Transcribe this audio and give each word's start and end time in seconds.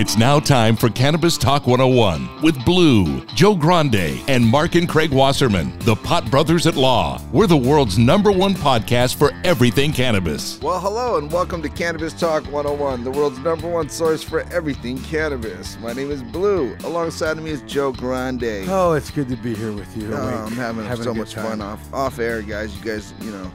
It's 0.00 0.16
now 0.16 0.38
time 0.38 0.76
for 0.76 0.88
Cannabis 0.90 1.36
Talk 1.36 1.66
101 1.66 2.40
with 2.40 2.64
Blue, 2.64 3.24
Joe 3.34 3.56
Grande, 3.56 4.22
and 4.28 4.46
Mark 4.46 4.76
and 4.76 4.88
Craig 4.88 5.10
Wasserman, 5.10 5.76
the 5.80 5.96
Pot 5.96 6.30
Brothers 6.30 6.68
at 6.68 6.76
Law. 6.76 7.20
We're 7.32 7.48
the 7.48 7.56
world's 7.56 7.98
number 7.98 8.30
one 8.30 8.54
podcast 8.54 9.16
for 9.16 9.32
everything 9.42 9.92
cannabis. 9.92 10.60
Well, 10.60 10.78
hello 10.78 11.18
and 11.18 11.32
welcome 11.32 11.62
to 11.62 11.68
Cannabis 11.68 12.12
Talk 12.12 12.44
101, 12.44 13.02
the 13.02 13.10
world's 13.10 13.40
number 13.40 13.68
one 13.68 13.88
source 13.88 14.22
for 14.22 14.42
everything 14.52 14.98
cannabis. 15.02 15.76
My 15.80 15.92
name 15.92 16.12
is 16.12 16.22
Blue. 16.22 16.76
Alongside 16.84 17.36
of 17.36 17.42
me 17.42 17.50
is 17.50 17.62
Joe 17.62 17.92
Grande. 17.92 18.66
Oh, 18.68 18.92
it's 18.92 19.10
good 19.10 19.28
to 19.28 19.36
be 19.36 19.54
here 19.54 19.72
with 19.72 19.96
you. 19.96 20.14
Oh, 20.14 20.46
I'm 20.46 20.52
having, 20.52 20.84
having 20.84 21.04
so 21.04 21.12
much 21.12 21.32
time. 21.32 21.44
fun 21.44 21.60
off 21.60 21.92
off 21.92 22.18
air, 22.20 22.42
guys. 22.42 22.76
You 22.78 22.84
guys, 22.84 23.12
you 23.20 23.32
know, 23.32 23.50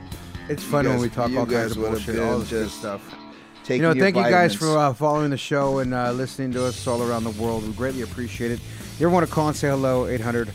It's 0.50 0.62
you 0.62 0.70
fun 0.70 0.86
when 0.90 1.00
we 1.00 1.10
talk 1.10 1.32
you 1.32 1.40
all 1.40 1.46
kinds 1.46 1.78
of 1.78 1.84
bullshit, 1.84 2.20
all 2.20 2.32
been 2.32 2.40
this 2.42 2.50
good 2.50 2.70
stuff. 2.70 3.16
You 3.70 3.82
know, 3.82 3.94
thank 3.94 4.18
you 4.18 4.24
guys 4.24 4.54
for 4.54 4.78
uh, 4.78 4.94
following 4.94 5.30
the 5.30 5.38
show 5.38 5.80
and 5.80 5.94
uh, 5.94 6.12
listening 6.12 6.52
to 6.52 6.66
us 6.66 6.86
all 6.86 7.02
around 7.02 7.24
the 7.24 7.30
world. 7.42 7.66
We 7.66 7.72
greatly 7.74 8.02
appreciate 8.02 8.52
it. 8.52 8.56
If 8.56 9.00
You 9.00 9.08
ever 9.08 9.14
want 9.14 9.26
to 9.26 9.32
call 9.34 9.48
and 9.48 9.56
say 9.56 9.70
hello? 9.70 10.06
800 10.06 10.50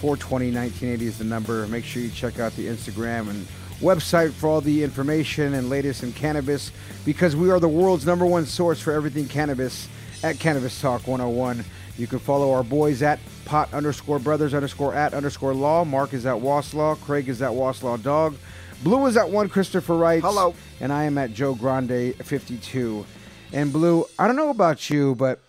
420 0.00 0.46
1980 0.46 1.06
is 1.06 1.18
the 1.18 1.24
number. 1.24 1.66
Make 1.66 1.84
sure 1.84 2.00
you 2.00 2.10
check 2.10 2.38
out 2.38 2.56
the 2.56 2.66
Instagram 2.66 3.28
and 3.28 3.46
website 3.80 4.32
for 4.32 4.48
all 4.48 4.60
the 4.62 4.82
information 4.82 5.54
and 5.54 5.68
latest 5.68 6.02
in 6.04 6.12
cannabis 6.12 6.72
because 7.04 7.36
we 7.36 7.50
are 7.50 7.60
the 7.60 7.68
world's 7.68 8.06
number 8.06 8.24
one 8.24 8.46
source 8.46 8.80
for 8.80 8.92
everything 8.92 9.28
cannabis 9.28 9.88
at 10.22 10.38
Cannabis 10.38 10.80
Talk 10.80 11.06
101. 11.06 11.64
You 11.98 12.06
can 12.06 12.18
follow 12.18 12.52
our 12.52 12.64
boys 12.64 13.02
at 13.02 13.20
pot 13.44 13.72
underscore 13.74 14.18
brothers 14.18 14.54
underscore 14.54 14.94
at 14.94 15.12
underscore 15.12 15.54
law. 15.54 15.84
Mark 15.84 16.14
is 16.14 16.24
at 16.24 16.36
Waslaw. 16.36 16.98
Craig 17.02 17.28
is 17.28 17.42
at 17.42 17.50
Waslaw 17.50 18.02
Dog. 18.02 18.36
Blue 18.82 19.06
is 19.06 19.16
at 19.16 19.30
one 19.30 19.48
Christopher 19.48 19.96
Wright. 19.96 20.22
Hello. 20.22 20.54
And 20.80 20.92
I 20.92 21.04
am 21.04 21.16
at 21.18 21.32
Joe 21.32 21.54
Grande 21.54 22.14
52. 22.16 23.06
And 23.52 23.72
Blue, 23.72 24.04
I 24.18 24.26
don't 24.26 24.36
know 24.36 24.50
about 24.50 24.90
you, 24.90 25.14
but 25.14 25.40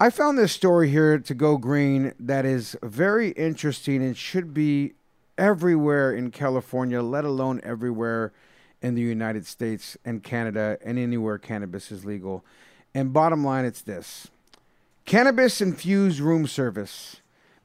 I 0.00 0.10
found 0.10 0.38
this 0.38 0.52
story 0.52 0.90
here 0.90 1.18
to 1.18 1.34
go 1.34 1.56
green 1.56 2.14
that 2.18 2.44
is 2.44 2.76
very 2.82 3.30
interesting 3.30 4.02
and 4.02 4.16
should 4.16 4.54
be 4.54 4.94
everywhere 5.36 6.12
in 6.12 6.30
California, 6.30 7.02
let 7.02 7.24
alone 7.24 7.60
everywhere 7.64 8.32
in 8.82 8.94
the 8.94 9.02
United 9.02 9.46
States 9.46 9.96
and 10.04 10.22
Canada 10.22 10.78
and 10.84 10.98
anywhere 10.98 11.38
cannabis 11.38 11.90
is 11.90 12.04
legal. 12.04 12.44
And 12.94 13.12
bottom 13.12 13.44
line, 13.44 13.64
it's 13.64 13.82
this 13.82 14.28
cannabis 15.04 15.60
infused 15.60 16.20
room 16.20 16.46
service. 16.46 17.20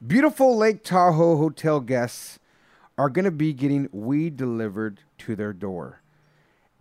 Beautiful 0.05 0.55
Lake 0.57 0.83
Tahoe 0.83 1.37
hotel 1.37 1.79
guests 1.79 2.39
are 2.99 3.09
going 3.09 3.23
to 3.25 3.31
be 3.31 3.53
getting 3.53 3.87
weed 3.93 4.35
delivered 4.35 4.99
to 5.17 5.33
their 5.33 5.53
door 5.53 6.01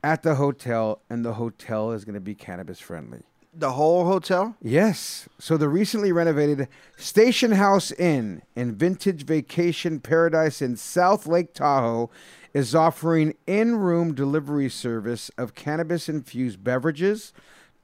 at 0.03 0.23
the 0.25 0.35
hotel, 0.35 1.01
and 1.09 1.25
the 1.25 1.35
hotel 1.35 1.93
is 1.93 2.05
going 2.05 2.15
to 2.15 2.21
be 2.21 2.35
cannabis 2.35 2.81
friendly. 2.81 3.23
the 3.55 3.73
whole 3.73 4.05
hotel. 4.05 4.57
Yes. 4.61 5.29
So 5.39 5.57
the 5.57 5.69
recently 5.69 6.13
renovated 6.13 6.69
Station 6.97 7.53
House 7.53 7.93
Inn 7.93 8.43
in 8.55 8.75
Vintage 8.75 9.25
Vacation 9.25 10.01
Paradise 10.01 10.61
in 10.61 10.77
South 10.77 11.27
Lake 11.27 11.55
Tahoe 11.55 12.11
is 12.53 12.75
offering 12.75 13.35
in 13.47 13.77
room 13.77 14.15
delivery 14.15 14.69
service 14.69 15.31
of 15.39 15.55
cannabis 15.55 16.09
infused 16.09 16.63
beverages, 16.63 17.33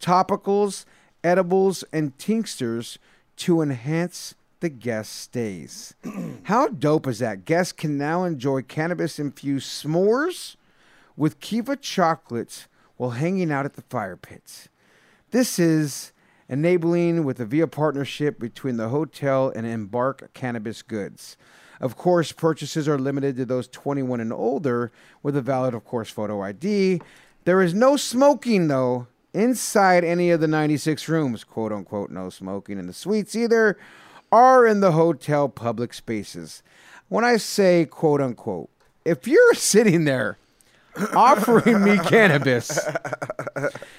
topicals, 0.00 0.84
edibles, 1.22 1.84
and 1.92 2.18
tinctures 2.18 2.98
to 3.36 3.60
enhance 3.60 4.34
the 4.64 4.70
guest 4.70 5.12
stays. 5.12 5.94
How 6.44 6.68
dope 6.68 7.06
is 7.06 7.18
that? 7.18 7.44
Guests 7.44 7.70
can 7.70 7.98
now 7.98 8.24
enjoy 8.24 8.62
cannabis 8.62 9.18
infused 9.18 9.68
s'mores 9.68 10.56
with 11.18 11.38
Kiva 11.38 11.76
chocolates 11.76 12.66
while 12.96 13.10
hanging 13.10 13.52
out 13.52 13.66
at 13.66 13.74
the 13.74 13.82
fire 13.82 14.16
pits. 14.16 14.70
This 15.32 15.58
is 15.58 16.12
enabling 16.48 17.24
with 17.24 17.40
a 17.40 17.44
via 17.44 17.66
partnership 17.66 18.40
between 18.40 18.78
the 18.78 18.88
hotel 18.88 19.52
and 19.54 19.66
Embark 19.66 20.32
Cannabis 20.32 20.80
Goods. 20.80 21.36
Of 21.78 21.98
course, 21.98 22.32
purchases 22.32 22.88
are 22.88 22.98
limited 22.98 23.36
to 23.36 23.44
those 23.44 23.68
21 23.68 24.18
and 24.20 24.32
older 24.32 24.92
with 25.22 25.36
a 25.36 25.42
valid, 25.42 25.74
of 25.74 25.84
course, 25.84 26.08
photo 26.08 26.40
ID. 26.40 27.02
There 27.44 27.60
is 27.60 27.74
no 27.74 27.98
smoking, 27.98 28.68
though, 28.68 29.08
inside 29.34 30.04
any 30.04 30.30
of 30.30 30.40
the 30.40 30.48
96 30.48 31.06
rooms. 31.06 31.44
Quote 31.44 31.70
unquote, 31.70 32.10
no 32.10 32.30
smoking 32.30 32.78
in 32.78 32.86
the 32.86 32.94
suites 32.94 33.36
either, 33.36 33.76
or 34.34 34.66
in 34.66 34.80
the 34.80 34.92
hotel 34.92 35.48
public 35.48 35.94
spaces. 35.94 36.62
When 37.08 37.24
I 37.24 37.36
say 37.36 37.84
quote 37.84 38.20
unquote, 38.20 38.70
if 39.04 39.28
you're 39.28 39.54
sitting 39.72 40.04
there 40.04 40.38
offering 41.14 41.82
me 41.82 41.98
cannabis 41.98 42.78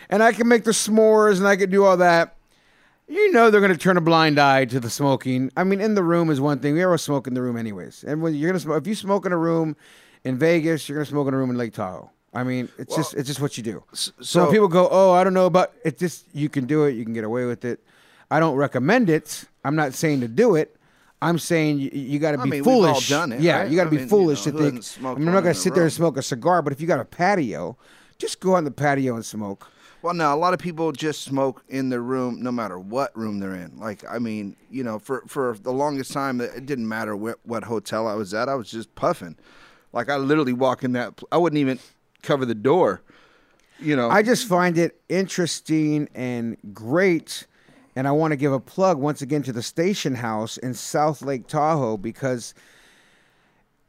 and 0.10 0.24
I 0.24 0.32
can 0.32 0.48
make 0.48 0.64
the 0.64 0.72
s'mores 0.72 1.38
and 1.38 1.48
I 1.48 1.56
can 1.56 1.70
do 1.70 1.84
all 1.84 1.98
that. 1.98 2.36
You 3.08 3.32
know 3.32 3.52
they're 3.52 3.62
going 3.62 3.72
to 3.72 3.78
turn 3.78 3.98
a 3.98 4.02
blind 4.02 4.40
eye 4.40 4.66
to 4.66 4.80
the 4.80 4.90
smoking. 4.90 5.52
I 5.56 5.64
mean, 5.64 5.80
in 5.80 5.94
the 5.94 6.02
room 6.02 6.32
is 6.32 6.42
one 6.42 6.58
thing. 6.58 6.74
We 6.74 6.82
ever 6.82 6.98
smoke 6.98 7.28
in 7.28 7.36
the 7.36 7.42
room, 7.42 7.56
anyways. 7.56 8.04
And 8.04 8.20
when 8.20 8.34
you're 8.34 8.50
going 8.50 8.60
to 8.60 8.60
smoke, 8.60 8.82
if 8.82 8.88
you 8.88 8.96
smoke 8.96 9.28
in 9.28 9.32
a 9.32 9.38
room 9.38 9.76
in 10.24 10.40
Vegas, 10.40 10.90
you're 10.90 10.98
going 10.98 11.06
to 11.06 11.12
smoke 11.12 11.28
in 11.28 11.36
a 11.36 11.38
room 11.38 11.52
in 11.52 11.58
Lake 11.58 11.74
Tahoe. 11.74 12.10
I 12.34 12.44
mean, 12.44 12.68
it's 12.80 12.96
just 12.96 13.14
it's 13.14 13.28
just 13.28 13.40
what 13.40 13.58
you 13.58 13.64
do. 13.64 13.84
So, 13.94 14.12
so- 14.22 14.52
people 14.52 14.68
go, 14.68 14.90
"Oh, 14.90 15.12
I 15.12 15.24
don't 15.24 15.36
know 15.36 15.46
about 15.46 15.72
it," 15.86 16.00
just 16.00 16.26
you 16.34 16.50
can 16.50 16.66
do 16.66 16.86
it. 16.86 16.94
You 16.94 17.04
can 17.04 17.14
get 17.14 17.24
away 17.24 17.46
with 17.46 17.64
it. 17.64 17.80
I 18.30 18.40
don't 18.40 18.56
recommend 18.56 19.10
it. 19.10 19.46
I'm 19.64 19.76
not 19.76 19.94
saying 19.94 20.22
to 20.22 20.28
do 20.28 20.56
it. 20.56 20.76
I'm 21.22 21.40
saying 21.40 21.80
you, 21.80 21.90
you 21.94 22.20
got 22.20 22.34
to 22.34 22.40
I 22.40 22.44
be 22.44 22.50
mean, 22.52 22.64
foolish. 22.64 23.10
done 23.10 23.32
it, 23.32 23.42
yeah, 23.42 23.62
right? 23.62 23.70
you 23.70 23.76
got 23.76 23.86
to 23.86 23.90
be 23.90 23.98
mean, 23.98 24.06
you 24.06 24.10
foolish 24.10 24.46
know, 24.46 24.52
to 24.52 24.58
think. 24.72 24.86
I 25.00 25.02
mean, 25.16 25.28
I'm 25.28 25.34
not 25.34 25.42
going 25.42 25.56
to 25.56 25.60
sit 25.60 25.74
there 25.74 25.84
and 25.84 25.94
smoke 25.94 26.18
a 26.18 26.22
cigar, 26.22 26.62
but 26.62 26.74
if 26.74 26.82
you 26.82 26.88
got 26.88 27.00
a 27.00 27.06
patio, 27.06 27.78
just 28.18 28.40
go 28.40 28.54
on 28.56 28.64
the 28.64 28.72
patio 28.72 29.16
and 29.16 29.26
smoke. 29.26 29.72
Well, 30.02 30.14
now 30.14 30.36
a 30.36 30.38
lot 30.38 30.54
of 30.54 30.60
people 30.60 30.92
just 30.92 31.24
smoke 31.24 31.64
in 31.68 31.90
their 31.90 32.02
room, 32.02 32.44
no 32.44 32.52
matter 32.52 32.78
what 32.78 33.16
room 33.18 33.40
they're 33.40 33.56
in. 33.56 33.80
Like, 33.80 34.04
I 34.08 34.20
mean, 34.20 34.56
you 34.70 34.84
know, 34.84 35.00
for 35.00 35.24
for 35.26 35.58
the 35.60 35.72
longest 35.72 36.12
time, 36.12 36.42
it 36.42 36.68
didn't 36.68 36.88
matter 36.88 37.16
what 37.16 37.40
what 37.44 37.64
hotel 37.64 38.08
I 38.08 38.14
was 38.14 38.32
at. 38.34 38.48
I 38.48 38.54
was 38.54 38.70
just 38.70 38.94
puffing. 38.94 39.36
Like, 39.94 40.10
I 40.10 40.18
literally 40.18 40.54
walk 40.54 40.84
in 40.84 40.92
that. 40.92 41.20
I 41.32 41.38
wouldn't 41.38 41.60
even 41.60 41.80
cover 42.22 42.46
the 42.46 42.54
door. 42.54 43.02
You 43.80 43.96
know, 43.96 44.10
I 44.10 44.22
just 44.22 44.46
find 44.48 44.78
it 44.78 45.02
interesting 45.10 46.08
and 46.14 46.58
great. 46.72 47.48
And 47.96 48.08
I 48.08 48.12
want 48.12 48.32
to 48.32 48.36
give 48.36 48.52
a 48.52 48.60
plug 48.60 48.98
once 48.98 49.22
again 49.22 49.42
to 49.44 49.54
the 49.54 49.64
station 49.64 50.16
house 50.16 50.58
in 50.58 50.74
South 50.74 51.22
Lake 51.22 51.48
Tahoe 51.48 51.98
because 51.98 52.54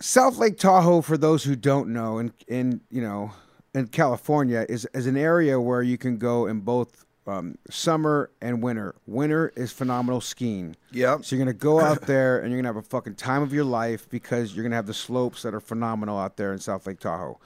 South 0.00 0.38
Lake 0.38 0.58
Tahoe, 0.58 1.00
for 1.00 1.16
those 1.16 1.44
who 1.44 1.56
don't 1.56 1.88
know, 1.88 2.18
in, 2.18 2.32
in 2.46 2.80
you 2.90 3.02
know, 3.02 3.32
in 3.74 3.88
California, 3.88 4.64
is, 4.68 4.86
is 4.94 5.06
an 5.06 5.16
area 5.16 5.60
where 5.60 5.82
you 5.82 5.98
can 5.98 6.18
go 6.18 6.46
in 6.46 6.60
both 6.60 7.04
um, 7.26 7.58
summer 7.70 8.30
and 8.40 8.62
winter. 8.62 8.94
Winter 9.06 9.52
is 9.56 9.72
phenomenal 9.72 10.20
skiing. 10.20 10.76
Yep. 10.92 11.24
So 11.24 11.34
you're 11.34 11.44
gonna 11.44 11.54
go 11.54 11.80
out 11.80 12.02
there 12.02 12.38
and 12.38 12.50
you're 12.50 12.60
gonna 12.60 12.68
have 12.68 12.76
a 12.76 12.88
fucking 12.88 13.16
time 13.16 13.42
of 13.42 13.52
your 13.52 13.64
life 13.64 14.08
because 14.08 14.54
you're 14.54 14.62
gonna 14.62 14.76
have 14.76 14.86
the 14.86 14.94
slopes 14.94 15.42
that 15.42 15.54
are 15.54 15.60
phenomenal 15.60 16.18
out 16.18 16.36
there 16.36 16.52
in 16.52 16.60
South 16.60 16.86
Lake 16.86 17.00
Tahoe. 17.00 17.40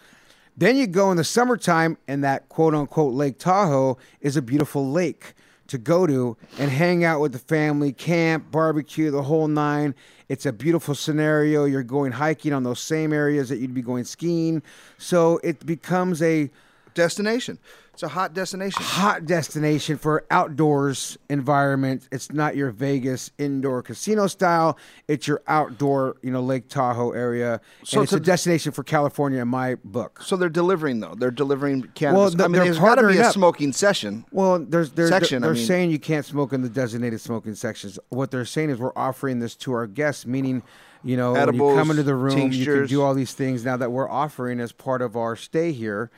Then 0.56 0.76
you 0.76 0.86
go 0.86 1.10
in 1.10 1.16
the 1.16 1.24
summertime, 1.24 1.96
and 2.06 2.22
that 2.22 2.48
quote 2.48 2.74
unquote 2.74 3.14
Lake 3.14 3.38
Tahoe 3.38 3.96
is 4.20 4.36
a 4.36 4.42
beautiful 4.42 4.90
lake 4.90 5.34
to 5.70 5.78
go 5.78 6.06
to 6.06 6.36
and 6.58 6.70
hang 6.70 7.04
out 7.04 7.20
with 7.20 7.32
the 7.32 7.38
family, 7.38 7.92
camp, 7.92 8.50
barbecue, 8.50 9.10
the 9.10 9.22
whole 9.22 9.48
nine. 9.48 9.94
It's 10.28 10.46
a 10.46 10.52
beautiful 10.52 10.94
scenario. 10.94 11.64
You're 11.64 11.82
going 11.82 12.12
hiking 12.12 12.52
on 12.52 12.62
those 12.62 12.80
same 12.80 13.12
areas 13.12 13.48
that 13.48 13.58
you'd 13.58 13.74
be 13.74 13.82
going 13.82 14.04
skiing. 14.04 14.62
So 14.98 15.40
it 15.42 15.64
becomes 15.64 16.22
a 16.22 16.50
Destination. 16.94 17.58
It's 18.00 18.04
a 18.06 18.08
hot 18.08 18.32
destination. 18.32 18.82
hot 18.82 19.26
destination 19.26 19.98
for 19.98 20.24
outdoors 20.30 21.18
environment. 21.28 22.08
It's 22.10 22.32
not 22.32 22.56
your 22.56 22.70
Vegas 22.70 23.30
indoor 23.36 23.82
casino 23.82 24.26
style. 24.26 24.78
It's 25.06 25.28
your 25.28 25.42
outdoor, 25.46 26.16
you 26.22 26.30
know, 26.30 26.40
Lake 26.40 26.70
Tahoe 26.70 27.10
area. 27.10 27.60
So 27.84 27.98
and 27.98 28.04
it's 28.04 28.12
to- 28.12 28.16
a 28.16 28.20
destination 28.20 28.72
for 28.72 28.84
California 28.84 29.42
in 29.42 29.48
my 29.48 29.74
book. 29.84 30.22
So 30.22 30.36
they're 30.36 30.48
delivering 30.48 31.00
though. 31.00 31.14
They're 31.14 31.30
delivering 31.30 31.90
cannabis. 31.94 32.18
Well, 32.18 32.30
th- 32.30 32.40
I 32.40 32.44
mean, 32.44 32.52
they're 32.52 32.64
there's 32.64 32.78
got 32.78 32.94
to 32.94 33.06
be 33.06 33.18
a 33.18 33.26
up. 33.26 33.34
smoking 33.34 33.70
session. 33.74 34.24
Well, 34.32 34.60
there's 34.60 34.92
they're, 34.92 35.08
Section, 35.08 35.42
they're, 35.42 35.50
they're 35.50 35.56
mean- 35.56 35.66
saying 35.66 35.90
you 35.90 35.98
can't 35.98 36.24
smoke 36.24 36.54
in 36.54 36.62
the 36.62 36.70
designated 36.70 37.20
smoking 37.20 37.54
sections. 37.54 37.98
What 38.08 38.30
they're 38.30 38.46
saying 38.46 38.70
is 38.70 38.78
we're 38.78 38.96
offering 38.96 39.40
this 39.40 39.54
to 39.56 39.74
our 39.74 39.86
guests, 39.86 40.24
meaning, 40.24 40.62
you 41.04 41.18
know, 41.18 41.34
when 41.34 41.52
you 41.54 41.74
come 41.74 41.90
into 41.90 42.02
the 42.02 42.14
room, 42.14 42.50
you 42.50 42.64
can 42.64 42.86
do 42.86 43.02
all 43.02 43.12
these 43.12 43.34
things 43.34 43.62
now 43.62 43.76
that 43.76 43.92
we're 43.92 44.08
offering 44.08 44.58
as 44.58 44.72
part 44.72 45.02
of 45.02 45.16
our 45.18 45.36
stay 45.36 45.72
here 45.72 46.10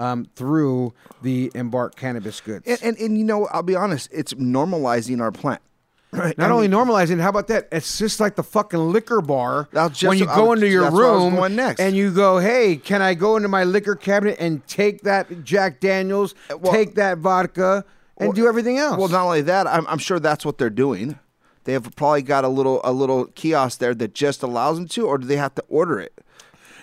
um, 0.00 0.26
through 0.34 0.92
the 1.22 1.52
Embark 1.54 1.94
Cannabis 1.94 2.40
Goods. 2.40 2.66
And, 2.66 2.80
and 2.82 2.98
and 2.98 3.18
you 3.18 3.24
know, 3.24 3.46
I'll 3.48 3.62
be 3.62 3.76
honest, 3.76 4.08
it's 4.12 4.32
normalizing 4.34 5.20
our 5.20 5.30
plant. 5.32 5.60
Right. 6.12 6.36
Not 6.36 6.50
only 6.50 6.66
normalizing, 6.66 7.20
how 7.20 7.28
about 7.28 7.46
that? 7.46 7.68
It's 7.70 7.96
just 7.96 8.18
like 8.18 8.34
the 8.34 8.42
fucking 8.42 8.80
liquor 8.90 9.20
bar 9.20 9.68
just- 9.72 10.02
when 10.02 10.18
you 10.18 10.26
go 10.26 10.52
into 10.52 10.66
your 10.66 10.82
that's 10.82 10.94
where 10.96 11.06
I 11.06 11.12
was 11.12 11.32
room 11.32 11.54
next. 11.54 11.78
and 11.78 11.94
you 11.94 12.10
go, 12.10 12.38
"Hey, 12.38 12.74
can 12.74 13.00
I 13.00 13.14
go 13.14 13.36
into 13.36 13.46
my 13.46 13.62
liquor 13.62 13.94
cabinet 13.94 14.36
and 14.40 14.66
take 14.66 15.02
that 15.02 15.44
Jack 15.44 15.78
Daniels, 15.78 16.34
well- 16.58 16.72
take 16.72 16.96
that 16.96 17.18
vodka, 17.18 17.84
and 18.18 18.30
Well, 18.30 18.32
do 18.32 18.48
everything 18.48 18.76
else?" 18.76 18.98
Well, 18.98 19.06
not 19.06 19.24
only 19.24 19.42
that, 19.42 19.68
I'm, 19.68 19.86
I'm 19.86 19.98
sure 19.98 20.18
that's 20.18 20.44
what 20.44 20.58
they're 20.58 20.68
doing. 20.68 21.16
They 21.62 21.74
have 21.74 21.94
probably 21.94 22.22
got 22.22 22.42
a 22.42 22.48
little 22.48 22.80
a 22.82 22.90
little 22.90 23.26
kiosk 23.26 23.78
there 23.78 23.94
that 23.94 24.12
just 24.12 24.42
allows 24.42 24.78
them 24.78 24.88
to, 24.88 25.06
or 25.06 25.16
do 25.16 25.28
they 25.28 25.36
have 25.36 25.54
to 25.54 25.64
order 25.68 26.00
it? 26.00 26.20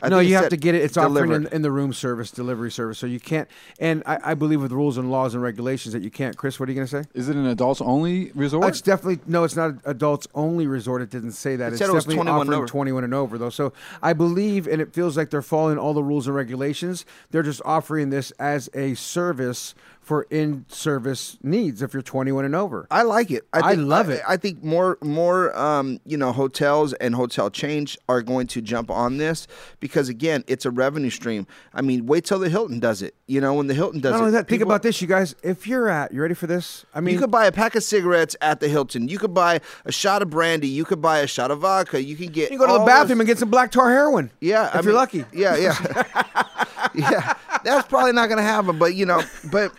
I 0.01 0.09
no, 0.09 0.19
you 0.19 0.35
have 0.35 0.49
to 0.49 0.57
get 0.57 0.75
it. 0.75 0.81
It's 0.81 0.97
offered 0.97 1.31
in, 1.31 1.47
in 1.47 1.61
the 1.61 1.71
room 1.71 1.93
service, 1.93 2.31
delivery 2.31 2.71
service. 2.71 2.97
So 2.97 3.07
you 3.07 3.19
can't. 3.19 3.47
And 3.79 4.03
I, 4.05 4.19
I 4.31 4.33
believe 4.33 4.61
with 4.61 4.71
rules 4.71 4.97
and 4.97 5.11
laws 5.11 5.33
and 5.33 5.43
regulations 5.43 5.93
that 5.93 6.03
you 6.03 6.11
can't. 6.11 6.37
Chris, 6.37 6.59
what 6.59 6.69
are 6.69 6.71
you 6.71 6.75
going 6.75 6.87
to 6.87 7.03
say? 7.03 7.09
Is 7.13 7.29
it 7.29 7.35
an 7.35 7.45
adults 7.45 7.81
only 7.81 8.31
resort? 8.33 8.65
It's 8.65 8.81
definitely 8.81 9.19
no. 9.27 9.43
It's 9.43 9.55
not 9.55 9.69
an 9.69 9.81
adults 9.85 10.27
only 10.35 10.67
resort. 10.67 11.01
It 11.01 11.09
didn't 11.09 11.33
say 11.33 11.55
that. 11.55 11.67
It 11.67 11.73
it's 11.73 11.79
said 11.79 11.89
it 11.89 11.93
was 11.93 12.05
definitely 12.05 12.25
21 12.25 12.47
and 12.47 12.55
over. 12.55 12.67
21 12.67 13.03
and 13.03 13.13
over 13.13 13.37
though. 13.37 13.49
So 13.49 13.73
I 14.01 14.13
believe, 14.13 14.67
and 14.67 14.81
it 14.81 14.93
feels 14.93 15.17
like 15.17 15.29
they're 15.29 15.41
following 15.41 15.77
all 15.77 15.93
the 15.93 16.03
rules 16.03 16.27
and 16.27 16.35
regulations. 16.35 17.05
They're 17.31 17.43
just 17.43 17.61
offering 17.65 18.09
this 18.09 18.31
as 18.31 18.69
a 18.73 18.93
service 18.95 19.75
for 20.07 20.23
in-service 20.29 21.37
needs 21.43 21.81
if 21.81 21.93
you're 21.93 22.01
21 22.01 22.45
and 22.45 22.55
over. 22.55 22.87
I 22.89 23.01
like 23.01 23.29
it. 23.29 23.45
I 23.51 23.75
think, 23.75 23.89
love 23.89 24.09
it. 24.09 24.21
I, 24.25 24.37
think 24.37 24.63
more 24.63 24.97
more 25.01 25.55
um, 25.57 25.99
you 26.05 26.15
know 26.15 26.31
hotels 26.31 26.93
and 26.93 27.13
hotel 27.13 27.49
chains 27.49 27.97
are 28.07 28.21
going 28.21 28.47
to 28.47 28.61
jump 28.61 28.89
on 28.89 29.17
this 29.17 29.47
because 29.81 30.07
again, 30.07 30.45
it's 30.47 30.65
a 30.65 30.71
revenue 30.71 31.09
stream. 31.09 31.45
I 31.73 31.81
mean, 31.81 32.05
wait 32.05 32.23
till 32.23 32.39
the 32.39 32.47
Hilton 32.47 32.79
does 32.79 33.01
it. 33.01 33.15
You 33.27 33.41
know, 33.41 33.53
when 33.53 33.67
the 33.67 33.73
Hilton 33.73 33.99
does 33.99 34.13
Not 34.13 34.19
it, 34.19 34.21
only 34.21 34.31
that, 34.31 34.47
think 34.47 34.61
about 34.61 34.81
this, 34.81 35.01
you 35.01 35.09
guys. 35.09 35.35
If 35.43 35.67
you're 35.67 35.89
at, 35.89 36.13
you 36.13 36.21
ready 36.21 36.33
for 36.33 36.47
this? 36.47 36.85
I 36.93 37.01
mean, 37.01 37.13
you 37.13 37.19
could 37.19 37.31
buy 37.31 37.45
a 37.45 37.51
pack 37.51 37.75
of 37.75 37.83
cigarettes 37.83 38.37
at 38.39 38.61
the 38.61 38.69
Hilton. 38.69 39.09
You 39.09 39.19
could 39.19 39.33
buy 39.33 39.59
a 39.83 39.91
shot 39.91 40.21
of 40.21 40.29
brandy. 40.29 40.69
You 40.69 40.85
could 40.85 41.01
buy 41.01 41.19
a 41.19 41.27
shot 41.27 41.51
of 41.51 41.59
vodka. 41.59 42.01
You 42.01 42.15
can 42.15 42.27
get 42.27 42.49
you 42.49 42.57
go 42.57 42.65
to 42.65 42.73
the 42.73 42.85
bathroom 42.85 43.17
those- 43.17 43.19
and 43.23 43.27
get 43.27 43.39
some 43.39 43.49
black 43.49 43.71
tar 43.71 43.89
heroin. 43.89 44.31
Yeah, 44.39 44.67
if 44.67 44.75
I 44.75 44.77
you're 44.77 44.83
mean, 44.85 44.95
lucky. 44.95 45.25
Yeah, 45.33 45.57
yeah, 45.57 46.43
yeah. 46.95 47.33
That's 47.65 47.87
probably 47.89 48.13
not 48.13 48.27
going 48.27 48.37
to 48.37 48.43
happen. 48.43 48.79
But 48.79 48.95
you 48.95 49.05
know, 49.05 49.21
but 49.51 49.73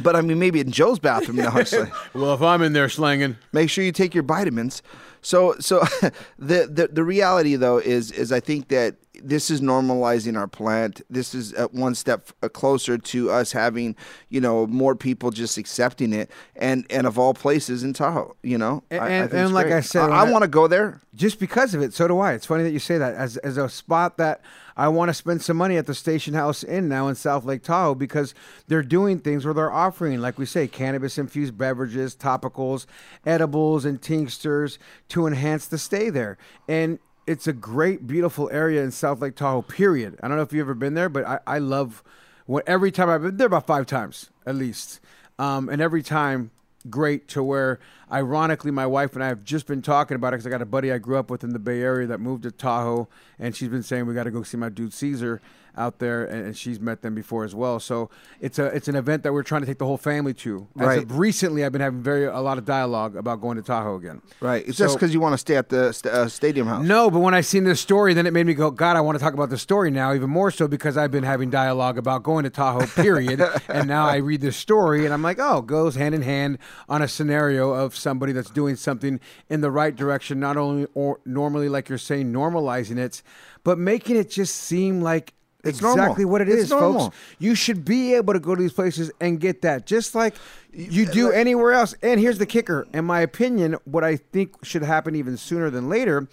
but 0.00 0.16
I 0.16 0.20
mean, 0.20 0.38
maybe 0.38 0.60
in 0.60 0.70
Joe's 0.70 0.98
bathroom. 0.98 1.38
It's 1.38 1.72
like, 1.72 1.92
Well, 2.14 2.34
if 2.34 2.42
I'm 2.42 2.62
in 2.62 2.72
there 2.72 2.88
slanging, 2.88 3.36
make 3.52 3.70
sure 3.70 3.84
you 3.84 3.92
take 3.92 4.14
your 4.14 4.24
vitamins. 4.24 4.82
So 5.20 5.54
so 5.60 5.80
the, 6.38 6.68
the 6.70 6.88
the 6.92 7.04
reality 7.04 7.56
though 7.56 7.78
is 7.78 8.10
is 8.10 8.32
I 8.32 8.40
think 8.40 8.68
that 8.68 8.96
this 9.24 9.50
is 9.50 9.60
normalizing 9.60 10.36
our 10.38 10.48
plant. 10.48 11.00
This 11.08 11.34
is 11.34 11.54
uh, 11.54 11.68
one 11.72 11.94
step 11.94 12.30
uh, 12.42 12.48
closer 12.48 12.98
to 12.98 13.30
us 13.30 13.52
having 13.52 13.96
you 14.28 14.40
know 14.40 14.66
more 14.66 14.94
people 14.96 15.30
just 15.30 15.56
accepting 15.58 16.12
it 16.12 16.30
and 16.56 16.84
and 16.90 17.06
of 17.06 17.18
all 17.18 17.34
places 17.34 17.82
in 17.84 17.92
Tahoe. 17.92 18.34
You 18.42 18.58
know, 18.58 18.82
And- 18.90 19.02
I- 19.02 19.08
and- 19.38 19.54
like. 19.54 19.66
I 19.68 19.80
said, 19.80 20.10
I, 20.10 20.24
I- 20.26 20.30
want 20.30 20.42
to 20.42 20.48
go 20.48 20.66
there. 20.66 21.00
just 21.14 21.38
because 21.38 21.74
of 21.74 21.82
it, 21.82 21.94
so 21.94 22.08
do 22.08 22.18
I. 22.18 22.32
It's 22.32 22.46
funny 22.46 22.62
that 22.64 22.72
you 22.72 22.78
say 22.78 22.98
that 22.98 23.14
as 23.14 23.36
as 23.38 23.56
a 23.56 23.68
spot 23.68 24.16
that 24.18 24.40
I 24.76 24.88
want 24.88 25.10
to 25.10 25.14
spend 25.14 25.42
some 25.42 25.58
money 25.58 25.76
at 25.76 25.86
the 25.86 25.94
Station 25.94 26.32
House 26.34 26.64
Inn 26.64 26.88
now 26.88 27.06
in 27.08 27.14
South 27.14 27.44
Lake 27.44 27.62
Tahoe 27.62 27.94
because 27.94 28.34
they're 28.68 28.82
doing 28.82 29.18
things 29.18 29.44
where 29.44 29.52
they're 29.52 29.70
offering, 29.70 30.20
like 30.20 30.38
we 30.38 30.46
say, 30.46 30.66
cannabis 30.66 31.18
infused 31.18 31.58
beverages, 31.58 32.16
topicals, 32.16 32.86
edibles, 33.26 33.84
and 33.84 34.00
tinctures 34.00 34.78
to 35.10 35.26
enhance 35.26 35.66
the 35.66 35.76
stay 35.78 36.08
there. 36.10 36.38
And 36.68 36.98
it's 37.26 37.46
a 37.46 37.52
great, 37.52 38.06
beautiful 38.06 38.50
area 38.52 38.82
in 38.82 38.90
South 38.90 39.20
Lake 39.20 39.36
Tahoe. 39.36 39.62
Period. 39.62 40.18
I 40.22 40.28
don't 40.28 40.36
know 40.36 40.42
if 40.42 40.52
you've 40.52 40.66
ever 40.66 40.74
been 40.74 40.94
there, 40.94 41.08
but 41.08 41.24
I, 41.26 41.40
I 41.46 41.58
love. 41.58 42.02
What 42.44 42.64
every 42.66 42.90
time 42.90 43.08
I've 43.08 43.22
been 43.22 43.36
there 43.36 43.46
about 43.46 43.66
five 43.66 43.86
times 43.86 44.30
at 44.44 44.56
least, 44.56 45.00
um, 45.38 45.68
and 45.68 45.80
every 45.80 46.02
time 46.02 46.50
great 46.90 47.28
to 47.28 47.42
where 47.42 47.78
ironically 48.12 48.70
my 48.70 48.86
wife 48.86 49.14
and 49.14 49.24
I 49.24 49.28
have 49.28 49.42
just 49.44 49.66
been 49.66 49.82
talking 49.82 50.14
about 50.16 50.28
it 50.28 50.36
because 50.38 50.46
I 50.46 50.50
got 50.50 50.62
a 50.62 50.66
buddy 50.66 50.92
I 50.92 50.98
grew 50.98 51.16
up 51.16 51.30
with 51.30 51.42
in 51.44 51.50
the 51.50 51.58
Bay 51.58 51.80
Area 51.80 52.06
that 52.08 52.20
moved 52.20 52.42
to 52.44 52.50
Tahoe 52.50 53.08
and 53.38 53.56
she's 53.56 53.68
been 53.68 53.82
saying 53.82 54.06
we 54.06 54.14
got 54.14 54.24
to 54.24 54.30
go 54.30 54.42
see 54.42 54.56
my 54.56 54.68
dude 54.68 54.92
Caesar 54.92 55.40
out 55.74 56.00
there 56.00 56.22
and, 56.26 56.54
she's 56.54 56.78
met 56.78 57.00
them 57.00 57.14
before 57.14 57.44
as 57.44 57.54
well 57.54 57.80
so 57.80 58.10
it's 58.42 58.58
a 58.58 58.66
it's 58.66 58.88
an 58.88 58.94
event 58.94 59.22
that 59.22 59.32
we're 59.32 59.42
trying 59.42 59.62
to 59.62 59.66
take 59.66 59.78
the 59.78 59.86
whole 59.86 59.96
family 59.96 60.34
to 60.34 60.68
As 60.78 60.86
Right. 60.86 61.02
of 61.02 61.18
recently 61.18 61.64
I've 61.64 61.72
been 61.72 61.80
having 61.80 62.02
very 62.02 62.26
a 62.26 62.40
lot 62.40 62.58
of 62.58 62.66
dialogue 62.66 63.16
about 63.16 63.40
going 63.40 63.56
to 63.56 63.62
Tahoe 63.62 63.96
again 63.96 64.20
Right. 64.42 64.68
It's 64.68 64.76
So- 64.76 64.84
just 64.84 64.96
because 64.96 65.14
you 65.14 65.20
want 65.20 65.32
to 65.32 65.38
stay 65.38 65.56
at 65.56 65.70
the 65.70 65.92
st- 65.92 66.12
uh, 66.12 66.28
stadium 66.28 66.66
house. 66.66 66.84
no, 66.84 67.10
but 67.10 67.20
when 67.20 67.32
I 67.32 67.40
seen 67.40 67.64
this 67.64 67.80
story, 67.80 68.12
then 68.12 68.26
it 68.26 68.34
made 68.34 68.44
me 68.46 68.52
go, 68.52 68.70
God, 68.70 68.96
I 68.96 69.00
want 69.00 69.16
to 69.18 69.24
talk 69.24 69.32
about 69.32 69.48
the 69.48 69.56
story 69.56 69.90
now, 69.90 70.12
even 70.12 70.28
more 70.28 70.50
so 70.50 70.68
because 70.68 70.98
I've 70.98 71.10
been 71.10 71.24
having 71.24 71.48
dialogue 71.48 71.96
about 71.96 72.22
going 72.22 72.44
to 72.44 72.50
Tahoe, 72.50 72.86
period. 72.88 73.40
and 73.68 73.88
now 73.88 74.06
I 74.06 74.16
read 74.16 74.42
this 74.42 74.58
story 74.58 75.06
and 75.06 75.14
I'm 75.14 75.22
like, 75.22 75.38
oh, 75.40 75.58
it 75.60 75.66
goes 75.66 75.94
hand 75.94 76.14
in 76.14 76.20
hand 76.20 76.58
on 76.86 77.00
a 77.00 77.08
scenario 77.08 77.70
of 77.72 77.96
somebody 78.02 78.32
that's 78.32 78.50
doing 78.50 78.76
something 78.76 79.20
in 79.48 79.60
the 79.62 79.70
right 79.70 79.94
direction, 79.96 80.38
not 80.40 80.56
only 80.56 80.86
or 80.94 81.20
normally, 81.24 81.68
like 81.68 81.88
you're 81.88 81.96
saying, 81.98 82.32
normalizing 82.32 82.98
it, 82.98 83.22
but 83.64 83.78
making 83.78 84.16
it 84.16 84.28
just 84.28 84.56
seem 84.56 85.00
like 85.00 85.32
It's 85.64 85.80
normal. 85.80 86.04
exactly 86.04 86.24
what 86.24 86.40
it 86.42 86.48
is, 86.48 86.62
It's 86.64 86.70
normal. 86.70 87.04
folks. 87.04 87.16
You 87.38 87.54
should 87.54 87.84
be 87.84 88.14
able 88.14 88.32
to 88.34 88.40
go 88.40 88.54
to 88.54 88.60
these 88.60 88.72
places 88.72 89.10
and 89.20 89.40
get 89.40 89.62
that, 89.62 89.86
just 89.86 90.14
like 90.14 90.34
you 90.72 91.06
do 91.06 91.30
anywhere 91.30 91.72
else. 91.72 91.94
And 92.02 92.18
here's 92.20 92.38
the 92.38 92.46
kicker: 92.46 92.86
in 92.92 93.04
my 93.04 93.20
opinion, 93.20 93.76
what 93.84 94.02
I 94.04 94.16
think 94.16 94.64
should 94.64 94.82
happen 94.82 95.14
even 95.14 95.36
sooner 95.36 95.70
than 95.70 95.88
later 95.88 96.26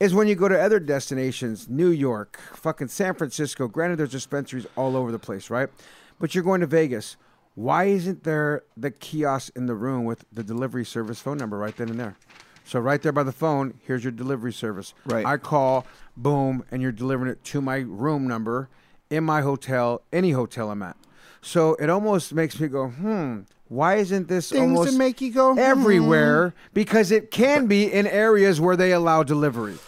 is 0.00 0.14
when 0.14 0.26
you 0.26 0.34
go 0.34 0.48
to 0.48 0.58
other 0.58 0.80
destinations, 0.80 1.68
New 1.68 1.90
York, 1.90 2.40
fucking 2.54 2.88
San 2.88 3.12
Francisco. 3.14 3.68
Granted, 3.68 3.96
there's 3.98 4.12
dispensaries 4.12 4.66
all 4.74 4.96
over 4.96 5.12
the 5.12 5.18
place, 5.18 5.50
right? 5.50 5.68
But 6.18 6.34
you're 6.34 6.42
going 6.44 6.62
to 6.62 6.66
Vegas. 6.66 7.16
Why 7.54 7.84
isn't 7.84 8.24
there 8.24 8.62
the 8.76 8.90
kiosk 8.90 9.52
in 9.56 9.66
the 9.66 9.74
room 9.74 10.04
with 10.04 10.24
the 10.32 10.42
delivery 10.42 10.84
service 10.84 11.20
phone 11.20 11.38
number 11.38 11.58
right 11.58 11.76
then 11.76 11.88
and 11.88 12.00
there? 12.00 12.16
So 12.64 12.78
right 12.78 13.02
there 13.02 13.12
by 13.12 13.24
the 13.24 13.32
phone, 13.32 13.74
here's 13.84 14.04
your 14.04 14.12
delivery 14.12 14.52
service. 14.52 14.94
Right. 15.04 15.26
I 15.26 15.36
call, 15.38 15.86
boom, 16.16 16.64
and 16.70 16.80
you're 16.80 16.92
delivering 16.92 17.32
it 17.32 17.42
to 17.46 17.60
my 17.60 17.78
room 17.78 18.28
number 18.28 18.68
in 19.10 19.24
my 19.24 19.40
hotel, 19.40 20.02
any 20.12 20.30
hotel 20.30 20.70
I'm 20.70 20.82
at. 20.82 20.96
So 21.42 21.74
it 21.74 21.90
almost 21.90 22.32
makes 22.32 22.60
me 22.60 22.68
go, 22.68 22.88
hmm, 22.88 23.40
why 23.68 23.96
isn't 23.96 24.28
this 24.28 24.50
Things 24.50 24.62
almost 24.62 24.92
that 24.92 24.98
make 24.98 25.20
you 25.20 25.32
go, 25.32 25.54
hmm. 25.54 25.58
everywhere? 25.58 26.54
Because 26.72 27.10
it 27.10 27.30
can 27.30 27.66
be 27.66 27.90
in 27.92 28.06
areas 28.06 28.60
where 28.60 28.76
they 28.76 28.92
allow 28.92 29.22
delivery, 29.22 29.78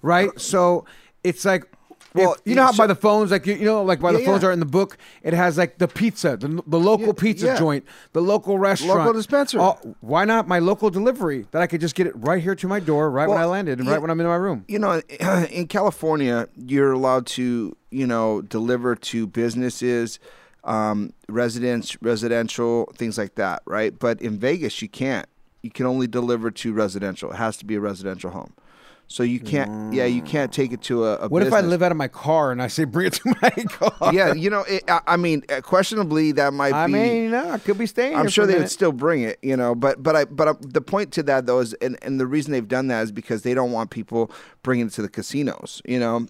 right? 0.00 0.30
So 0.40 0.84
it's 1.22 1.44
like. 1.44 1.71
Well, 2.14 2.36
you 2.44 2.54
know 2.54 2.64
how 2.64 2.72
by 2.72 2.86
the 2.86 2.94
phones, 2.94 3.30
like 3.30 3.46
you, 3.46 3.54
you 3.54 3.64
know, 3.64 3.82
like 3.82 4.00
by 4.00 4.12
the 4.12 4.20
Yeah, 4.20 4.26
phones 4.26 4.42
yeah. 4.42 4.48
are 4.50 4.52
in 4.52 4.60
the 4.60 4.66
book, 4.66 4.98
it 5.22 5.32
has 5.32 5.56
like 5.56 5.78
the 5.78 5.88
pizza, 5.88 6.36
the, 6.36 6.62
the 6.66 6.78
local 6.78 7.06
Yeah, 7.08 7.12
pizza 7.16 7.46
yeah. 7.46 7.58
joint, 7.58 7.84
the 8.12 8.20
local 8.20 8.58
restaurant, 8.58 9.14
dispensary. 9.14 9.60
Oh, 9.62 9.78
why 10.00 10.24
not 10.24 10.46
my 10.48 10.58
local 10.58 10.90
delivery 10.90 11.46
that 11.52 11.62
I 11.62 11.66
could 11.66 11.80
just 11.80 11.94
get 11.94 12.06
it 12.06 12.12
right 12.16 12.42
here 12.42 12.54
to 12.54 12.68
my 12.68 12.80
door, 12.80 13.10
right 13.10 13.28
when 13.28 13.38
I 13.38 13.42
Well, 13.42 13.50
landed, 13.50 13.78
and 13.78 13.86
yeah. 13.86 13.94
right 13.94 14.00
when 14.02 14.10
I'm 14.10 14.20
in 14.20 14.26
my 14.26 14.36
room? 14.36 14.64
You 14.68 14.78
know, 14.78 15.00
in 15.50 15.68
California, 15.68 16.48
you're 16.56 16.92
allowed 16.92 17.26
to, 17.28 17.76
you 17.90 18.06
know, 18.06 18.42
deliver 18.42 18.94
to 18.94 19.26
businesses, 19.26 20.18
um, 20.64 21.12
residents, 21.28 21.96
residential, 22.02 22.92
things 22.96 23.18
like 23.18 23.34
that, 23.36 23.62
right? 23.66 23.98
But 23.98 24.20
in 24.20 24.38
Vegas, 24.38 24.80
you 24.82 24.88
can't. 24.88 25.26
You 25.62 25.70
can 25.70 25.86
only 25.86 26.06
deliver 26.06 26.50
to 26.50 26.72
residential. 26.72 27.30
It 27.32 27.36
has 27.36 27.56
to 27.58 27.64
be 27.64 27.76
a 27.76 27.80
residential 27.80 28.30
home. 28.30 28.52
So 29.08 29.22
you 29.22 29.40
can't, 29.40 29.92
yeah, 29.92 30.06
you 30.06 30.22
can't 30.22 30.50
take 30.50 30.72
it 30.72 30.80
to 30.84 31.04
a. 31.04 31.16
a 31.16 31.28
What 31.28 31.42
if 31.42 31.52
I 31.52 31.60
live 31.60 31.82
out 31.82 31.90
of 31.90 31.98
my 31.98 32.08
car 32.08 32.50
and 32.50 32.62
I 32.62 32.68
say 32.68 32.84
bring 32.84 33.08
it 33.08 33.12
to 33.14 33.34
my 33.42 33.50
car? 33.68 34.14
yeah, 34.14 34.32
you 34.32 34.48
know, 34.48 34.62
it, 34.62 34.84
I, 34.88 35.00
I 35.06 35.16
mean, 35.18 35.42
uh, 35.50 35.60
questionably 35.60 36.32
that 36.32 36.54
might 36.54 36.72
I 36.72 36.86
be. 36.86 36.94
mean, 36.94 37.30
no, 37.32 37.50
I 37.50 37.58
could 37.58 37.76
be 37.76 37.84
staying. 37.84 38.16
I'm 38.16 38.28
sure 38.28 38.46
they 38.46 38.56
would 38.58 38.70
still 38.70 38.92
bring 38.92 39.22
it, 39.22 39.38
you 39.42 39.54
know. 39.54 39.74
But 39.74 40.02
but 40.02 40.16
I 40.16 40.24
but 40.24 40.48
I, 40.48 40.52
the 40.60 40.80
point 40.80 41.12
to 41.12 41.22
that 41.24 41.44
though 41.44 41.58
is, 41.58 41.74
and, 41.74 41.98
and 42.00 42.18
the 42.18 42.26
reason 42.26 42.52
they've 42.52 42.66
done 42.66 42.86
that 42.88 43.02
is 43.02 43.12
because 43.12 43.42
they 43.42 43.52
don't 43.52 43.72
want 43.72 43.90
people 43.90 44.30
bringing 44.62 44.86
it 44.86 44.92
to 44.94 45.02
the 45.02 45.10
casinos, 45.10 45.82
you 45.84 45.98
know. 46.00 46.26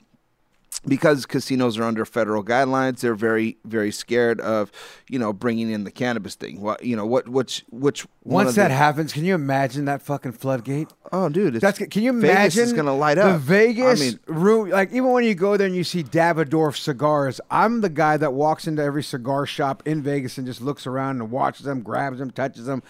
Because 0.85 1.27
casinos 1.27 1.79
are 1.79 1.85
under 1.85 2.05
federal 2.05 2.43
guidelines, 2.43 3.01
they're 3.01 3.15
very 3.15 3.57
very 3.65 3.93
scared 3.93 4.41
of, 4.41 4.73
you 5.09 5.17
know, 5.17 5.33
bringing 5.33 5.71
in 5.71 5.85
the 5.85 5.93
cannabis 5.93 6.35
thing. 6.35 6.61
What 6.61 6.85
you 6.85 6.97
know, 6.97 7.07
what 7.07 7.29
which 7.29 7.65
which 7.71 8.05
Once 8.25 8.57
that 8.57 8.69
the, 8.69 8.75
happens, 8.75 9.13
can 9.13 9.25
you 9.25 9.37
imagine 9.37 9.85
that 9.85 10.03
fucking 10.03 10.33
floodgate? 10.33 10.89
oh 11.13 11.29
dude, 11.29 11.55
it's, 11.55 11.63
That's 11.63 11.79
can 11.79 12.03
you 12.03 12.11
imagine? 12.11 12.37
Vegas 12.37 12.57
is 12.57 12.73
gonna 12.73 12.97
light 12.97 13.17
up. 13.17 13.35
the. 13.35 13.39
Vegas 13.39 14.01
I 14.01 14.05
mean, 14.05 14.19
room. 14.27 14.71
Like 14.71 14.91
even 14.91 15.13
when 15.13 15.23
you 15.23 15.37
go 15.37 15.57
there 15.57 15.69
and 15.69 15.77
you 15.77 15.85
see 15.85 16.03
Davidoff 16.03 16.77
cigars, 16.77 17.41
I'm 17.49 17.81
the 17.81 17.89
guy 17.89 18.17
that 18.17 18.33
walks 18.33 18.67
into 18.67 18.83
every 18.83 19.05
cigar 19.05 19.47
shop 19.47 19.85
in 19.87 20.03
Vegas 20.03 20.37
and 20.37 20.47
just 20.49 20.61
looks 20.61 20.85
around 20.87 21.21
and 21.21 21.31
watches 21.31 21.65
them, 21.65 21.83
grabs 21.83 22.19
them, 22.19 22.33
touches 22.33 22.67
them. 22.67 22.83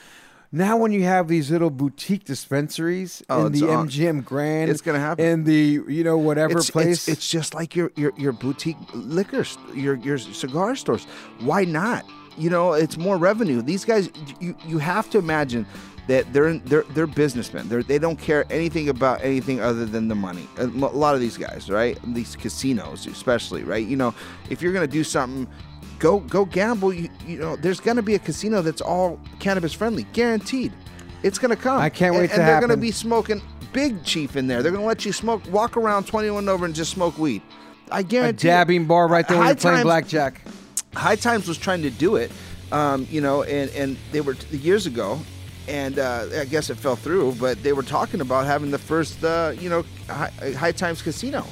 Now, 0.54 0.76
when 0.76 0.92
you 0.92 1.02
have 1.04 1.28
these 1.28 1.50
little 1.50 1.70
boutique 1.70 2.24
dispensaries 2.24 3.22
Oh, 3.30 3.46
in 3.46 3.52
the 3.52 3.70
on. 3.70 3.88
MGM 3.88 4.22
Grand, 4.24 4.70
It's 4.70 4.82
gonna 4.82 5.00
happen. 5.00 5.24
in 5.24 5.44
the 5.44 5.80
you 5.88 6.04
know 6.04 6.18
whatever 6.18 6.58
it's, 6.58 6.70
place. 6.70 7.08
It's, 7.08 7.18
it's 7.18 7.28
just 7.30 7.54
like 7.54 7.74
your 7.74 7.90
your 7.96 8.12
your 8.18 8.32
boutique 8.32 8.76
liquor, 8.92 9.44
st- 9.44 9.76
your 9.76 9.94
your 9.96 10.18
cigar 10.18 10.76
stores. 10.76 11.04
Why 11.40 11.64
not? 11.64 12.04
You 12.36 12.50
know, 12.50 12.72
it's 12.74 12.98
more 12.98 13.16
revenue. 13.16 13.62
These 13.62 13.84
guys, 13.86 14.10
you 14.40 14.54
you 14.66 14.78
have 14.78 15.08
to 15.10 15.18
imagine 15.18 15.66
that 16.08 16.30
they're 16.34 16.58
they're 16.58 16.84
they're 16.94 17.06
businessmen. 17.06 17.68
They're, 17.70 17.82
they 17.82 17.98
don't 17.98 18.18
care 18.18 18.44
anything 18.50 18.90
about 18.90 19.22
anything 19.22 19.60
other 19.60 19.86
than 19.86 20.08
the 20.08 20.14
money. 20.14 20.46
A 20.58 20.66
lot 20.66 21.14
of 21.14 21.20
these 21.22 21.38
guys, 21.38 21.70
right? 21.70 21.98
These 22.12 22.36
casinos, 22.36 23.06
especially, 23.06 23.62
right? 23.64 23.86
You 23.86 23.96
know, 23.96 24.14
if 24.50 24.60
you're 24.60 24.72
gonna 24.74 24.86
do 24.86 25.02
something. 25.04 25.46
Go 26.02 26.18
go 26.18 26.44
gamble. 26.44 26.92
You, 26.92 27.08
you 27.24 27.38
know, 27.38 27.54
there's 27.54 27.78
gonna 27.78 28.02
be 28.02 28.16
a 28.16 28.18
casino 28.18 28.60
that's 28.60 28.80
all 28.80 29.20
cannabis 29.38 29.72
friendly, 29.72 30.02
guaranteed. 30.12 30.72
It's 31.22 31.38
gonna 31.38 31.54
come. 31.54 31.78
I 31.80 31.90
can't 31.90 32.14
wait 32.16 32.22
And- 32.22 32.22
wait 32.22 32.30
and, 32.32 32.40
to 32.40 32.44
they're 32.44 32.60
gonna 32.60 32.76
be 32.76 32.90
smoking 32.90 33.40
big 33.72 34.02
chief 34.04 34.34
in 34.34 34.48
there. 34.48 34.64
They're 34.64 34.72
gonna 34.72 34.84
let 34.84 35.04
you 35.06 35.12
smoke, 35.12 35.42
walk 35.52 35.76
around 35.76 36.08
21 36.08 36.48
over 36.48 36.64
and 36.66 36.74
just 36.74 36.90
smoke 36.90 37.18
weed. 37.18 37.40
I 37.92 38.02
guarantee. 38.02 38.48
A 38.48 38.50
dabbing 38.50 38.86
bar 38.86 39.06
right 39.06 39.26
there 39.28 39.38
when 39.38 39.46
you're 39.46 39.54
playing 39.54 39.76
Times- 39.76 39.84
blackjack. 39.84 40.40
High 40.96 41.14
Times 41.14 41.46
was 41.46 41.56
trying 41.56 41.82
to 41.82 41.90
do 41.90 42.16
it, 42.16 42.32
um, 42.72 43.06
you 43.08 43.20
know, 43.20 43.44
and 43.44 43.70
and 43.70 43.96
they 44.10 44.20
were 44.22 44.34
years 44.50 44.86
ago, 44.86 45.20
and 45.68 46.00
uh, 46.00 46.26
I 46.40 46.46
guess 46.46 46.68
it 46.68 46.78
fell 46.78 46.96
through. 46.96 47.36
But 47.38 47.62
they 47.62 47.72
were 47.72 47.84
talking 47.84 48.20
about 48.20 48.46
having 48.46 48.72
the 48.72 48.78
first, 48.78 49.22
uh, 49.22 49.52
you 49.56 49.70
know, 49.70 49.84
high, 50.08 50.32
High 50.58 50.72
Times 50.72 51.00
casino. 51.00 51.46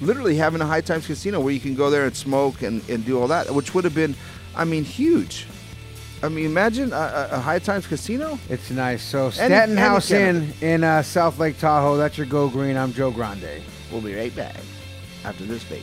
Literally 0.00 0.36
having 0.36 0.60
a 0.60 0.66
High 0.66 0.82
Times 0.82 1.06
casino 1.06 1.40
where 1.40 1.52
you 1.52 1.60
can 1.60 1.74
go 1.74 1.88
there 1.90 2.04
and 2.04 2.14
smoke 2.14 2.62
and, 2.62 2.86
and 2.88 3.04
do 3.04 3.20
all 3.20 3.28
that, 3.28 3.50
which 3.54 3.74
would 3.74 3.84
have 3.84 3.94
been, 3.94 4.14
I 4.54 4.64
mean, 4.64 4.84
huge. 4.84 5.46
I 6.22 6.28
mean, 6.28 6.46
imagine 6.46 6.92
a, 6.92 7.28
a- 7.32 7.38
High 7.40 7.58
Times 7.58 7.86
casino. 7.86 8.38
It's 8.48 8.70
nice. 8.70 9.02
So 9.02 9.30
Staten 9.30 9.72
any 9.72 9.80
House 9.80 10.10
Inn 10.10 10.52
in 10.60 10.82
uh, 10.84 11.02
South 11.02 11.38
Lake 11.38 11.58
Tahoe. 11.58 11.96
That's 11.96 12.16
your 12.16 12.26
Go 12.26 12.48
Green. 12.48 12.76
I'm 12.76 12.92
Joe 12.92 13.10
Grande. 13.10 13.62
We'll 13.92 14.00
be 14.00 14.14
right 14.14 14.34
back 14.34 14.56
after 15.24 15.44
this 15.44 15.62
vape. 15.64 15.82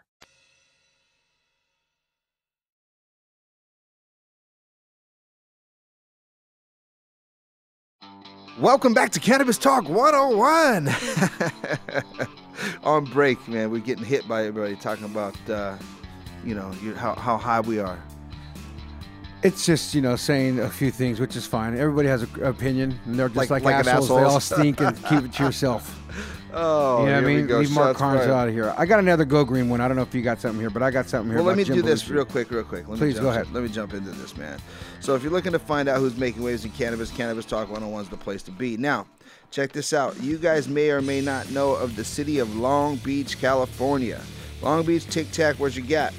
Welcome 8.59 8.93
back 8.93 9.11
to 9.11 9.19
Cannabis 9.19 9.57
Talk 9.57 9.87
101. 9.89 10.89
On 12.83 13.05
break, 13.05 13.47
man, 13.47 13.71
we're 13.71 13.79
getting 13.79 14.03
hit 14.03 14.27
by 14.27 14.45
everybody 14.45 14.75
talking 14.75 15.05
about, 15.05 15.35
uh, 15.49 15.77
you 16.43 16.53
know, 16.53 16.71
you, 16.83 16.93
how, 16.93 17.15
how 17.15 17.37
high 17.37 17.61
we 17.61 17.79
are. 17.79 17.99
It's 19.43 19.65
just 19.65 19.95
you 19.95 20.01
know 20.01 20.15
saying 20.15 20.59
a 20.59 20.69
few 20.69 20.91
things, 20.91 21.19
which 21.19 21.35
is 21.35 21.47
fine. 21.47 21.75
Everybody 21.75 22.07
has 22.09 22.21
an 22.21 22.43
opinion, 22.43 22.99
and 23.05 23.15
they're 23.15 23.27
just 23.27 23.37
Like- 23.37 23.49
like, 23.49 23.63
like 23.63 23.73
assholes. 23.87 24.09
They 24.09 24.15
all 24.23 24.39
stink, 24.39 24.79
and 24.81 24.95
keep 25.09 25.23
it 25.23 25.33
to 25.33 25.43
yourself. 25.43 25.97
Oh, 26.53 26.99
you 26.99 27.05
know 27.05 27.13
what 27.15 27.23
I 27.23 27.27
mean? 27.27 27.47
Leave 27.47 27.71
Mark 27.71 27.95
Carnes 27.95 28.25
fired. 28.25 28.29
out 28.31 28.47
of 28.49 28.53
here. 28.53 28.73
I 28.77 28.85
got 28.85 28.99
another 28.99 29.23
Go 29.23 29.45
Green 29.45 29.69
one. 29.69 29.79
I 29.79 29.87
don't 29.87 29.95
know 29.95 30.03
if 30.03 30.13
you 30.13 30.21
got 30.21 30.41
something 30.41 30.59
here, 30.59 30.69
but 30.69 30.83
I 30.83 30.91
got 30.91 31.07
something 31.07 31.29
here. 31.29 31.37
Well, 31.37 31.45
let 31.45 31.55
me 31.55 31.63
Jim 31.63 31.75
do 31.77 31.81
this 31.81 32.09
real 32.09 32.25
quick, 32.25 32.51
real 32.51 32.65
quick. 32.65 32.89
Let 32.89 32.99
Please, 32.99 33.17
go 33.17 33.29
ahead. 33.29 33.49
Let 33.53 33.63
me 33.63 33.69
jump 33.69 33.93
into 33.93 34.09
this, 34.11 34.35
man. 34.35 34.59
So, 35.01 35.15
if 35.15 35.23
you're 35.23 35.31
looking 35.31 35.53
to 35.53 35.59
find 35.59 35.89
out 35.89 35.97
who's 35.99 36.15
making 36.15 36.43
waves 36.43 36.63
in 36.63 36.69
cannabis, 36.71 37.09
Cannabis 37.09 37.43
Talk 37.45 37.69
101 37.69 38.03
is 38.03 38.09
the 38.09 38.17
place 38.17 38.43
to 38.43 38.51
be. 38.51 38.77
Now, 38.77 39.07
check 39.49 39.71
this 39.71 39.93
out. 39.93 40.21
You 40.21 40.37
guys 40.37 40.67
may 40.67 40.91
or 40.91 41.01
may 41.01 41.21
not 41.21 41.49
know 41.49 41.71
of 41.73 41.95
the 41.95 42.05
city 42.05 42.37
of 42.37 42.55
Long 42.55 42.97
Beach, 42.97 43.39
California. 43.41 44.21
Long 44.61 44.85
Beach, 44.85 45.05
Tic 45.07 45.31
Tac, 45.31 45.55
where's 45.55 45.75
your 45.75 45.87
gat? 45.87 46.13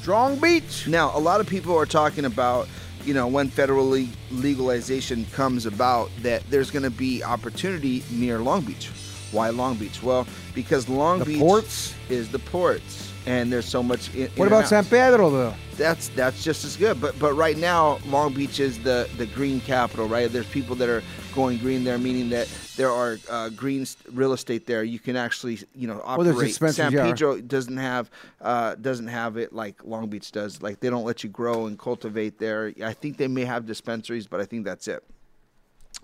Strong 0.00 0.38
Beach. 0.38 0.86
Now, 0.86 1.10
a 1.16 1.18
lot 1.18 1.40
of 1.40 1.48
people 1.48 1.76
are 1.76 1.84
talking 1.84 2.26
about, 2.26 2.68
you 3.04 3.12
know, 3.12 3.26
when 3.26 3.48
federally 3.48 4.08
legalization 4.30 5.24
comes 5.32 5.66
about, 5.66 6.08
that 6.22 6.48
there's 6.48 6.70
going 6.70 6.84
to 6.84 6.90
be 6.90 7.24
opportunity 7.24 8.04
near 8.08 8.38
Long 8.38 8.60
Beach. 8.60 8.88
Why 9.32 9.50
Long 9.50 9.74
Beach? 9.74 10.00
Well, 10.00 10.28
because 10.54 10.88
Long 10.88 11.18
The 11.18 11.24
Beach 11.24 11.40
ports? 11.40 11.92
is 12.08 12.30
the 12.30 12.38
ports, 12.38 13.07
and 13.28 13.52
there's 13.52 13.66
so 13.66 13.82
much. 13.82 14.12
In, 14.14 14.22
in 14.22 14.28
What 14.30 14.46
and 14.46 14.46
about 14.48 14.64
out. 14.64 14.68
San 14.68 14.84
Pedro 14.86 15.30
though? 15.30 15.54
That's 15.76 16.08
that's 16.08 16.42
just 16.42 16.64
as 16.64 16.76
good. 16.76 17.00
But 17.00 17.18
but 17.18 17.34
right 17.34 17.56
now, 17.56 17.98
Long 18.06 18.32
Beach 18.32 18.58
is 18.58 18.82
the 18.82 19.08
the 19.18 19.26
green 19.26 19.60
capital, 19.60 20.08
right? 20.08 20.32
There's 20.32 20.48
people 20.48 20.74
that 20.76 20.88
are 20.88 21.02
going 21.34 21.58
green 21.58 21.84
there, 21.84 21.98
meaning 21.98 22.30
that 22.30 22.48
there 22.76 22.90
are 22.90 23.18
uh, 23.28 23.50
green 23.50 23.86
real 24.12 24.32
estate 24.32 24.66
there. 24.66 24.82
You 24.82 24.98
can 24.98 25.14
actually 25.14 25.58
you 25.74 25.86
know 25.86 26.02
there's 26.18 26.28
operate. 26.34 26.48
dispensaries, 26.48 26.94
San. 26.94 27.06
Pedro 27.06 27.40
doesn't 27.40 27.76
have 27.76 28.10
uh, 28.40 28.74
doesn't 28.76 29.08
have 29.08 29.36
it 29.36 29.52
like 29.52 29.84
Long 29.84 30.08
Beach 30.08 30.32
does. 30.32 30.62
Like 30.62 30.80
they 30.80 30.88
don't 30.88 31.04
let 31.04 31.22
you 31.22 31.28
grow 31.28 31.66
and 31.66 31.78
cultivate 31.78 32.38
there. 32.38 32.72
I 32.82 32.94
think 32.94 33.18
they 33.18 33.28
may 33.28 33.44
have 33.44 33.66
dispensaries, 33.66 34.26
but 34.26 34.40
I 34.40 34.46
think 34.46 34.64
that's 34.64 34.88
it. 34.88 35.04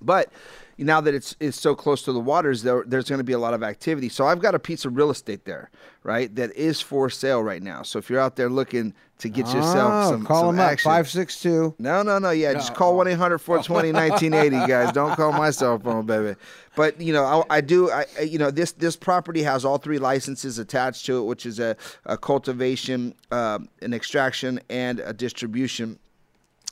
But 0.01 0.31
now 0.77 1.01
that 1.01 1.15
it's 1.15 1.37
it's 1.39 1.61
so 1.61 1.75
close 1.75 2.03
to 2.03 2.13
the 2.13 2.21
waters, 2.21 2.63
there, 2.63 2.83
there's 2.87 3.09
going 3.09 3.19
to 3.21 3.25
be 3.25 3.33
a 3.33 3.39
lot 3.39 3.55
of 3.55 3.63
activity. 3.63 4.09
So 4.09 4.27
I've 4.27 4.41
got 4.41 4.55
a 4.55 4.59
piece 4.59 4.85
of 4.85 4.97
real 4.97 5.11
estate 5.11 5.45
there, 5.45 5.71
right? 6.03 6.35
That 6.35 6.55
is 6.57 6.81
for 6.81 7.09
sale 7.09 7.43
right 7.43 7.63
now. 7.63 7.83
So 7.83 7.99
if 7.99 8.11
you're 8.11 8.21
out 8.21 8.35
there 8.37 8.51
looking 8.51 8.93
to 9.19 9.29
get 9.29 9.47
yourself 9.47 9.93
Oh, 9.93 10.11
some, 10.11 10.27
call 10.27 10.41
some 10.43 10.57
them 10.57 10.65
up. 10.65 10.73
action, 10.73 10.91
Five 10.91 11.09
six 11.09 11.41
two. 11.41 11.75
no, 11.79 12.03
no, 12.03 12.19
no. 12.19 12.31
Yeah, 12.31 12.55
just 12.55 12.75
call 12.75 12.97
1 12.97 13.07
800 13.07 13.39
420 13.39 13.93
1980, 13.93 14.67
guys. 14.67 14.93
Don't 14.93 15.15
call 15.15 15.31
my 15.33 15.51
cell 15.53 15.79
phone, 15.79 16.05
baby. 16.07 16.35
But, 16.75 17.01
you 17.01 17.13
know, 17.13 17.25
I, 17.49 17.59
I 17.59 17.61
do, 17.61 17.93
I, 17.93 18.07
you 18.27 18.39
know, 18.39 18.51
this 18.51 18.73
this 18.73 18.97
property 18.97 19.43
has 19.45 19.65
all 19.65 19.79
three 19.79 19.99
licenses 19.99 20.59
attached 20.59 21.07
to 21.07 21.19
it, 21.19 21.23
which 21.23 21.47
is 21.47 21.61
a, 21.61 21.77
a 22.05 22.19
cultivation, 22.19 23.15
um, 23.31 23.69
an 23.81 23.95
extraction, 23.95 24.59
and 24.69 24.99
a 24.99 25.13
distribution. 25.13 26.01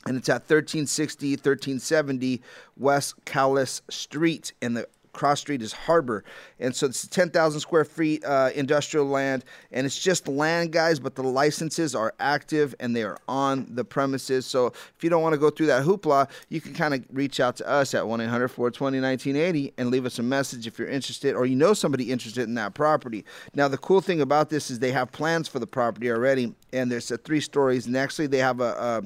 And 0.05 0.17
it's 0.17 0.29
at 0.29 0.41
1360, 0.41 1.31
1370 1.31 2.41
West 2.77 3.15
Callis 3.25 3.81
Street. 3.89 4.53
And 4.61 4.75
the 4.75 4.87
cross 5.13 5.39
street 5.39 5.61
is 5.61 5.71
Harbor. 5.71 6.23
And 6.59 6.75
so 6.75 6.87
it's 6.87 7.07
10,000 7.07 7.59
square 7.59 7.85
feet 7.85 8.25
uh, 8.25 8.49
industrial 8.53 9.05
land. 9.05 9.45
And 9.71 9.85
it's 9.85 9.97
just 9.97 10.27
land, 10.27 10.71
guys, 10.71 10.99
but 10.99 11.15
the 11.15 11.23
licenses 11.23 11.95
are 11.95 12.13
active 12.19 12.75
and 12.79 12.95
they 12.95 13.03
are 13.03 13.17
on 13.27 13.67
the 13.69 13.85
premises. 13.85 14.45
So 14.45 14.67
if 14.67 15.03
you 15.03 15.09
don't 15.09 15.21
want 15.21 15.33
to 15.33 15.39
go 15.39 15.49
through 15.49 15.67
that 15.67 15.85
hoopla, 15.85 16.29
you 16.49 16.59
can 16.59 16.73
kind 16.73 16.93
of 16.93 17.05
reach 17.11 17.39
out 17.39 17.55
to 17.57 17.69
us 17.69 17.93
at 17.93 18.07
1 18.07 18.21
800 18.21 18.47
420 18.49 18.99
1980 18.99 19.73
and 19.77 19.91
leave 19.91 20.05
us 20.05 20.19
a 20.19 20.23
message 20.23 20.67
if 20.67 20.77
you're 20.77 20.89
interested 20.89 21.35
or 21.35 21.45
you 21.45 21.55
know 21.55 21.73
somebody 21.73 22.11
interested 22.11 22.43
in 22.43 22.55
that 22.55 22.73
property. 22.73 23.23
Now, 23.53 23.67
the 23.67 23.77
cool 23.77 24.01
thing 24.01 24.19
about 24.19 24.49
this 24.49 24.69
is 24.71 24.79
they 24.79 24.91
have 24.91 25.11
plans 25.11 25.47
for 25.47 25.59
the 25.59 25.67
property 25.67 26.11
already. 26.11 26.53
And 26.73 26.91
there's 26.91 27.11
uh, 27.11 27.17
three 27.23 27.39
stories. 27.39 27.85
And 27.85 27.95
actually, 27.95 28.27
they 28.27 28.39
have 28.39 28.59
a, 28.59 28.63
a 28.63 29.03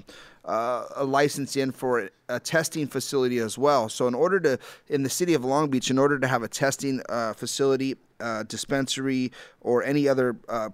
uh, 0.47 0.85
a 0.95 1.03
license 1.03 1.55
in 1.55 1.71
for 1.71 2.09
a 2.29 2.39
testing 2.39 2.87
facility 2.87 3.37
as 3.39 3.57
well. 3.57 3.89
So, 3.89 4.07
in 4.07 4.15
order 4.15 4.39
to, 4.39 4.59
in 4.87 5.03
the 5.03 5.09
city 5.09 5.33
of 5.33 5.45
Long 5.45 5.69
Beach, 5.69 5.91
in 5.91 5.99
order 5.99 6.17
to 6.17 6.27
have 6.27 6.41
a 6.41 6.47
testing 6.47 7.01
uh, 7.09 7.33
facility, 7.33 7.95
uh, 8.19 8.43
dispensary, 8.43 9.31
or 9.61 9.83
any 9.83 10.07
other 10.07 10.37
uh, 10.47 10.69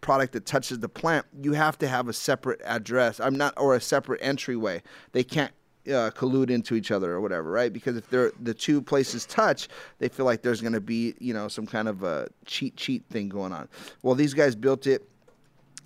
product 0.00 0.32
that 0.32 0.44
touches 0.44 0.80
the 0.80 0.88
plant, 0.88 1.26
you 1.40 1.52
have 1.52 1.78
to 1.78 1.88
have 1.88 2.08
a 2.08 2.12
separate 2.12 2.60
address. 2.64 3.20
I'm 3.20 3.36
not, 3.36 3.54
or 3.56 3.74
a 3.74 3.80
separate 3.80 4.20
entryway. 4.22 4.82
They 5.12 5.24
can't. 5.24 5.52
Uh, 5.86 6.10
collude 6.10 6.48
into 6.48 6.74
each 6.74 6.90
other 6.90 7.12
or 7.12 7.20
whatever, 7.20 7.50
right? 7.50 7.70
Because 7.70 7.98
if 7.98 8.08
they're 8.08 8.32
the 8.40 8.54
two 8.54 8.80
places 8.80 9.26
touch, 9.26 9.68
they 9.98 10.08
feel 10.08 10.24
like 10.24 10.40
there's 10.40 10.62
going 10.62 10.72
to 10.72 10.80
be, 10.80 11.14
you 11.18 11.34
know, 11.34 11.46
some 11.46 11.66
kind 11.66 11.88
of 11.88 12.02
a 12.02 12.26
cheat 12.46 12.74
cheat 12.74 13.04
thing 13.10 13.28
going 13.28 13.52
on. 13.52 13.68
Well, 14.02 14.14
these 14.14 14.32
guys 14.32 14.54
built 14.54 14.86
it 14.86 15.06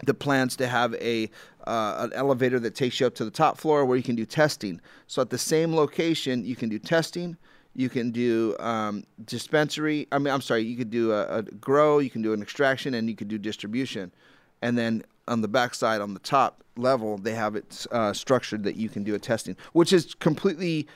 the 0.04 0.14
plans 0.14 0.56
to 0.56 0.66
have 0.66 0.94
a 0.94 1.30
uh, 1.66 1.96
an 2.00 2.12
elevator 2.14 2.58
that 2.58 2.74
takes 2.74 2.98
you 2.98 3.06
up 3.06 3.14
to 3.14 3.24
the 3.24 3.30
top 3.30 3.58
floor 3.58 3.84
where 3.84 3.96
you 3.96 4.02
can 4.02 4.16
do 4.16 4.24
testing. 4.24 4.80
So 5.06 5.20
at 5.20 5.30
the 5.30 5.38
same 5.38 5.74
location, 5.74 6.44
you 6.44 6.56
can 6.56 6.68
do 6.68 6.78
testing. 6.78 7.36
You 7.74 7.88
can 7.88 8.10
do 8.10 8.56
um, 8.58 9.04
dispensary. 9.24 10.08
I 10.10 10.18
mean, 10.18 10.32
I'm 10.32 10.40
sorry. 10.40 10.62
You 10.62 10.76
could 10.76 10.90
do 10.90 11.12
a, 11.12 11.38
a 11.38 11.42
grow. 11.42 11.98
You 11.98 12.10
can 12.10 12.22
do 12.22 12.32
an 12.32 12.42
extraction, 12.42 12.94
and 12.94 13.08
you 13.08 13.14
could 13.14 13.28
do 13.28 13.38
distribution. 13.38 14.12
And 14.62 14.76
then 14.76 15.04
on 15.28 15.42
the 15.42 15.48
backside, 15.48 16.00
on 16.00 16.14
the 16.14 16.20
top 16.20 16.64
level, 16.76 17.18
they 17.18 17.34
have 17.34 17.54
it 17.54 17.86
uh, 17.92 18.12
structured 18.12 18.64
that 18.64 18.76
you 18.76 18.88
can 18.88 19.04
do 19.04 19.14
a 19.14 19.18
testing, 19.18 19.56
which 19.72 19.92
is 19.92 20.14
completely 20.14 20.88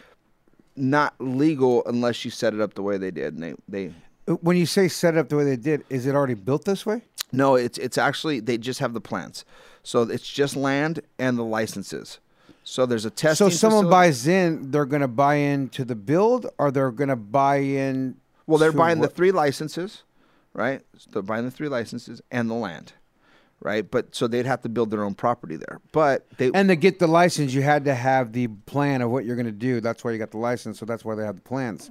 not 0.74 1.14
legal 1.18 1.84
unless 1.86 2.24
you 2.24 2.30
set 2.30 2.54
it 2.54 2.60
up 2.60 2.74
the 2.74 2.82
way 2.82 2.96
they 2.98 3.10
did. 3.10 3.34
And 3.34 3.42
they 3.42 3.54
they 3.68 3.94
When 4.40 4.56
you 4.56 4.66
say 4.66 4.88
set 4.88 5.14
it 5.14 5.18
up 5.18 5.28
the 5.28 5.36
way 5.36 5.44
they 5.44 5.56
did, 5.56 5.84
is 5.90 6.06
it 6.06 6.14
already 6.14 6.34
built 6.34 6.64
this 6.64 6.86
way? 6.86 7.02
No, 7.32 7.54
it's 7.54 7.78
it's 7.78 7.98
actually 7.98 8.40
they 8.40 8.58
just 8.58 8.80
have 8.80 8.92
the 8.92 9.00
plans. 9.00 9.44
So 9.82 10.02
it's 10.02 10.28
just 10.28 10.54
land 10.54 11.00
and 11.18 11.38
the 11.38 11.44
licenses. 11.44 12.20
So 12.64 12.86
there's 12.86 13.04
a 13.04 13.10
test. 13.10 13.38
So 13.38 13.48
someone 13.48 13.84
facility- 13.84 13.90
buys 13.90 14.26
in, 14.26 14.70
they're 14.70 14.84
going 14.84 15.02
to 15.02 15.08
buy 15.08 15.34
into 15.36 15.84
the 15.84 15.96
build, 15.96 16.46
or 16.58 16.70
they're 16.70 16.92
going 16.92 17.08
to 17.08 17.16
buy 17.16 17.56
in. 17.56 18.16
Well, 18.46 18.58
they're 18.58 18.72
buying 18.72 19.00
the 19.00 19.08
three 19.08 19.32
licenses, 19.32 20.02
right? 20.52 20.82
So 20.96 21.10
they're 21.12 21.22
buying 21.22 21.44
the 21.44 21.50
three 21.50 21.68
licenses 21.68 22.20
and 22.30 22.50
the 22.50 22.54
land, 22.54 22.92
right? 23.60 23.88
But 23.88 24.14
so 24.14 24.28
they'd 24.28 24.46
have 24.46 24.62
to 24.62 24.68
build 24.68 24.90
their 24.90 25.02
own 25.04 25.14
property 25.14 25.56
there. 25.56 25.80
But 25.90 26.26
they 26.36 26.50
And 26.52 26.68
to 26.68 26.76
get 26.76 26.98
the 26.98 27.06
license, 27.08 27.54
you 27.54 27.62
had 27.62 27.84
to 27.86 27.94
have 27.94 28.32
the 28.32 28.48
plan 28.48 29.02
of 29.02 29.10
what 29.10 29.24
you're 29.24 29.36
going 29.36 29.46
to 29.46 29.52
do. 29.52 29.80
That's 29.80 30.04
why 30.04 30.12
you 30.12 30.18
got 30.18 30.30
the 30.30 30.38
license. 30.38 30.78
So 30.78 30.86
that's 30.86 31.04
why 31.04 31.14
they 31.14 31.24
have 31.24 31.36
the 31.36 31.42
plans. 31.42 31.90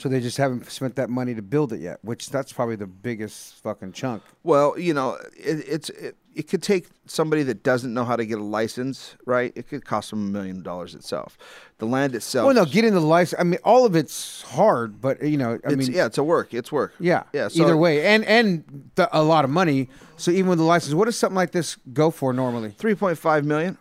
So 0.00 0.08
they 0.08 0.20
just 0.20 0.38
haven't 0.38 0.70
spent 0.70 0.96
that 0.96 1.10
money 1.10 1.34
to 1.34 1.42
build 1.42 1.74
it 1.74 1.80
yet, 1.80 1.98
which 2.00 2.30
that's 2.30 2.54
probably 2.54 2.76
the 2.76 2.86
biggest 2.86 3.56
fucking 3.56 3.92
chunk. 3.92 4.22
Well, 4.42 4.78
you 4.78 4.94
know, 4.94 5.18
it, 5.36 5.62
it's 5.68 5.90
it, 5.90 6.16
it 6.34 6.48
could 6.48 6.62
take 6.62 6.86
somebody 7.04 7.42
that 7.42 7.62
doesn't 7.62 7.92
know 7.92 8.06
how 8.06 8.16
to 8.16 8.24
get 8.24 8.38
a 8.38 8.42
license, 8.42 9.16
right? 9.26 9.52
It 9.54 9.68
could 9.68 9.84
cost 9.84 10.08
them 10.08 10.26
a 10.26 10.30
million 10.30 10.62
dollars 10.62 10.94
itself. 10.94 11.36
The 11.76 11.84
land 11.84 12.14
itself. 12.14 12.46
Well, 12.46 12.54
no, 12.54 12.64
getting 12.64 12.94
the 12.94 13.00
license. 13.00 13.38
I 13.38 13.44
mean, 13.44 13.60
all 13.62 13.84
of 13.84 13.94
it's 13.94 14.40
hard, 14.40 15.02
but 15.02 15.22
you 15.22 15.36
know, 15.36 15.58
I 15.66 15.72
it's, 15.72 15.76
mean, 15.76 15.92
yeah, 15.92 16.06
it's 16.06 16.16
a 16.16 16.24
work. 16.24 16.54
It's 16.54 16.72
work. 16.72 16.94
yeah, 16.98 17.24
yeah. 17.34 17.48
So, 17.48 17.62
either 17.62 17.76
way, 17.76 18.06
and 18.06 18.24
and 18.24 18.90
the, 18.94 19.06
a 19.12 19.22
lot 19.22 19.44
of 19.44 19.50
money. 19.50 19.90
So 20.16 20.30
even 20.30 20.46
with 20.48 20.60
the 20.60 20.64
license, 20.64 20.94
what 20.94 21.04
does 21.04 21.18
something 21.18 21.36
like 21.36 21.50
this 21.50 21.76
go 21.92 22.10
for 22.10 22.32
normally? 22.32 22.70
three 22.70 22.94
point 22.94 23.18
five 23.18 23.44
million. 23.44 23.76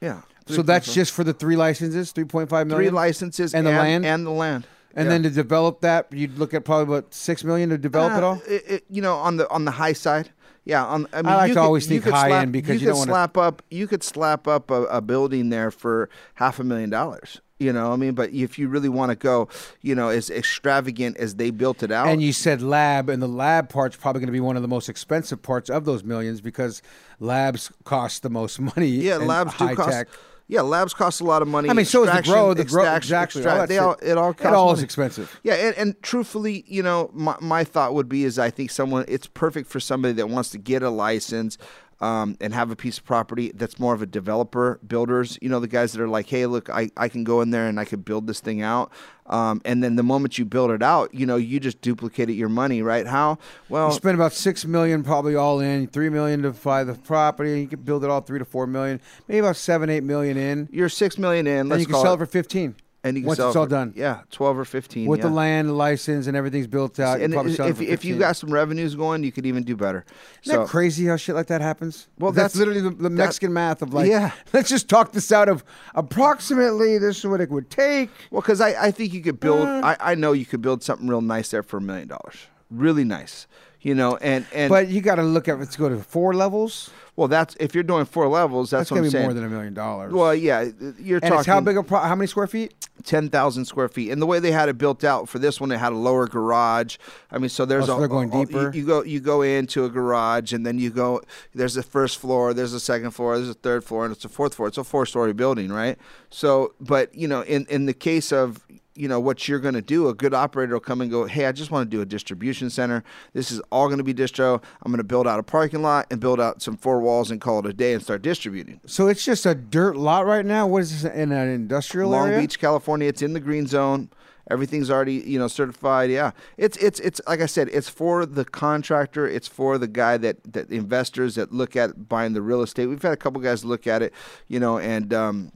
Yeah. 0.00 0.22
So 0.46 0.62
that's 0.62 0.92
just 0.92 1.12
for 1.12 1.24
the 1.24 1.34
three 1.34 1.56
licenses, 1.56 2.10
three 2.10 2.24
point 2.24 2.48
five 2.48 2.68
three 2.68 2.76
million, 2.76 2.94
licenses 2.94 3.54
And 3.54 3.66
the 3.66 3.70
land? 3.70 4.06
and 4.06 4.26
the 4.26 4.30
land. 4.30 4.66
And 4.94 5.06
Yeah. 5.06 5.10
then 5.10 5.22
to 5.24 5.30
develop 5.30 5.80
that, 5.82 6.06
you'd 6.12 6.38
look 6.38 6.54
at 6.54 6.64
probably 6.64 6.94
about 6.94 7.12
six 7.14 7.44
million 7.44 7.70
to 7.70 7.78
develop 7.78 8.12
it 8.16 8.22
Uh, 8.22 8.26
all. 8.26 8.42
it- 8.48 8.64
it- 8.68 8.84
you 8.90 9.02
know, 9.02 9.14
on 9.16 9.36
the 9.36 9.48
on 9.50 9.64
the 9.64 9.72
high 9.72 9.92
side. 9.92 10.30
Yeah, 10.64 10.84
on, 10.84 11.08
I, 11.12 11.22
mean, 11.22 11.32
like 11.34 11.48
you 11.48 11.54
to 11.54 11.60
could- 11.60 11.64
always 11.66 11.86
think 11.88 12.04
high 12.04 12.28
slap, 12.28 12.42
end 12.42 12.52
because 12.52 12.74
you, 12.74 12.74
you 12.74 12.86
could 12.86 12.90
don't 12.90 12.98
wanna- 13.00 13.10
slap 13.12 13.36
up. 13.36 13.62
You 13.70 13.86
could 13.88 14.04
slap 14.04 14.46
up 14.46 14.70
a, 14.70 14.84
a 14.84 15.00
building 15.00 15.48
there 15.50 15.72
for 15.72 16.08
half 16.34 16.60
a 16.60 16.64
million 16.64 16.88
dollars. 16.88 17.40
You 17.58 17.72
know, 17.72 17.92
I 17.92 17.96
mean, 17.96 18.14
but 18.14 18.30
if 18.32 18.58
you 18.58 18.66
really 18.68 18.88
want 18.88 19.10
to 19.10 19.16
go, 19.16 19.48
you 19.82 19.94
know, 19.94 20.08
as 20.08 20.30
extravagant 20.30 21.16
as 21.16 21.36
they 21.36 21.50
built 21.50 21.82
it 21.84 21.90
out, 21.92 22.08
And 22.08 22.20
you 22.20 22.32
said 22.32 22.60
lab, 22.60 23.08
and 23.08 23.22
the 23.22 23.28
lab 23.28 23.68
part's 23.68 23.96
probably 23.96 24.18
going 24.20 24.26
to 24.28 24.32
be 24.32 24.40
one 24.40 24.56
of 24.56 24.62
the 24.62 24.68
most 24.68 24.88
expensive 24.88 25.42
parts 25.42 25.70
of 25.70 25.84
those 25.84 26.02
millions 26.04 26.40
because 26.40 26.82
labs 27.20 27.70
cost 27.84 28.22
the 28.22 28.30
most 28.30 28.60
money. 28.60 28.88
yeah, 28.88 29.16
labs 29.16 29.56
do 29.56 29.74
cost. 29.76 29.90
tech. 29.90 30.08
Yeah, 30.48 30.60
labs 30.60 30.92
cost 30.92 31.20
a 31.20 31.24
lot 31.24 31.40
of 31.42 31.48
money. 31.48 31.70
I 31.70 31.72
mean, 31.72 31.84
so 31.84 32.04
is 32.04 32.14
the 32.14 32.22
grow, 32.22 32.52
the 32.52 32.64
grow, 32.64 32.94
exactly. 32.94 33.42
all 33.44 33.58
extract- 33.58 33.60
that 33.60 33.68
they 33.68 33.78
all, 33.78 33.96
it 34.02 34.18
all 34.18 34.30
it 34.30 34.36
costs 34.36 34.56
all 34.56 34.72
is 34.72 34.82
expensive. 34.82 35.40
Yeah, 35.42 35.54
and, 35.54 35.76
and 35.76 36.02
truthfully, 36.02 36.64
you 36.66 36.82
know, 36.82 37.10
my, 37.14 37.36
my 37.40 37.64
thought 37.64 37.94
would 37.94 38.08
be 38.08 38.24
is 38.24 38.38
I 38.38 38.50
think 38.50 38.70
someone 38.70 39.04
it's 39.08 39.26
perfect 39.26 39.68
for 39.70 39.80
somebody 39.80 40.14
that 40.14 40.28
wants 40.28 40.50
to 40.50 40.58
get 40.58 40.82
a 40.82 40.90
license 40.90 41.58
um, 42.02 42.36
and 42.40 42.52
have 42.52 42.72
a 42.72 42.76
piece 42.76 42.98
of 42.98 43.04
property 43.04 43.52
that's 43.54 43.78
more 43.78 43.94
of 43.94 44.02
a 44.02 44.06
developer, 44.06 44.80
builders. 44.86 45.38
You 45.40 45.48
know, 45.48 45.60
the 45.60 45.68
guys 45.68 45.92
that 45.92 46.02
are 46.02 46.08
like, 46.08 46.28
hey, 46.28 46.46
look, 46.46 46.68
I, 46.68 46.90
I 46.96 47.08
can 47.08 47.22
go 47.22 47.40
in 47.40 47.50
there 47.50 47.68
and 47.68 47.78
I 47.78 47.84
could 47.84 48.04
build 48.04 48.26
this 48.26 48.40
thing 48.40 48.60
out. 48.60 48.90
Um, 49.26 49.62
and 49.64 49.84
then 49.84 49.94
the 49.94 50.02
moment 50.02 50.36
you 50.36 50.44
build 50.44 50.72
it 50.72 50.82
out, 50.82 51.14
you 51.14 51.26
know, 51.26 51.36
you 51.36 51.60
just 51.60 51.80
duplicated 51.80 52.34
your 52.34 52.48
money, 52.48 52.82
right? 52.82 53.06
How? 53.06 53.38
Well, 53.68 53.86
You 53.86 53.94
spend 53.94 54.16
about 54.16 54.32
six 54.32 54.64
million 54.64 55.04
probably 55.04 55.36
all 55.36 55.60
in, 55.60 55.86
three 55.86 56.08
million 56.08 56.42
to 56.42 56.50
buy 56.50 56.82
the 56.82 56.94
property, 56.94 57.52
and 57.52 57.60
you 57.62 57.68
can 57.68 57.80
build 57.82 58.02
it 58.02 58.10
all 58.10 58.20
three 58.20 58.40
to 58.40 58.44
four 58.44 58.66
million, 58.66 59.00
maybe 59.28 59.38
about 59.38 59.56
seven, 59.56 59.88
eight 59.88 60.02
million 60.02 60.36
in. 60.36 60.68
you're 60.72 60.88
six 60.88 61.16
million 61.18 61.46
in. 61.46 61.68
Let's 61.68 61.80
you 61.80 61.86
can 61.86 61.94
sell 62.02 62.14
it 62.14 62.18
for 62.18 62.26
fifteen. 62.26 62.74
And 63.04 63.16
you 63.16 63.22
can 63.22 63.28
Once 63.28 63.38
sell 63.38 63.48
it's 63.48 63.56
all 63.56 63.64
for- 63.64 63.70
done. 63.70 63.92
Yeah, 63.96 64.20
twelve 64.30 64.58
or 64.58 64.64
fifteen 64.64 65.06
with 65.08 65.20
yeah. 65.20 65.26
the 65.28 65.32
land 65.34 65.68
the 65.68 65.72
license 65.72 66.26
and 66.26 66.36
everything's 66.36 66.66
built 66.68 67.00
out. 67.00 67.18
you 67.18 67.24
And 67.24 67.32
probably 67.34 67.52
if, 67.52 67.56
sell 67.56 67.66
it 67.66 67.70
if, 67.70 67.76
for 67.78 67.82
if 67.82 68.04
you 68.04 68.14
15. 68.14 68.18
got 68.18 68.36
some 68.36 68.52
revenues 68.52 68.94
going, 68.94 69.24
you 69.24 69.32
could 69.32 69.44
even 69.46 69.64
do 69.64 69.76
better. 69.76 70.04
Isn't 70.44 70.58
that 70.60 70.68
crazy 70.68 71.06
how 71.06 71.16
shit 71.16 71.34
like 71.34 71.48
that 71.48 71.60
happens? 71.60 72.08
Well, 72.18 72.32
that's, 72.32 72.54
that's- 72.54 72.56
literally 72.56 72.80
the, 72.80 73.02
the 73.02 73.10
Mexican 73.10 73.52
math 73.52 73.82
of 73.82 73.92
like, 73.92 74.08
Yeah. 74.08 74.30
let's 74.52 74.68
just 74.68 74.88
talk 74.88 75.12
this 75.12 75.32
out 75.32 75.48
of 75.48 75.64
approximately 75.94 76.98
this 76.98 77.18
is 77.18 77.26
what 77.26 77.40
it 77.40 77.50
would 77.50 77.70
take. 77.70 78.10
Well, 78.30 78.42
because 78.42 78.60
I, 78.60 78.86
I 78.86 78.90
think 78.90 79.12
you 79.12 79.20
could 79.22 79.40
build. 79.40 79.66
Uh. 79.66 79.80
I, 79.82 80.12
I 80.12 80.14
know 80.14 80.32
you 80.32 80.46
could 80.46 80.62
build 80.62 80.82
something 80.82 81.08
real 81.08 81.20
nice 81.20 81.50
there 81.50 81.62
for 81.62 81.78
a 81.78 81.80
million 81.80 82.08
dollars. 82.08 82.46
Really 82.70 83.04
nice, 83.04 83.46
you 83.80 83.94
know. 83.94 84.16
And 84.18 84.46
and 84.52 84.70
But 84.70 84.88
you 84.88 85.00
got 85.00 85.16
to 85.16 85.22
look 85.22 85.48
at 85.48 85.58
let's 85.58 85.76
go 85.76 85.88
to 85.88 85.98
four 85.98 86.32
levels. 86.34 86.90
Well, 87.14 87.28
that's 87.28 87.54
if 87.60 87.74
you're 87.74 87.84
doing 87.84 88.04
four 88.06 88.26
levels. 88.28 88.70
That's, 88.70 88.88
That's, 88.88 88.90
what 88.92 88.96
I'm 88.98 89.02
be 89.04 89.10
saying. 89.10 89.24
more 89.24 89.34
than 89.34 89.44
a 89.44 89.48
million 89.48 89.74
dollars. 89.74 90.12
well, 90.12 90.34
yeah, 90.34 90.62
you're 90.98 91.18
and 91.18 91.22
talking 91.22 91.38
it's 91.38 91.46
how 91.46 91.60
big 91.60 91.76
a 91.76 91.82
pro- 91.82 92.00
how 92.00 92.14
many 92.14 92.26
square 92.26 92.46
feet? 92.46 92.72
ten 93.04 93.28
thousand 93.28 93.64
square 93.66 93.88
feet. 93.88 94.10
And 94.10 94.22
the 94.22 94.26
way 94.26 94.38
they 94.38 94.52
had 94.52 94.68
it 94.68 94.78
built 94.78 95.04
out 95.04 95.28
for 95.28 95.38
this 95.38 95.60
one, 95.60 95.70
it 95.72 95.78
had 95.78 95.92
a 95.92 95.96
lower 95.96 96.26
garage. 96.26 96.96
I 97.30 97.38
mean, 97.38 97.48
so 97.50 97.64
there's 97.64 97.84
Oh, 97.84 97.86
so 97.86 97.96
a, 97.96 97.98
they're 98.00 98.08
going 98.08 98.32
a- 98.32 98.46
deeper? 98.46 98.70
You, 98.72 98.80
you 98.80 98.86
go 98.86 99.02
you 99.04 99.20
go 99.20 99.42
into 99.42 99.84
a 99.84 99.90
garage, 99.90 100.52
and 100.54 100.64
then 100.64 100.78
you 100.78 100.88
go. 100.90 101.20
There's 101.54 101.76
a 101.76 101.82
first 101.82 102.18
floor. 102.18 102.54
There's 102.54 102.72
a 102.72 102.80
second 102.80 103.10
floor. 103.10 103.36
There's 103.36 103.50
a 103.50 103.54
third 103.54 103.84
floor, 103.84 104.04
and 104.06 104.14
it's 104.14 104.24
a 104.24 104.28
fourth 104.30 104.54
floor. 104.54 104.68
It's 104.68 104.78
a 104.78 104.84
four 104.84 105.04
story 105.04 105.32
building, 105.34 105.70
right? 105.70 105.98
So, 106.30 106.72
but 106.80 107.14
you 107.14 107.28
know, 107.28 107.42
in 107.42 107.66
in 107.68 107.84
the 107.86 107.94
case 107.94 108.32
of 108.32 108.64
you 108.94 109.08
know 109.08 109.18
what 109.18 109.48
you're 109.48 109.58
going 109.58 109.74
to 109.74 109.82
do 109.82 110.08
a 110.08 110.14
good 110.14 110.34
operator 110.34 110.74
will 110.74 110.80
come 110.80 111.00
and 111.00 111.10
go 111.10 111.24
hey 111.24 111.46
i 111.46 111.52
just 111.52 111.70
want 111.70 111.90
to 111.90 111.96
do 111.96 112.02
a 112.02 112.06
distribution 112.06 112.68
center 112.68 113.02
this 113.32 113.50
is 113.50 113.60
all 113.70 113.86
going 113.86 113.98
to 113.98 114.04
be 114.04 114.12
distro 114.12 114.62
i'm 114.82 114.92
going 114.92 114.98
to 114.98 115.04
build 115.04 115.26
out 115.26 115.38
a 115.38 115.42
parking 115.42 115.82
lot 115.82 116.06
and 116.10 116.20
build 116.20 116.40
out 116.40 116.60
some 116.60 116.76
four 116.76 117.00
walls 117.00 117.30
and 117.30 117.40
call 117.40 117.58
it 117.60 117.66
a 117.66 117.72
day 117.72 117.94
and 117.94 118.02
start 118.02 118.22
distributing 118.22 118.80
So 118.86 119.08
it's 119.08 119.24
just 119.24 119.46
a 119.46 119.54
dirt 119.54 119.96
lot 119.96 120.26
right 120.26 120.44
now. 120.44 120.66
What 120.66 120.82
is 120.82 121.02
this 121.02 121.12
in 121.12 121.32
an 121.32 121.48
industrial 121.48 122.10
Long 122.10 122.28
area? 122.28 122.40
Beach, 122.40 122.58
California. 122.58 123.08
It's 123.08 123.22
in 123.22 123.32
the 123.32 123.40
green 123.40 123.66
zone. 123.66 124.10
Everything's 124.50 124.90
already, 124.90 125.14
you 125.14 125.38
know, 125.38 125.48
certified. 125.48 126.10
Yeah, 126.10 126.32
it's 126.56 126.76
it's 126.78 126.98
it's 127.00 127.20
like 127.26 127.40
I 127.40 127.46
said, 127.46 127.68
it's 127.72 127.88
for 127.88 128.26
the 128.26 128.44
contractor. 128.44 129.26
It's 129.26 129.46
for 129.46 129.78
the 129.78 129.86
guy 129.86 130.16
that 130.18 130.52
that 130.52 130.70
investors 130.70 131.36
that 131.36 131.52
look 131.52 131.76
at 131.76 132.08
buying 132.08 132.32
the 132.32 132.42
real 132.42 132.62
estate. 132.62 132.86
We've 132.86 133.00
had 133.00 133.12
a 133.12 133.16
couple 133.16 133.40
guys 133.40 133.64
look 133.64 133.86
at 133.86 134.02
it, 134.02 134.12
you 134.48 134.58
know, 134.58 134.78
and 134.78 135.14
um, 135.14 135.52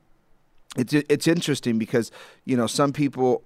it's 0.76 0.92
it's 0.92 1.26
interesting 1.26 1.78
because 1.78 2.10
you 2.44 2.56
know 2.56 2.66
some 2.66 2.92
people 2.92 3.42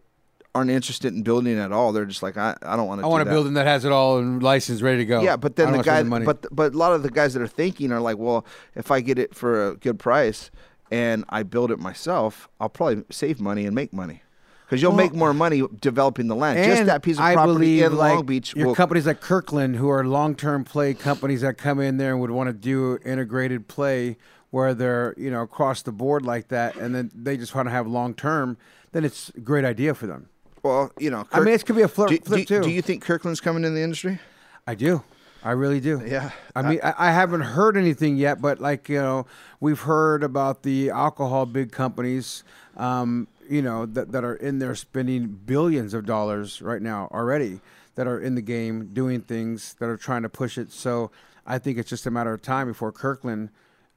aren't 0.55 0.71
interested 0.71 1.14
in 1.14 1.23
building 1.23 1.59
at 1.59 1.73
all. 1.73 1.93
They're 1.93 2.05
just 2.05 2.23
like, 2.23 2.37
I, 2.37 2.57
I 2.62 2.77
don't 2.77 2.87
want 2.87 3.01
to. 3.01 3.07
I 3.07 3.09
want 3.09 3.27
a 3.27 3.31
building 3.31 3.55
that 3.55 3.66
has 3.66 3.85
it 3.85 3.93
all 3.93 4.19
and 4.19 4.43
licensed, 4.43 4.83
ready 4.83 4.99
to 4.99 5.05
go. 5.05 5.21
Yeah, 5.23 5.37
but 5.37 5.57
then 5.57 5.73
the 5.73 5.83
guy, 5.83 6.03
money. 6.03 6.25
but 6.25 6.47
but 6.51 6.75
a 6.75 6.77
lot 6.77 6.93
of 6.93 7.03
the 7.03 7.11
guys 7.11 7.35
that 7.35 7.43
are 7.43 7.49
thinking 7.49 7.93
are 7.93 8.01
like, 8.01 8.19
well, 8.19 8.45
if 8.75 8.90
I 8.90 9.01
get 9.01 9.19
it 9.19 9.35
for 9.35 9.69
a 9.69 9.77
good 9.77 9.99
price 9.99 10.51
and 10.90 11.25
I 11.29 11.45
build 11.45 11.71
it 11.71 11.79
myself, 11.79 12.49
I'll 12.61 12.69
probably 12.69 13.05
save 13.11 13.40
money 13.40 13.64
and 13.66 13.75
make 13.75 13.93
money. 13.93 14.23
Because 14.66 14.83
you'll 14.83 14.93
Well, 14.93 14.99
make 14.99 15.14
more 15.14 15.35
money 15.35 15.64
developing 15.81 16.29
the 16.29 16.37
land. 16.37 16.64
Just 16.64 16.87
that 16.87 17.03
piece 17.03 17.16
of 17.16 17.25
I 17.25 17.35
property 17.35 17.83
in 17.83 17.97
like, 17.97 18.14
Long 18.14 18.27
Beach. 18.27 18.55
Your 18.55 18.69
will, 18.69 18.75
companies 18.77 19.05
like 19.05 19.21
Kirkland, 19.21 19.75
who 19.75 19.88
are 19.88 20.05
long-term 20.05 20.62
play 20.62 20.95
companies 20.95 21.40
that 21.40 21.59
come 21.59 21.81
in 21.81 21.97
there 21.97 22.12
and 22.12 22.21
would 22.21 22.31
want 22.31 22.51
to 22.51 22.53
do 22.53 22.97
integrated 23.05 23.66
play, 23.66 24.16
where 24.50 24.74
they're 24.74 25.14
you 25.16 25.30
know 25.30 25.42
across 25.42 25.82
the 25.82 25.92
board 25.92 26.24
like 26.24 26.48
that, 26.48 26.76
and 26.76 26.94
then 26.94 27.10
they 27.14 27.36
just 27.36 27.54
want 27.54 27.66
to 27.66 27.72
have 27.72 27.86
long-term. 27.86 28.56
Then 28.92 29.04
it's 29.04 29.30
a 29.36 29.40
great 29.40 29.64
idea 29.64 29.94
for 29.94 30.06
them. 30.06 30.28
well, 30.62 30.90
you 30.98 31.10
know, 31.10 31.26
I 31.32 31.40
mean, 31.40 31.54
it 31.54 31.64
could 31.64 31.76
be 31.76 31.82
a 31.82 31.88
flip- 31.88 32.08
do, 32.10 32.18
flip 32.18 32.46
do- 32.46 32.58
too. 32.58 32.62
Do 32.62 32.70
you 32.70 32.82
think 32.82 33.02
Kirkland's 33.04 33.40
coming 33.40 33.64
in 33.64 33.74
the 33.74 33.80
industry? 33.82 34.18
I 34.66 34.74
do. 34.74 35.02
I 35.42 35.52
really 35.52 35.80
do. 35.80 36.02
Yeah. 36.04 36.32
I 36.54 36.60
mean, 36.60 36.80
I, 36.82 36.92
I 36.98 37.12
haven't 37.12 37.40
heard 37.40 37.74
anything 37.76 38.16
yet, 38.18 38.42
but 38.42 38.60
like 38.60 38.88
you 38.90 39.00
know, 39.00 39.26
we've 39.58 39.80
heard 39.80 40.22
about 40.22 40.64
the 40.64 40.90
alcohol 40.90 41.46
big 41.46 41.72
companies, 41.72 42.44
um, 42.76 43.26
you 43.48 43.62
know, 43.62 43.86
that 43.86 44.12
that 44.12 44.22
are 44.22 44.34
in 44.34 44.58
there 44.58 44.74
spending 44.74 45.28
billions 45.28 45.94
of 45.94 46.04
dollars 46.04 46.60
right 46.60 46.82
now 46.82 47.08
already, 47.10 47.60
that 47.94 48.06
are 48.06 48.20
in 48.20 48.34
the 48.34 48.42
game 48.42 48.90
doing 48.92 49.22
things 49.22 49.74
that 49.78 49.88
are 49.88 49.96
trying 49.96 50.22
to 50.22 50.28
push 50.28 50.58
it. 50.58 50.72
So 50.72 51.10
I 51.46 51.58
think 51.58 51.78
it's 51.78 51.88
just 51.88 52.04
a 52.06 52.10
matter 52.10 52.34
of 52.34 52.42
time 52.42 52.66
before 52.66 52.92
Kirkland. 52.92 53.48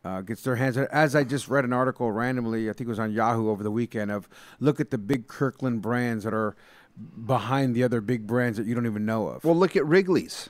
Uh, 0.06 0.20
gets 0.20 0.42
their 0.42 0.58
hands 0.58 0.78
as 0.78 1.16
I 1.16 1.24
just 1.24 1.48
read 1.48 1.64
an 1.64 1.72
article 1.72 2.12
randomly, 2.12 2.70
I 2.70 2.74
think 2.74 2.88
it 2.88 2.90
was 2.90 3.00
on 3.00 3.14
Yahoo 3.14 3.50
over 3.50 3.64
the 3.64 3.72
weekend 3.72 4.12
of 4.12 4.28
look 4.60 4.82
at 4.82 4.92
the 4.92 4.98
big 4.98 5.28
Kirkland 5.28 5.82
brands 5.82 6.26
that 6.26 6.34
are 6.34 6.58
behind 7.26 7.74
the 7.74 7.84
other 7.84 8.02
big 8.02 8.28
brands 8.28 8.58
that 8.58 8.68
you 8.68 8.76
don't 8.76 8.86
even 8.86 9.06
know 9.06 9.28
of. 9.28 9.46
Well, 9.46 9.56
look 9.56 9.78
at 9.78 9.86
Wrigley's. 9.86 10.50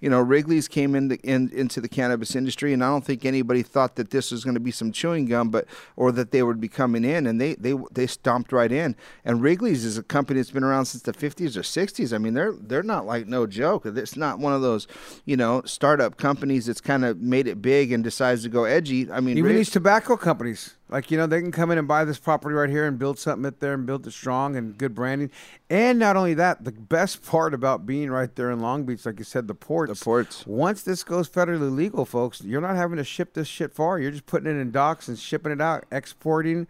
You 0.00 0.10
know, 0.10 0.20
Wrigley's 0.20 0.68
came 0.68 0.94
in, 0.94 1.08
the, 1.08 1.16
in 1.22 1.50
into 1.50 1.80
the 1.80 1.88
cannabis 1.88 2.36
industry, 2.36 2.72
and 2.72 2.84
I 2.84 2.88
don't 2.88 3.04
think 3.04 3.24
anybody 3.24 3.62
thought 3.62 3.96
that 3.96 4.10
this 4.10 4.30
was 4.30 4.44
going 4.44 4.54
to 4.54 4.60
be 4.60 4.70
some 4.70 4.92
chewing 4.92 5.26
gum, 5.26 5.50
but 5.50 5.66
or 5.96 6.12
that 6.12 6.30
they 6.30 6.42
would 6.42 6.60
be 6.60 6.68
coming 6.68 7.04
in, 7.04 7.26
and 7.26 7.40
they 7.40 7.54
they 7.54 7.74
they 7.92 8.06
stomped 8.06 8.52
right 8.52 8.70
in. 8.70 8.96
And 9.24 9.40
Wrigley's 9.42 9.84
is 9.84 9.96
a 9.96 10.02
company 10.02 10.40
that's 10.40 10.50
been 10.50 10.64
around 10.64 10.86
since 10.86 11.02
the 11.02 11.12
50s 11.12 11.56
or 11.56 11.60
60s. 11.62 12.12
I 12.14 12.18
mean, 12.18 12.34
they're 12.34 12.52
they're 12.52 12.82
not 12.82 13.06
like 13.06 13.26
no 13.26 13.46
joke. 13.46 13.86
It's 13.86 14.16
not 14.16 14.38
one 14.38 14.52
of 14.52 14.62
those, 14.62 14.86
you 15.24 15.36
know, 15.36 15.62
startup 15.64 16.16
companies 16.16 16.66
that's 16.66 16.80
kind 16.80 17.04
of 17.04 17.20
made 17.20 17.46
it 17.46 17.62
big 17.62 17.92
and 17.92 18.04
decides 18.04 18.42
to 18.42 18.48
go 18.48 18.64
edgy. 18.64 19.10
I 19.10 19.20
mean, 19.20 19.38
Even 19.38 19.50
Wrig- 19.50 19.58
these 19.58 19.70
tobacco 19.70 20.16
companies, 20.16 20.74
like 20.88 21.10
you 21.10 21.16
know, 21.16 21.26
they 21.26 21.40
can 21.40 21.50
come 21.50 21.70
in 21.70 21.78
and 21.78 21.88
buy 21.88 22.04
this 22.04 22.18
property 22.18 22.54
right 22.54 22.68
here 22.68 22.86
and 22.86 22.98
build 22.98 23.18
something 23.18 23.46
up 23.46 23.58
there 23.60 23.72
and 23.72 23.86
build 23.86 24.06
it 24.06 24.10
strong 24.10 24.54
and 24.54 24.76
good 24.76 24.94
branding. 24.94 25.30
And 25.70 25.98
not 25.98 26.16
only 26.16 26.34
that, 26.34 26.64
the 26.64 26.72
best 26.72 27.24
part 27.24 27.54
about 27.54 27.86
being 27.86 28.10
right 28.10 28.34
there 28.34 28.50
in 28.50 28.60
Long 28.60 28.84
Beach, 28.84 29.06
like 29.06 29.18
you 29.18 29.24
said, 29.24 29.48
the 29.48 29.54
ports. 29.54 29.98
The 29.98 30.04
ports. 30.04 30.46
Once 30.46 30.82
this 30.82 31.02
goes 31.02 31.28
federally 31.28 31.74
legal, 31.74 32.04
folks, 32.04 32.42
you're 32.42 32.60
not 32.60 32.76
having 32.76 32.98
to 32.98 33.04
ship 33.04 33.32
this 33.32 33.48
shit 33.48 33.72
far. 33.72 33.98
You're 33.98 34.10
just 34.10 34.26
putting 34.26 34.48
it 34.48 34.60
in 34.60 34.70
docks 34.70 35.08
and 35.08 35.18
shipping 35.18 35.52
it 35.52 35.60
out, 35.60 35.84
exporting. 35.90 36.66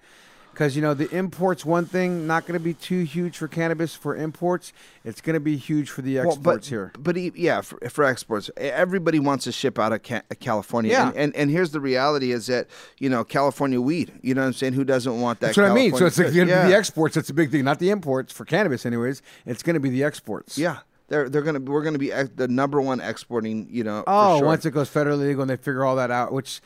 Because 0.54 0.76
you 0.76 0.82
know 0.82 0.94
the 0.94 1.10
imports, 1.14 1.64
one 1.64 1.84
thing, 1.84 2.26
not 2.26 2.46
going 2.46 2.58
to 2.58 2.64
be 2.64 2.72
too 2.74 3.02
huge 3.02 3.36
for 3.36 3.48
cannabis 3.48 3.94
for 3.94 4.16
imports. 4.16 4.72
It's 5.04 5.20
going 5.20 5.34
to 5.34 5.40
be 5.40 5.56
huge 5.56 5.90
for 5.90 6.00
the 6.00 6.16
Well, 6.18 6.28
exports 6.28 6.66
but, 6.68 6.70
here. 6.70 6.92
But 6.98 7.16
e- 7.18 7.32
yeah, 7.34 7.60
for, 7.60 7.78
for 7.90 8.04
exports, 8.04 8.50
everybody 8.56 9.18
wants 9.18 9.44
to 9.44 9.52
ship 9.52 9.78
out 9.78 9.92
of 9.92 10.02
ca- 10.02 10.22
California. 10.40 10.92
Yeah. 10.92 11.08
And, 11.08 11.16
and 11.16 11.36
and 11.36 11.50
here's 11.50 11.72
the 11.72 11.80
reality: 11.80 12.30
is 12.32 12.46
that 12.46 12.68
you 12.98 13.10
know 13.10 13.24
California 13.24 13.80
weed. 13.80 14.12
You 14.22 14.34
know 14.34 14.40
what 14.42 14.46
I'm 14.46 14.52
saying? 14.54 14.72
Who 14.74 14.84
doesn't 14.84 15.20
want 15.20 15.40
that? 15.40 15.48
That's 15.48 15.56
what 15.58 15.70
I 15.70 15.74
mean. 15.74 15.94
So 15.96 16.06
it's 16.06 16.16
like 16.18 16.28
kush? 16.28 16.36
going 16.36 16.48
to 16.48 16.54
yeah. 16.54 16.62
be 16.66 16.70
the 16.72 16.76
exports. 16.78 17.14
That's 17.16 17.28
a 17.30 17.34
big 17.34 17.50
thing, 17.50 17.64
not 17.64 17.78
the 17.80 17.90
imports 17.90 18.32
for 18.32 18.44
cannabis, 18.44 18.86
anyways. 18.86 19.20
It's 19.44 19.62
going 19.62 19.74
to 19.74 19.80
be 19.80 19.90
the 19.90 20.04
exports. 20.04 20.56
Yeah, 20.56 20.78
they're 21.08 21.28
they're 21.28 21.42
gonna 21.42 21.60
we're 21.60 21.82
gonna 21.82 21.98
be 21.98 22.12
ex- 22.12 22.30
the 22.36 22.46
number 22.48 22.80
one 22.80 23.00
exporting. 23.00 23.66
You 23.70 23.84
know. 23.84 24.02
for 24.02 24.04
Oh, 24.06 24.38
sure. 24.38 24.46
once 24.46 24.64
it 24.64 24.70
goes 24.70 24.88
federally 24.88 25.26
legal 25.26 25.42
and 25.42 25.50
they 25.50 25.56
figure 25.56 25.84
all 25.84 25.96
that 25.96 26.10
out, 26.12 26.32
which 26.32 26.60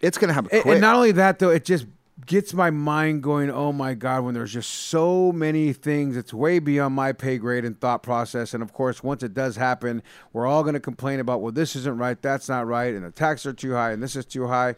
it's 0.00 0.18
gonna 0.18 0.34
happen 0.34 0.50
quick. 0.50 0.66
and 0.66 0.80
not 0.80 0.94
only 0.96 1.12
that 1.12 1.38
though, 1.38 1.48
it 1.50 1.64
just 1.64 1.86
gets 2.24 2.54
my 2.54 2.70
mind 2.70 3.22
going. 3.22 3.50
Oh 3.50 3.72
my 3.72 3.94
god, 3.94 4.24
when 4.24 4.34
there's 4.34 4.52
just 4.52 4.70
so 4.70 5.32
many 5.32 5.72
things, 5.72 6.16
it's 6.16 6.32
way 6.32 6.58
beyond 6.58 6.94
my 6.94 7.12
pay 7.12 7.36
grade 7.36 7.64
and 7.64 7.78
thought 7.78 8.02
process. 8.02 8.54
And 8.54 8.62
of 8.62 8.72
course, 8.72 9.02
once 9.02 9.22
it 9.22 9.34
does 9.34 9.56
happen, 9.56 10.02
we're 10.32 10.46
all 10.46 10.62
going 10.62 10.74
to 10.74 10.80
complain 10.80 11.20
about 11.20 11.42
well, 11.42 11.52
this 11.52 11.76
isn't 11.76 11.98
right, 11.98 12.20
that's 12.20 12.48
not 12.48 12.66
right, 12.66 12.94
and 12.94 13.04
the 13.04 13.10
taxes 13.10 13.46
are 13.46 13.52
too 13.52 13.72
high, 13.72 13.92
and 13.92 14.02
this 14.02 14.16
is 14.16 14.24
too 14.24 14.46
high. 14.46 14.76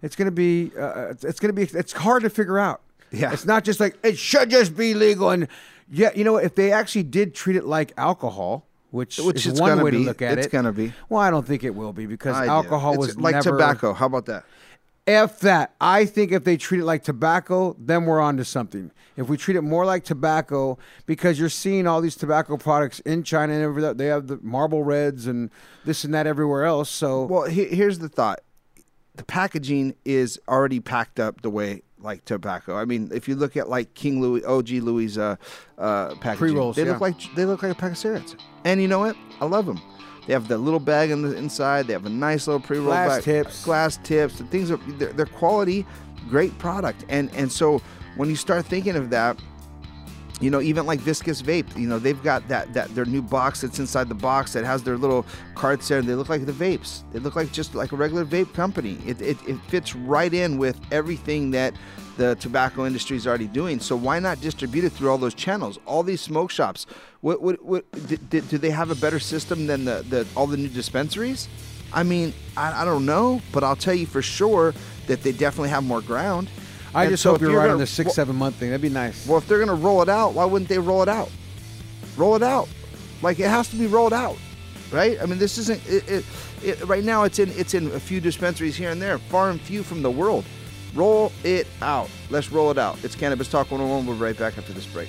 It's 0.00 0.14
going 0.14 0.26
to 0.26 0.32
be, 0.32 0.70
uh, 0.78 1.08
it's, 1.10 1.40
going 1.40 1.52
to 1.52 1.52
be, 1.52 1.64
it's 1.76 1.92
hard 1.92 2.22
to 2.22 2.30
figure 2.30 2.58
out. 2.58 2.82
Yeah. 3.10 3.32
it's 3.32 3.44
not 3.44 3.64
just 3.64 3.80
like 3.80 3.98
it 4.04 4.16
should 4.16 4.50
just 4.50 4.76
be 4.76 4.94
legal. 4.94 5.30
And 5.30 5.48
yeah, 5.90 6.10
you 6.14 6.24
know, 6.24 6.36
if 6.36 6.54
they 6.54 6.72
actually 6.72 7.02
did 7.04 7.34
treat 7.34 7.56
it 7.56 7.64
like 7.64 7.92
alcohol. 7.96 8.64
Which, 8.90 9.18
Which 9.18 9.44
is 9.44 9.60
one 9.60 9.82
way 9.82 9.90
to 9.90 9.98
look 9.98 10.22
at 10.22 10.32
It's 10.32 10.38
it. 10.38 10.44
It's 10.46 10.52
gonna 10.52 10.72
be. 10.72 10.94
Well, 11.10 11.20
I 11.20 11.30
don't 11.30 11.46
think 11.46 11.62
it 11.62 11.74
will 11.74 11.92
be 11.92 12.06
because 12.06 12.34
I 12.34 12.46
alcohol 12.46 12.96
was 12.96 13.18
like 13.18 13.34
never, 13.34 13.50
tobacco. 13.50 13.92
How 13.92 14.06
about 14.06 14.24
that? 14.26 14.46
F 15.08 15.40
that. 15.40 15.74
I 15.80 16.04
think 16.04 16.32
if 16.32 16.44
they 16.44 16.56
treat 16.56 16.80
it 16.80 16.84
like 16.84 17.02
tobacco, 17.02 17.74
then 17.78 18.04
we're 18.04 18.20
on 18.20 18.36
to 18.36 18.44
something. 18.44 18.90
If 19.16 19.28
we 19.28 19.36
treat 19.36 19.56
it 19.56 19.62
more 19.62 19.84
like 19.84 20.04
tobacco, 20.04 20.78
because 21.06 21.40
you're 21.40 21.48
seeing 21.48 21.86
all 21.86 22.00
these 22.00 22.14
tobacco 22.14 22.56
products 22.58 23.00
in 23.00 23.22
China 23.22 23.54
and 23.54 23.62
everywhere, 23.62 23.94
they 23.94 24.06
have 24.06 24.26
the 24.26 24.38
Marlboro 24.42 24.80
Reds 24.80 25.26
and 25.26 25.50
this 25.84 26.04
and 26.04 26.12
that 26.12 26.26
everywhere 26.26 26.64
else. 26.66 26.90
So 26.90 27.24
Well, 27.24 27.44
he, 27.44 27.64
here's 27.64 27.98
the 28.00 28.08
thought: 28.08 28.40
the 29.16 29.24
packaging 29.24 29.94
is 30.04 30.38
already 30.46 30.78
packed 30.78 31.18
up 31.18 31.40
the 31.40 31.50
way 31.50 31.82
like 32.00 32.24
tobacco. 32.24 32.76
I 32.76 32.84
mean, 32.84 33.10
if 33.12 33.28
you 33.28 33.34
look 33.34 33.56
at 33.56 33.68
like 33.68 33.94
King 33.94 34.20
Louis, 34.20 34.44
OG 34.44 34.68
Louis 34.68 35.16
uh, 35.16 35.36
uh, 35.78 36.14
packaging, 36.16 36.38
Pre-rolls, 36.38 36.76
they 36.76 36.84
yeah. 36.84 36.92
look 36.92 37.00
like 37.00 37.16
they 37.34 37.44
look 37.44 37.62
like 37.62 37.72
a 37.72 37.74
pack 37.74 37.92
of 37.92 37.98
cigarettes. 37.98 38.36
And 38.64 38.80
you 38.80 38.88
know 38.88 38.98
what? 38.98 39.16
I 39.40 39.46
love 39.46 39.66
them. 39.66 39.80
They 40.28 40.34
have 40.34 40.46
the 40.46 40.58
little 40.58 40.78
bag 40.78 41.10
on 41.10 41.22
the 41.22 41.34
inside. 41.34 41.86
They 41.86 41.94
have 41.94 42.04
a 42.04 42.10
nice 42.10 42.46
little 42.46 42.60
pre-roll 42.60 42.88
Glass 42.88 43.16
bag, 43.16 43.24
tips. 43.24 43.64
glass 43.64 43.96
tips. 44.04 44.36
The 44.36 44.44
things 44.44 44.70
are 44.70 44.76
they're, 44.76 45.10
they're 45.14 45.24
quality, 45.24 45.86
great 46.28 46.56
product. 46.58 47.06
And 47.08 47.30
and 47.34 47.50
so 47.50 47.80
when 48.16 48.28
you 48.28 48.36
start 48.36 48.66
thinking 48.66 48.94
of 48.94 49.08
that, 49.08 49.40
you 50.40 50.50
know, 50.50 50.60
even 50.60 50.86
like 50.86 51.00
Viscous 51.00 51.42
Vape, 51.42 51.76
you 51.76 51.88
know, 51.88 51.98
they've 51.98 52.22
got 52.22 52.46
that 52.48 52.72
that 52.74 52.94
their 52.94 53.04
new 53.04 53.22
box 53.22 53.62
that's 53.62 53.78
inside 53.78 54.08
the 54.08 54.14
box 54.14 54.52
that 54.52 54.64
has 54.64 54.82
their 54.82 54.96
little 54.96 55.26
carts 55.54 55.88
there, 55.88 55.98
and 55.98 56.08
they 56.08 56.14
look 56.14 56.28
like 56.28 56.46
the 56.46 56.52
vapes. 56.52 57.02
They 57.12 57.18
look 57.18 57.36
like 57.36 57.52
just 57.52 57.74
like 57.74 57.92
a 57.92 57.96
regular 57.96 58.24
vape 58.24 58.52
company. 58.54 58.98
It 59.06 59.20
it, 59.20 59.36
it 59.48 59.58
fits 59.68 59.94
right 59.94 60.32
in 60.32 60.58
with 60.58 60.78
everything 60.92 61.50
that 61.52 61.74
the 62.16 62.34
tobacco 62.36 62.84
industry 62.84 63.16
is 63.16 63.26
already 63.26 63.46
doing. 63.46 63.78
So 63.80 63.96
why 63.96 64.18
not 64.18 64.40
distribute 64.40 64.84
it 64.84 64.90
through 64.90 65.10
all 65.10 65.18
those 65.18 65.34
channels? 65.34 65.78
All 65.86 66.02
these 66.02 66.20
smoke 66.20 66.50
shops. 66.50 66.86
What 67.20 67.40
what, 67.42 67.64
what 67.64 67.90
did, 68.28 68.48
do 68.48 68.58
they 68.58 68.70
have 68.70 68.90
a 68.90 68.96
better 68.96 69.18
system 69.18 69.66
than 69.66 69.84
the, 69.84 70.04
the 70.08 70.26
all 70.36 70.46
the 70.46 70.56
new 70.56 70.68
dispensaries? 70.68 71.48
I 71.92 72.02
mean, 72.02 72.34
I, 72.56 72.82
I 72.82 72.84
don't 72.84 73.06
know, 73.06 73.40
but 73.50 73.64
I'll 73.64 73.76
tell 73.76 73.94
you 73.94 74.06
for 74.06 74.20
sure 74.20 74.74
that 75.06 75.22
they 75.22 75.32
definitely 75.32 75.70
have 75.70 75.84
more 75.84 76.02
ground. 76.02 76.50
I 76.94 77.04
And 77.04 77.12
just 77.12 77.22
so 77.22 77.32
hope 77.32 77.40
you're 77.40 77.50
you're 77.50 77.58
right 77.58 77.64
gonna- 77.66 77.74
on 77.74 77.80
the 77.80 77.86
six, 77.86 78.06
well- 78.08 78.14
seven 78.14 78.36
month 78.36 78.56
thing. 78.56 78.70
That'd 78.70 78.80
be 78.82 78.88
nice. 78.88 79.26
Well, 79.26 79.38
if 79.38 79.46
they're 79.46 79.58
gonna 79.58 79.74
roll 79.74 80.02
it 80.02 80.08
out, 80.08 80.34
why 80.34 80.44
wouldn't 80.44 80.68
they 80.68 80.78
roll 80.78 81.02
it 81.02 81.08
out? 81.08 81.30
Roll 82.16 82.34
it 82.36 82.42
out, 82.42 82.68
like 83.22 83.38
it 83.38 83.48
has 83.48 83.68
to 83.68 83.76
be 83.76 83.86
rolled 83.86 84.12
out, 84.12 84.36
right? 84.90 85.18
I 85.22 85.26
mean, 85.26 85.38
this 85.38 85.58
isn't 85.58 85.80
it, 85.86 86.08
it, 86.08 86.24
it, 86.64 86.84
right 86.88 87.04
now. 87.04 87.22
It's 87.24 87.38
in 87.38 87.50
it's 87.56 87.74
in 87.74 87.86
a 87.92 88.00
few 88.00 88.20
dispensaries 88.20 88.74
here 88.76 88.90
and 88.90 89.00
there, 89.00 89.18
far 89.18 89.50
and 89.50 89.60
few 89.60 89.82
from 89.82 90.02
the 90.02 90.10
world. 90.10 90.44
Roll 90.94 91.30
it 91.44 91.66
out. 91.82 92.08
Let's 92.30 92.50
roll 92.50 92.70
it 92.70 92.78
out. 92.78 92.98
It's 93.04 93.14
Cannabis 93.14 93.48
Talk 93.48 93.70
101. 93.70 94.06
We'll 94.06 94.16
be 94.16 94.20
right 94.22 94.36
back 94.36 94.56
after 94.58 94.72
this 94.72 94.86
break. 94.86 95.08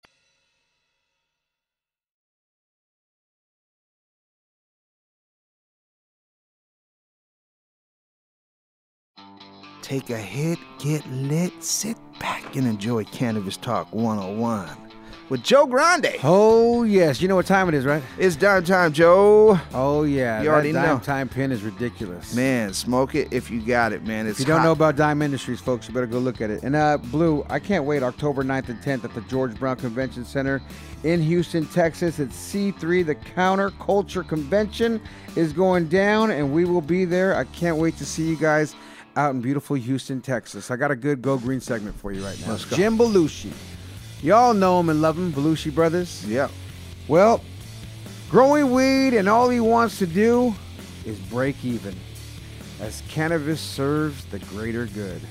Take 9.91 10.09
a 10.09 10.17
hit, 10.17 10.57
get 10.79 11.05
lit, 11.11 11.51
sit 11.61 11.97
back 12.17 12.55
and 12.55 12.65
enjoy 12.65 13.03
Cannabis 13.03 13.57
Talk 13.57 13.93
101 13.93 14.69
with 15.27 15.43
Joe 15.43 15.65
Grande. 15.65 16.15
Oh 16.23 16.83
yes, 16.83 17.21
you 17.21 17.27
know 17.27 17.35
what 17.35 17.45
time 17.45 17.67
it 17.67 17.73
is, 17.73 17.83
right? 17.83 18.01
It's 18.17 18.37
dime 18.37 18.63
time, 18.63 18.93
Joe. 18.93 19.59
Oh 19.73 20.03
yeah, 20.03 20.41
You 20.43 20.49
already 20.49 20.71
dime 20.71 20.85
know. 20.85 20.99
time 20.99 21.27
pin 21.27 21.51
is 21.51 21.61
ridiculous. 21.61 22.33
Man, 22.33 22.71
smoke 22.73 23.15
it 23.15 23.33
if 23.33 23.51
you 23.51 23.59
got 23.59 23.91
it, 23.91 24.05
man. 24.05 24.27
It's 24.27 24.39
If 24.39 24.47
you 24.47 24.53
don't 24.53 24.63
know 24.63 24.71
about 24.71 24.95
Dime 24.95 25.21
Industries, 25.21 25.59
folks, 25.59 25.89
you 25.89 25.93
better 25.93 26.07
go 26.07 26.19
look 26.19 26.39
at 26.39 26.49
it. 26.49 26.63
And 26.63 26.73
uh, 26.73 26.97
Blue, 26.97 27.45
I 27.49 27.59
can't 27.59 27.83
wait. 27.83 28.01
October 28.01 28.45
9th 28.45 28.69
and 28.69 28.81
10th 28.81 29.03
at 29.03 29.13
the 29.13 29.19
George 29.23 29.59
Brown 29.59 29.75
Convention 29.75 30.23
Center 30.23 30.61
in 31.03 31.21
Houston, 31.21 31.65
Texas. 31.65 32.17
It's 32.17 32.37
C3. 32.37 33.05
The 33.05 33.15
Counter 33.15 33.71
Culture 33.71 34.23
Convention 34.23 35.01
is 35.35 35.51
going 35.51 35.89
down, 35.89 36.31
and 36.31 36.53
we 36.53 36.63
will 36.63 36.79
be 36.79 37.03
there. 37.03 37.35
I 37.35 37.43
can't 37.43 37.75
wait 37.75 37.97
to 37.97 38.05
see 38.05 38.25
you 38.25 38.37
guys 38.37 38.73
out 39.15 39.33
in 39.33 39.41
beautiful 39.41 39.75
Houston, 39.75 40.21
Texas. 40.21 40.71
I 40.71 40.75
got 40.75 40.91
a 40.91 40.95
good 40.95 41.21
Go 41.21 41.37
Green 41.37 41.59
segment 41.59 41.95
for 41.95 42.11
you 42.11 42.23
right 42.23 42.39
now. 42.41 42.51
Let's 42.51 42.65
go. 42.65 42.75
Jim 42.75 42.97
Belushi. 42.97 43.51
Y'all 44.21 44.53
know 44.53 44.79
him 44.79 44.89
and 44.89 45.01
love 45.01 45.17
him, 45.17 45.33
Belushi 45.33 45.73
Brothers. 45.73 46.25
Yeah. 46.27 46.49
Well, 47.07 47.43
growing 48.29 48.71
weed 48.71 49.13
and 49.13 49.27
all 49.27 49.49
he 49.49 49.59
wants 49.59 49.97
to 49.99 50.05
do 50.05 50.53
is 51.05 51.17
break 51.19 51.63
even 51.65 51.95
as 52.79 53.01
cannabis 53.09 53.59
serves 53.59 54.25
the 54.25 54.39
greater 54.39 54.85
good. 54.87 55.21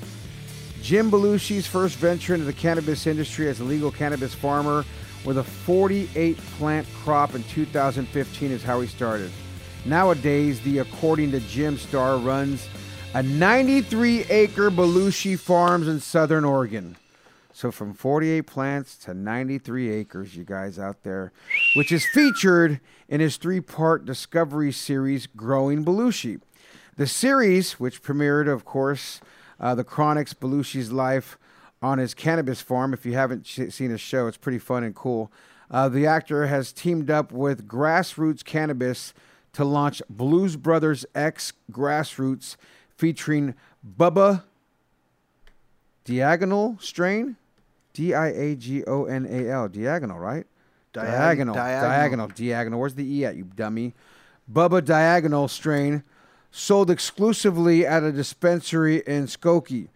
Jim 0.83 1.11
Belushi's 1.11 1.66
first 1.66 1.97
venture 1.97 2.35
into 2.35 2.47
the 2.47 2.53
cannabis 2.53 3.07
industry 3.07 3.49
as 3.49 3.61
a 3.61 3.64
legal 3.64 3.90
cannabis 3.90 4.35
farmer 4.35 4.85
with 5.25 5.38
a 5.38 5.45
48 5.45 6.37
plant 6.59 6.87
crop 7.03 7.35
in 7.35 7.43
2015 7.45 8.51
is 8.51 8.62
how 8.62 8.81
he 8.81 8.87
started. 8.87 9.31
Nowadays, 9.85 10.61
the 10.61 10.79
According 10.79 11.31
to 11.33 11.40
Jim 11.40 11.77
Star 11.77 12.19
runs 12.19 12.66
a 13.12 13.23
93 13.25 14.25
acre 14.31 14.70
Belushi 14.70 15.37
Farms 15.37 15.88
in 15.88 15.99
southern 15.99 16.44
Oregon. 16.44 16.96
So 17.53 17.73
from 17.73 17.92
48 17.92 18.42
plants 18.42 18.96
to 18.99 19.14
93 19.14 19.90
acres, 19.90 20.37
you 20.37 20.44
guys 20.44 20.79
out 20.79 21.03
there, 21.03 21.33
which 21.75 21.90
is 21.90 22.07
featured 22.07 22.81
in 23.09 23.20
his 23.20 23.37
three-part 23.37 24.05
Discovery 24.05 24.70
series, 24.70 25.27
Growing 25.27 25.85
Belushi. 25.85 26.40
The 26.96 27.09
series, 27.09 27.81
which 27.81 28.01
premiered, 28.01 28.49
of 28.49 28.64
course, 28.64 29.20
uh, 29.59 29.75
the 29.75 29.85
Chronics 29.85 30.33
Belushi's 30.33 30.92
life 30.92 31.37
on 31.83 31.99
his 31.99 32.14
cannabis 32.14 32.61
farm. 32.61 32.94
If 32.94 33.05
you 33.05 33.14
haven't 33.14 33.44
sh- 33.44 33.70
seen 33.70 33.90
his 33.90 34.01
show, 34.01 34.29
it's 34.29 34.37
pretty 34.37 34.61
fun 34.61 34.85
and 34.85 34.94
cool. 34.94 35.33
Uh, 35.68 35.88
the 35.88 36.07
actor 36.07 36.46
has 36.46 36.73
teamed 36.73 37.11
up 37.11 37.33
with 37.33 37.66
Grassroots 37.66 38.44
Cannabis 38.44 39.12
to 39.53 39.64
launch 39.64 40.01
Blues 40.09 40.57
Brothers 40.57 41.05
X 41.14 41.53
Grassroots, 41.73 42.57
featuring 43.00 43.54
Bubba 43.98 44.44
Diagonal 46.04 46.76
strain, 46.80 47.36
D 47.94 48.12
I 48.14 48.28
A 48.28 48.54
G 48.54 48.84
O 48.84 49.06
N 49.06 49.26
A 49.26 49.50
L, 49.50 49.68
diagonal, 49.68 50.18
right? 50.18 50.46
Diag- 50.92 51.06
diagonal, 51.06 51.54
diagonal. 51.54 51.90
diagonal, 51.90 52.28
diagonal. 52.28 52.80
Where's 52.80 52.94
the 52.94 53.04
E 53.04 53.24
at, 53.24 53.36
you 53.36 53.44
dummy? 53.44 53.94
Bubba 54.52 54.84
Diagonal 54.84 55.48
strain, 55.48 56.02
sold 56.50 56.90
exclusively 56.90 57.86
at 57.86 58.02
a 58.02 58.12
dispensary 58.12 59.02
in 59.06 59.26
Skokie, 59.26 59.88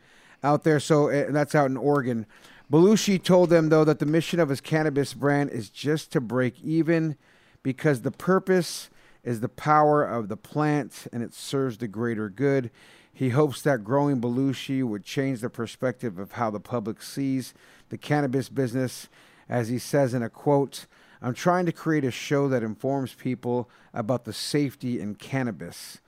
out 0.42 0.62
there. 0.64 0.80
So 0.80 1.10
uh, 1.10 1.26
that's 1.30 1.54
out 1.54 1.66
in 1.66 1.76
Oregon. 1.76 2.26
Belushi 2.72 3.22
told 3.22 3.50
them 3.50 3.68
though 3.68 3.84
that 3.84 3.98
the 3.98 4.06
mission 4.06 4.40
of 4.40 4.48
his 4.48 4.60
cannabis 4.60 5.12
brand 5.12 5.50
is 5.50 5.68
just 5.68 6.10
to 6.12 6.20
break 6.20 6.62
even, 6.62 7.16
because 7.62 8.00
the 8.00 8.10
purpose 8.10 8.88
is 9.24 9.40
the 9.40 9.48
power 9.48 10.04
of 10.04 10.28
the 10.28 10.36
plant 10.36 11.06
and 11.12 11.22
it 11.22 11.34
serves 11.34 11.78
the 11.78 11.88
greater 11.88 12.28
good. 12.28 12.70
He 13.12 13.30
hopes 13.30 13.62
that 13.62 13.84
growing 13.84 14.20
Belushi 14.20 14.84
would 14.84 15.04
change 15.04 15.40
the 15.40 15.50
perspective 15.50 16.18
of 16.18 16.32
how 16.32 16.50
the 16.50 16.60
public 16.60 17.00
sees 17.00 17.54
the 17.88 17.98
cannabis 17.98 18.48
business. 18.48 19.08
As 19.48 19.68
he 19.68 19.78
says 19.78 20.14
in 20.14 20.22
a 20.22 20.30
quote, 20.30 20.86
I'm 21.22 21.34
trying 21.34 21.64
to 21.66 21.72
create 21.72 22.04
a 22.04 22.10
show 22.10 22.48
that 22.48 22.62
informs 22.62 23.14
people 23.14 23.70
about 23.94 24.24
the 24.24 24.32
safety 24.32 25.00
in 25.00 25.14
cannabis. 25.14 25.98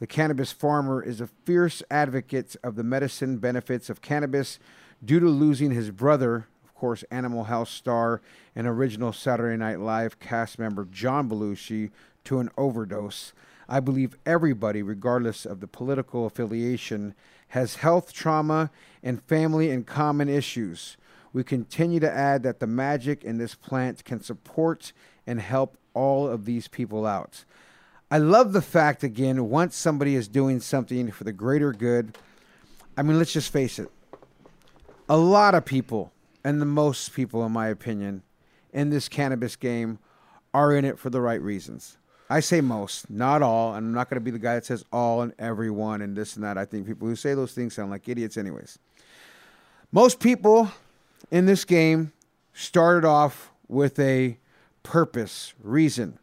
The 0.00 0.06
cannabis 0.06 0.52
farmer 0.52 1.02
is 1.02 1.20
a 1.20 1.28
fierce 1.44 1.82
advocate 1.90 2.56
of 2.62 2.76
the 2.76 2.84
medicine 2.84 3.38
benefits 3.38 3.88
of 3.88 4.02
cannabis 4.02 4.58
due 5.02 5.20
to 5.20 5.28
losing 5.28 5.70
his 5.70 5.90
brother, 5.90 6.46
of 6.64 6.74
course, 6.74 7.04
Animal 7.10 7.44
House 7.44 7.70
star 7.70 8.20
and 8.54 8.66
original 8.66 9.12
Saturday 9.12 9.56
Night 9.56 9.80
Live 9.80 10.18
cast 10.20 10.58
member 10.58 10.84
John 10.84 11.28
Belushi, 11.30 11.90
to 12.26 12.38
an 12.38 12.50
overdose. 12.56 13.32
I 13.68 13.80
believe 13.80 14.16
everybody, 14.24 14.82
regardless 14.82 15.44
of 15.44 15.60
the 15.60 15.66
political 15.66 16.26
affiliation, 16.26 17.14
has 17.48 17.76
health 17.76 18.12
trauma 18.12 18.70
and 19.02 19.22
family 19.22 19.70
and 19.70 19.86
common 19.86 20.28
issues. 20.28 20.96
We 21.32 21.44
continue 21.44 22.00
to 22.00 22.10
add 22.10 22.42
that 22.44 22.60
the 22.60 22.66
magic 22.66 23.24
in 23.24 23.38
this 23.38 23.54
plant 23.54 24.04
can 24.04 24.20
support 24.20 24.92
and 25.26 25.40
help 25.40 25.76
all 25.94 26.28
of 26.28 26.44
these 26.44 26.68
people 26.68 27.06
out. 27.06 27.44
I 28.10 28.18
love 28.18 28.52
the 28.52 28.62
fact, 28.62 29.02
again, 29.02 29.50
once 29.50 29.74
somebody 29.74 30.14
is 30.14 30.28
doing 30.28 30.60
something 30.60 31.10
for 31.10 31.24
the 31.24 31.32
greater 31.32 31.72
good, 31.72 32.16
I 32.96 33.02
mean, 33.02 33.18
let's 33.18 33.32
just 33.32 33.52
face 33.52 33.78
it. 33.78 33.90
A 35.08 35.16
lot 35.16 35.54
of 35.54 35.64
people, 35.64 36.12
and 36.44 36.60
the 36.60 36.66
most 36.66 37.12
people, 37.14 37.44
in 37.44 37.52
my 37.52 37.66
opinion, 37.68 38.22
in 38.72 38.90
this 38.90 39.08
cannabis 39.08 39.56
game 39.56 39.98
are 40.54 40.74
in 40.74 40.84
it 40.84 40.98
for 40.98 41.10
the 41.10 41.20
right 41.20 41.40
reasons. 41.40 41.98
I 42.28 42.40
say 42.40 42.60
most, 42.60 43.08
not 43.08 43.42
all, 43.42 43.74
and 43.74 43.86
I'm 43.86 43.92
not 43.92 44.10
going 44.10 44.16
to 44.16 44.24
be 44.24 44.32
the 44.32 44.38
guy 44.38 44.54
that 44.54 44.66
says 44.66 44.84
all 44.92 45.22
and 45.22 45.32
everyone 45.38 46.02
and 46.02 46.16
this 46.16 46.34
and 46.34 46.44
that. 46.44 46.58
I 46.58 46.64
think 46.64 46.86
people 46.86 47.06
who 47.06 47.14
say 47.14 47.34
those 47.34 47.52
things 47.52 47.74
sound 47.74 47.90
like 47.90 48.08
idiots, 48.08 48.36
anyways. 48.36 48.78
Most 49.92 50.18
people 50.18 50.70
in 51.30 51.46
this 51.46 51.64
game 51.64 52.12
started 52.52 53.06
off 53.06 53.52
with 53.68 53.98
a 53.98 54.38
purpose, 54.82 55.54
reason. 55.62 56.18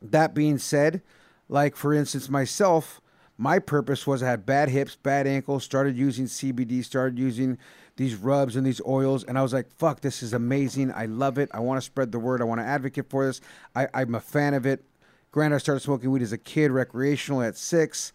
That 0.00 0.34
being 0.34 0.58
said, 0.58 1.02
like 1.48 1.74
for 1.76 1.92
instance, 1.92 2.28
myself, 2.28 3.00
my 3.36 3.58
purpose 3.58 4.06
was 4.06 4.22
I 4.22 4.30
had 4.30 4.46
bad 4.46 4.68
hips, 4.68 4.96
bad 4.96 5.26
ankles, 5.26 5.64
started 5.64 5.96
using 5.96 6.26
CBD, 6.26 6.84
started 6.84 7.18
using 7.18 7.58
these 7.96 8.14
rubs 8.14 8.56
and 8.56 8.66
these 8.66 8.80
oils, 8.86 9.24
and 9.24 9.38
I 9.38 9.42
was 9.42 9.52
like, 9.52 9.66
fuck, 9.76 10.00
this 10.00 10.22
is 10.22 10.32
amazing. 10.32 10.92
I 10.92 11.06
love 11.06 11.36
it. 11.36 11.50
I 11.52 11.60
want 11.60 11.78
to 11.78 11.84
spread 11.84 12.12
the 12.12 12.18
word. 12.18 12.40
I 12.40 12.44
want 12.44 12.60
to 12.60 12.66
advocate 12.66 13.10
for 13.10 13.26
this. 13.26 13.40
I, 13.74 13.88
I'm 13.92 14.14
a 14.14 14.20
fan 14.20 14.54
of 14.54 14.64
it. 14.64 14.84
Granted, 15.32 15.56
I 15.56 15.58
started 15.58 15.80
smoking 15.80 16.10
weed 16.10 16.22
as 16.22 16.32
a 16.32 16.38
kid, 16.38 16.72
recreational 16.72 17.42
at 17.42 17.56
six, 17.56 18.12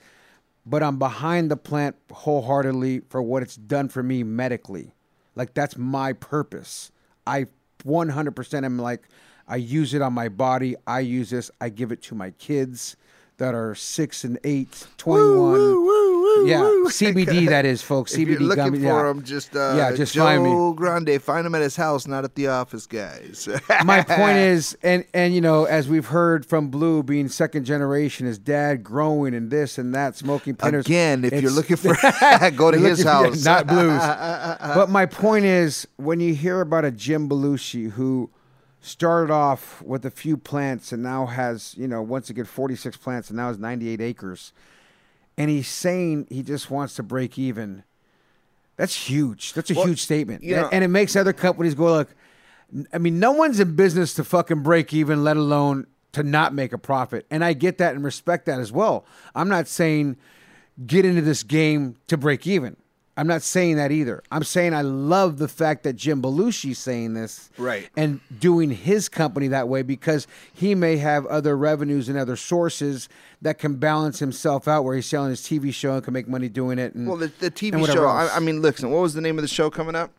but 0.66 0.84
I'm 0.84 1.00
behind 1.00 1.50
the 1.50 1.58
plant 1.58 1.96
wholeheartedly 2.12 3.02
for 3.10 3.22
what 3.22 3.42
it's 3.42 3.56
done 3.56 3.88
for 3.88 4.04
me 4.04 4.24
medically. 4.24 4.94
Like, 5.36 5.54
that's 5.54 5.78
my 5.78 6.14
purpose. 6.14 6.92
I 7.26 7.48
100% 7.86 8.66
am 8.66 8.80
like, 8.80 9.08
I 9.48 9.58
use 9.58 9.94
it 9.94 10.02
on 10.02 10.14
my 10.14 10.28
body. 10.28 10.76
I 10.88 11.02
use 11.02 11.30
this. 11.30 11.52
I 11.62 11.70
give 11.70 11.92
it 11.92 12.02
to 12.04 12.16
my 12.16 12.32
kids 12.32 12.98
that 13.38 13.54
are 13.54 13.76
six 13.76 14.24
and 14.24 14.40
eight, 14.44 14.88
21. 14.98 15.28
Woo, 15.28 15.52
woo, 15.52 15.86
woo, 15.86 16.05
yeah, 16.44 16.60
woo. 16.60 16.86
CBD 16.88 17.48
that 17.50 17.66
is, 17.66 17.82
folks. 17.82 18.14
If 18.14 18.20
CBD 18.20 18.28
you're 18.32 18.40
looking 18.42 18.64
gummy. 18.66 18.80
for 18.80 18.86
yeah. 18.86 19.12
him, 19.12 19.24
just 19.24 19.56
uh, 19.56 19.74
Yeah, 19.78 19.96
just 19.96 20.14
Joe 20.14 20.24
find 20.26 20.44
me. 20.44 20.74
Grande. 20.76 21.22
Find 21.22 21.46
him 21.48 21.56
at 21.56 21.62
his 21.62 21.76
house, 21.76 22.08
not 22.08 22.24
at 22.24 22.36
the 22.36 22.48
office, 22.48 22.86
guys. 22.88 23.48
my 23.86 24.02
point 24.02 24.38
is, 24.38 24.78
and 24.84 25.06
and 25.14 25.34
you 25.34 25.42
know, 25.42 25.66
as 25.66 25.88
we've 25.88 26.08
heard 26.08 26.46
from 26.46 26.70
Blue, 26.70 27.04
being 27.04 27.28
second 27.28 27.66
generation, 27.66 28.26
his 28.28 28.38
dad 28.38 28.84
growing 28.84 29.34
and 29.34 29.50
this 29.50 29.78
and 29.78 29.94
that, 29.96 30.16
smoking 30.16 30.56
printers. 30.56 30.86
Again, 30.86 31.24
if 31.24 31.42
you're 31.42 31.52
looking 31.52 31.78
for, 31.78 31.96
go 32.56 32.72
to 32.72 32.78
his 32.78 33.00
looking 33.00 33.04
for- 33.04 33.10
house. 33.10 33.46
not 33.46 33.68
Blues. 33.68 34.00
but 34.76 34.90
my 34.90 35.06
point 35.06 35.46
is, 35.46 35.88
when 35.98 36.20
you 36.20 36.34
hear 36.36 36.62
about 36.62 36.86
a 36.86 36.92
Jim 36.92 37.30
Belushi 37.30 37.92
who 37.92 38.30
started 38.86 39.34
off 39.34 39.82
with 39.82 40.06
a 40.06 40.12
few 40.12 40.38
plants 40.38 40.92
and 40.92 41.02
now 41.02 41.26
has, 41.26 41.74
you 41.76 41.88
know, 41.88 42.02
once 42.04 42.30
again 42.30 42.46
46 42.46 42.98
plants 42.98 43.30
and 43.30 43.38
now 43.38 43.48
has 43.48 43.58
98 43.58 44.00
acres, 44.00 44.54
and 45.38 45.50
he's 45.50 45.68
saying 45.68 46.28
he 46.30 46.44
just 46.44 46.70
wants 46.72 46.96
to 46.96 47.04
break 47.04 47.38
even. 47.38 47.84
That's 48.78 49.10
huge. 49.10 49.54
That's 49.54 49.72
a 49.72 49.74
Well, 49.76 49.86
huge 49.88 50.02
statement, 50.02 50.44
you 50.44 50.54
and, 50.56 50.64
know- 50.64 50.70
and 50.72 50.84
it 50.84 50.90
makes 50.90 51.16
other 51.16 51.34
companies 51.34 51.76
go 51.76 51.94
like, 51.94 52.10
I 52.92 52.98
mean, 52.98 53.20
no 53.20 53.32
one's 53.32 53.60
in 53.60 53.76
business 53.76 54.14
to 54.16 54.24
fucking 54.24 54.64
break 54.64 54.94
even, 54.94 55.24
let 55.24 55.38
alone 55.38 55.88
to 56.14 56.24
not 56.24 56.54
make 56.54 56.74
a 56.74 56.78
profit. 56.78 57.26
And 57.30 57.44
I 57.44 57.54
get 57.54 57.78
that 57.78 57.94
and 57.96 58.04
respect 58.04 58.46
that 58.48 58.60
as 58.60 58.72
well. 58.72 59.06
I'm 59.36 59.48
not 59.50 59.68
saying 59.68 60.18
get 60.86 61.06
into 61.06 61.22
this 61.22 61.44
game 61.44 61.96
to 62.08 62.18
break 62.18 62.46
even. 62.48 62.76
I'm 63.18 63.28
not 63.28 63.42
saying 63.42 63.78
that 63.78 63.92
either. 63.94 64.22
I'm 64.30 64.44
saying 64.44 64.74
I 64.74 64.82
love 64.82 65.38
the 65.38 65.48
fact 65.48 65.84
that 65.84 65.94
Jim 65.94 66.22
Belushi's 66.22 66.78
saying 66.80 67.14
this, 67.14 67.50
Right. 67.58 67.90
and 67.96 68.20
doing 68.40 68.72
his 68.72 69.08
company 69.08 69.48
that 69.50 69.70
way 69.70 69.84
because 69.84 70.28
he 70.54 70.76
may 70.76 70.98
have 70.98 71.26
other 71.28 71.56
revenues 71.58 72.10
and 72.10 72.18
other 72.18 72.36
sources 72.36 73.08
that 73.42 73.58
can 73.58 73.76
balance 73.76 74.20
himself 74.20 74.68
out, 74.68 74.84
where 74.84 74.96
he's 74.96 75.06
selling 75.06 75.30
his 75.30 75.42
TV 75.42 75.74
show 75.74 75.94
and 75.96 76.04
can 76.04 76.14
make 76.14 76.28
money 76.28 76.50
doing 76.50 76.78
it. 76.78 76.94
And, 76.94 77.08
Well, 77.08 77.18
the, 77.18 77.32
the 77.40 77.52
TV 77.52 77.86
show. 77.86 78.06
I, 78.06 78.36
I 78.36 78.40
mean, 78.40 78.62
listen. 78.62 78.92
What 78.92 79.02
was 79.02 79.14
the 79.14 79.22
name 79.22 79.38
of 79.38 79.44
the 79.44 79.48
show 79.48 79.70
coming 79.70 79.96
up? 79.96 80.12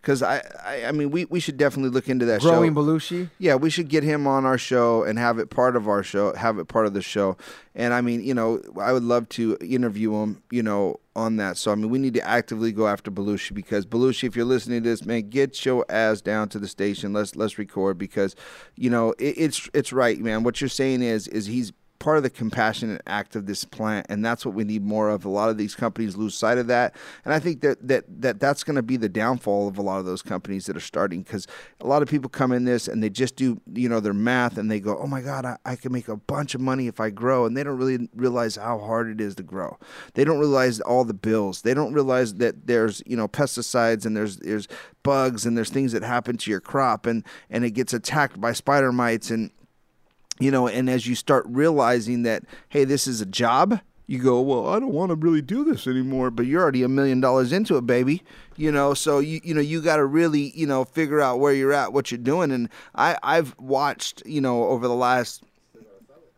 Because 0.00 0.22
I, 0.22 0.42
I, 0.64 0.86
I 0.86 0.92
mean, 0.92 1.10
we, 1.10 1.24
we 1.24 1.40
should 1.40 1.56
definitely 1.56 1.90
look 1.90 2.08
into 2.08 2.24
that 2.26 2.40
growing 2.40 2.72
show. 2.72 2.80
Belushi. 2.80 3.30
Yeah, 3.38 3.56
we 3.56 3.68
should 3.68 3.88
get 3.88 4.04
him 4.04 4.26
on 4.26 4.46
our 4.46 4.56
show 4.56 5.02
and 5.02 5.18
have 5.18 5.38
it 5.38 5.50
part 5.50 5.74
of 5.74 5.88
our 5.88 6.02
show, 6.02 6.34
have 6.34 6.58
it 6.58 6.66
part 6.66 6.86
of 6.86 6.94
the 6.94 7.02
show. 7.02 7.36
And 7.74 7.92
I 7.92 8.00
mean, 8.00 8.22
you 8.22 8.32
know, 8.32 8.62
I 8.80 8.92
would 8.92 9.02
love 9.02 9.28
to 9.30 9.58
interview 9.60 10.14
him, 10.14 10.42
you 10.50 10.62
know, 10.62 11.00
on 11.16 11.36
that. 11.36 11.56
So 11.56 11.72
I 11.72 11.74
mean, 11.74 11.90
we 11.90 11.98
need 11.98 12.14
to 12.14 12.26
actively 12.26 12.70
go 12.70 12.86
after 12.86 13.10
Belushi 13.10 13.52
because 13.54 13.86
Belushi, 13.86 14.24
if 14.28 14.36
you're 14.36 14.44
listening 14.44 14.82
to 14.84 14.88
this, 14.88 15.04
man, 15.04 15.28
get 15.30 15.64
your 15.64 15.84
ass 15.88 16.20
down 16.20 16.48
to 16.50 16.58
the 16.60 16.68
station. 16.68 17.12
Let's 17.12 17.34
let's 17.34 17.58
record 17.58 17.98
because, 17.98 18.36
you 18.76 18.90
know, 18.90 19.12
it, 19.18 19.34
it's 19.36 19.68
it's 19.74 19.92
right, 19.92 20.18
man. 20.20 20.44
What 20.44 20.60
you're 20.60 20.68
saying 20.68 21.02
is 21.02 21.26
is 21.28 21.46
he's 21.46 21.72
part 22.08 22.16
of 22.16 22.22
the 22.22 22.30
compassionate 22.30 23.02
act 23.06 23.36
of 23.36 23.44
this 23.44 23.66
plant 23.66 24.06
and 24.08 24.24
that's 24.24 24.46
what 24.46 24.54
we 24.54 24.64
need 24.64 24.82
more 24.82 25.10
of. 25.10 25.26
A 25.26 25.28
lot 25.28 25.50
of 25.50 25.58
these 25.58 25.74
companies 25.74 26.16
lose 26.16 26.34
sight 26.34 26.56
of 26.56 26.68
that 26.68 26.94
and 27.24 27.34
i 27.34 27.38
think 27.38 27.60
that 27.60 27.86
that, 27.86 28.04
that 28.08 28.40
that's 28.40 28.64
going 28.64 28.76
to 28.76 28.82
be 28.82 28.96
the 28.96 29.08
downfall 29.08 29.68
of 29.68 29.76
a 29.76 29.82
lot 29.82 29.98
of 29.98 30.06
those 30.06 30.22
companies 30.22 30.64
that 30.66 30.76
are 30.76 30.80
starting 30.80 31.22
because 31.22 31.46
a 31.80 31.86
lot 31.86 32.00
of 32.00 32.08
people 32.08 32.30
come 32.30 32.52
in 32.52 32.64
this 32.64 32.88
and 32.88 33.02
they 33.02 33.10
just 33.10 33.36
do 33.36 33.60
you 33.74 33.88
know 33.88 34.00
their 34.00 34.14
math 34.14 34.56
and 34.56 34.70
they 34.70 34.80
go 34.80 34.96
oh 34.98 35.06
my 35.06 35.20
god 35.20 35.44
I, 35.44 35.58
I 35.64 35.76
can 35.76 35.92
make 35.92 36.08
a 36.08 36.16
bunch 36.16 36.54
of 36.54 36.60
money 36.60 36.86
if 36.86 37.00
i 37.00 37.10
grow 37.10 37.44
and 37.44 37.56
they 37.56 37.62
don't 37.62 37.76
really 37.76 38.08
realize 38.14 38.56
how 38.56 38.78
hard 38.78 39.08
it 39.08 39.20
is 39.20 39.34
to 39.36 39.42
grow. 39.42 39.78
They 40.14 40.24
don't 40.24 40.38
realize 40.38 40.80
all 40.80 41.04
the 41.04 41.14
bills. 41.14 41.62
They 41.62 41.74
don't 41.74 41.92
realize 41.92 42.34
that 42.34 42.66
there's 42.66 43.02
you 43.06 43.16
know 43.16 43.28
pesticides 43.28 44.06
and 44.06 44.16
there's 44.16 44.36
there's 44.38 44.68
bugs 45.02 45.46
and 45.46 45.56
there's 45.56 45.70
things 45.70 45.92
that 45.92 46.02
happen 46.02 46.36
to 46.38 46.50
your 46.50 46.60
crop 46.60 47.06
and 47.06 47.24
and 47.50 47.64
it 47.64 47.70
gets 47.72 47.92
attacked 47.92 48.40
by 48.40 48.52
spider 48.52 48.92
mites 48.92 49.30
and 49.30 49.50
you 50.40 50.50
know, 50.50 50.68
and 50.68 50.88
as 50.88 51.06
you 51.06 51.14
start 51.14 51.44
realizing 51.48 52.22
that, 52.22 52.44
hey, 52.68 52.84
this 52.84 53.06
is 53.06 53.20
a 53.20 53.26
job, 53.26 53.80
you 54.06 54.18
go, 54.18 54.40
well, 54.40 54.68
I 54.68 54.80
don't 54.80 54.92
want 54.92 55.10
to 55.10 55.16
really 55.16 55.42
do 55.42 55.64
this 55.64 55.86
anymore, 55.86 56.30
but 56.30 56.46
you're 56.46 56.62
already 56.62 56.82
a 56.82 56.88
million 56.88 57.20
dollars 57.20 57.52
into 57.52 57.76
it, 57.76 57.86
baby. 57.86 58.22
You 58.56 58.72
know, 58.72 58.94
so 58.94 59.18
you 59.18 59.40
you 59.44 59.54
know 59.54 59.60
you 59.60 59.82
got 59.82 59.96
to 59.96 60.04
really 60.04 60.50
you 60.56 60.66
know 60.66 60.84
figure 60.84 61.20
out 61.20 61.38
where 61.40 61.52
you're 61.52 61.72
at, 61.72 61.92
what 61.92 62.10
you're 62.10 62.18
doing, 62.18 62.50
and 62.50 62.68
I 62.94 63.18
I've 63.22 63.54
watched 63.58 64.22
you 64.24 64.40
know 64.40 64.64
over 64.64 64.88
the 64.88 64.94
last 64.94 65.44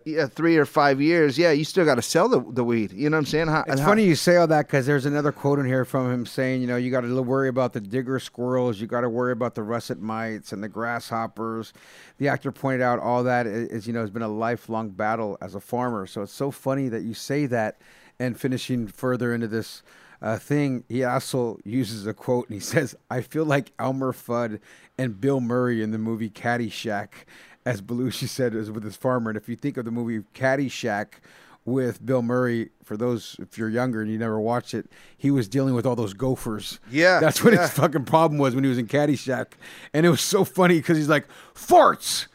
yeah 0.04 0.26
three 0.26 0.56
or 0.56 0.64
five 0.64 1.00
years, 1.00 1.36
yeah, 1.38 1.50
you 1.50 1.64
still 1.64 1.84
got 1.84 1.96
to 1.96 2.02
sell 2.02 2.28
the 2.28 2.40
the 2.52 2.64
weed. 2.64 2.92
You 2.92 3.10
know 3.10 3.16
what 3.16 3.20
I'm 3.20 3.26
saying? 3.26 3.48
How, 3.48 3.64
It's 3.66 3.80
how- 3.80 3.88
funny 3.88 4.04
you 4.04 4.14
say 4.14 4.36
all 4.36 4.46
that 4.46 4.66
because 4.66 4.86
there's 4.86 5.06
another 5.06 5.32
quote 5.32 5.58
in 5.58 5.66
here 5.66 5.84
from 5.84 6.10
him 6.12 6.26
saying, 6.26 6.60
you 6.60 6.66
know, 6.66 6.76
you 6.76 6.90
got 6.90 7.02
to 7.02 7.22
worry 7.22 7.48
about 7.48 7.72
the 7.72 7.80
digger 7.80 8.18
squirrels, 8.18 8.80
you 8.80 8.86
got 8.86 9.02
to 9.02 9.08
worry 9.08 9.32
about 9.32 9.54
the 9.54 9.62
russet 9.62 10.00
mites 10.00 10.52
and 10.52 10.62
the 10.62 10.68
grasshoppers. 10.68 11.72
The 12.18 12.28
actor 12.28 12.52
pointed 12.52 12.82
out 12.82 12.98
all 12.98 13.24
that 13.24 13.46
is, 13.46 13.86
you 13.86 13.92
know, 13.92 14.00
has 14.00 14.10
been 14.10 14.22
a 14.22 14.28
lifelong 14.28 14.90
battle 14.90 15.36
as 15.40 15.54
a 15.54 15.60
farmer. 15.60 16.06
So 16.06 16.22
it's 16.22 16.32
so 16.32 16.50
funny 16.50 16.88
that 16.88 17.02
you 17.02 17.14
say 17.14 17.46
that. 17.46 17.80
And 18.18 18.38
finishing 18.38 18.86
further 18.86 19.32
into 19.32 19.48
this 19.48 19.82
uh, 20.20 20.36
thing, 20.38 20.84
he 20.90 21.02
also 21.04 21.58
uses 21.64 22.06
a 22.06 22.12
quote 22.12 22.50
and 22.50 22.54
he 22.54 22.60
says, 22.74 22.94
"I 23.10 23.22
feel 23.22 23.46
like 23.46 23.72
Elmer 23.78 24.12
Fudd 24.12 24.60
and 24.98 25.18
Bill 25.18 25.40
Murray 25.40 25.82
in 25.82 25.90
the 25.90 25.96
movie 25.96 26.28
Caddyshack." 26.28 27.08
As 27.66 27.82
Belushi 27.82 28.26
said, 28.26 28.54
is 28.54 28.70
with 28.70 28.84
his 28.84 28.96
farmer. 28.96 29.30
And 29.30 29.36
if 29.36 29.48
you 29.48 29.56
think 29.56 29.76
of 29.76 29.84
the 29.84 29.90
movie 29.90 30.24
Caddyshack, 30.34 31.14
with 31.64 32.04
Bill 32.04 32.22
Murray. 32.22 32.70
For 32.84 32.96
those, 32.96 33.36
if 33.38 33.56
you're 33.56 33.68
younger 33.68 34.02
and 34.02 34.10
you 34.10 34.18
never 34.18 34.40
watched 34.40 34.74
it, 34.74 34.90
he 35.16 35.30
was 35.30 35.48
dealing 35.48 35.74
with 35.74 35.86
all 35.86 35.96
those 35.96 36.12
gophers. 36.12 36.80
Yeah, 36.90 37.20
that's 37.20 37.44
what 37.44 37.52
yeah. 37.52 37.62
his 37.62 37.70
fucking 37.70 38.04
problem 38.04 38.38
was 38.38 38.54
when 38.54 38.64
he 38.64 38.70
was 38.70 38.78
in 38.78 38.86
Caddyshack, 38.86 39.52
and 39.94 40.04
it 40.04 40.10
was 40.10 40.20
so 40.20 40.44
funny 40.44 40.76
because 40.76 40.96
he's 40.96 41.08
like 41.08 41.26
farts, 41.54 42.26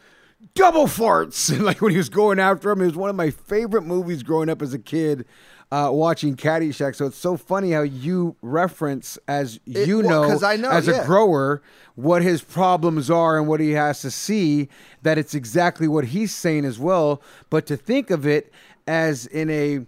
double 0.54 0.86
farts, 0.86 1.50
and 1.54 1.64
like 1.64 1.80
when 1.80 1.92
he 1.92 1.98
was 1.98 2.08
going 2.08 2.38
after 2.38 2.70
him, 2.70 2.80
it 2.80 2.86
was 2.86 2.96
one 2.96 3.10
of 3.10 3.16
my 3.16 3.30
favorite 3.30 3.82
movies 3.82 4.22
growing 4.22 4.48
up 4.48 4.62
as 4.62 4.72
a 4.72 4.78
kid. 4.78 5.26
Uh, 5.72 5.90
watching 5.92 6.36
Caddyshack, 6.36 6.94
so 6.94 7.06
it's 7.06 7.16
so 7.18 7.36
funny 7.36 7.72
how 7.72 7.82
you 7.82 8.36
reference 8.40 9.18
as 9.26 9.58
It- 9.66 9.88
you 9.88 9.98
well, 9.98 10.28
know, 10.28 10.46
I 10.46 10.54
know, 10.56 10.70
as 10.70 10.86
yeah. 10.86 11.02
a 11.02 11.06
grower 11.06 11.60
what 11.96 12.22
his 12.22 12.40
problems 12.40 13.10
are 13.10 13.36
and 13.36 13.48
what 13.48 13.58
he 13.58 13.72
has 13.72 14.00
to 14.02 14.12
see. 14.12 14.68
That 15.02 15.18
it's 15.18 15.34
exactly 15.34 15.88
what 15.88 16.04
he's 16.06 16.32
saying 16.32 16.64
as 16.64 16.78
well. 16.78 17.20
But 17.50 17.66
to 17.66 17.76
think 17.76 18.10
of 18.10 18.24
it 18.24 18.52
as 18.86 19.26
in 19.26 19.50
a 19.50 19.86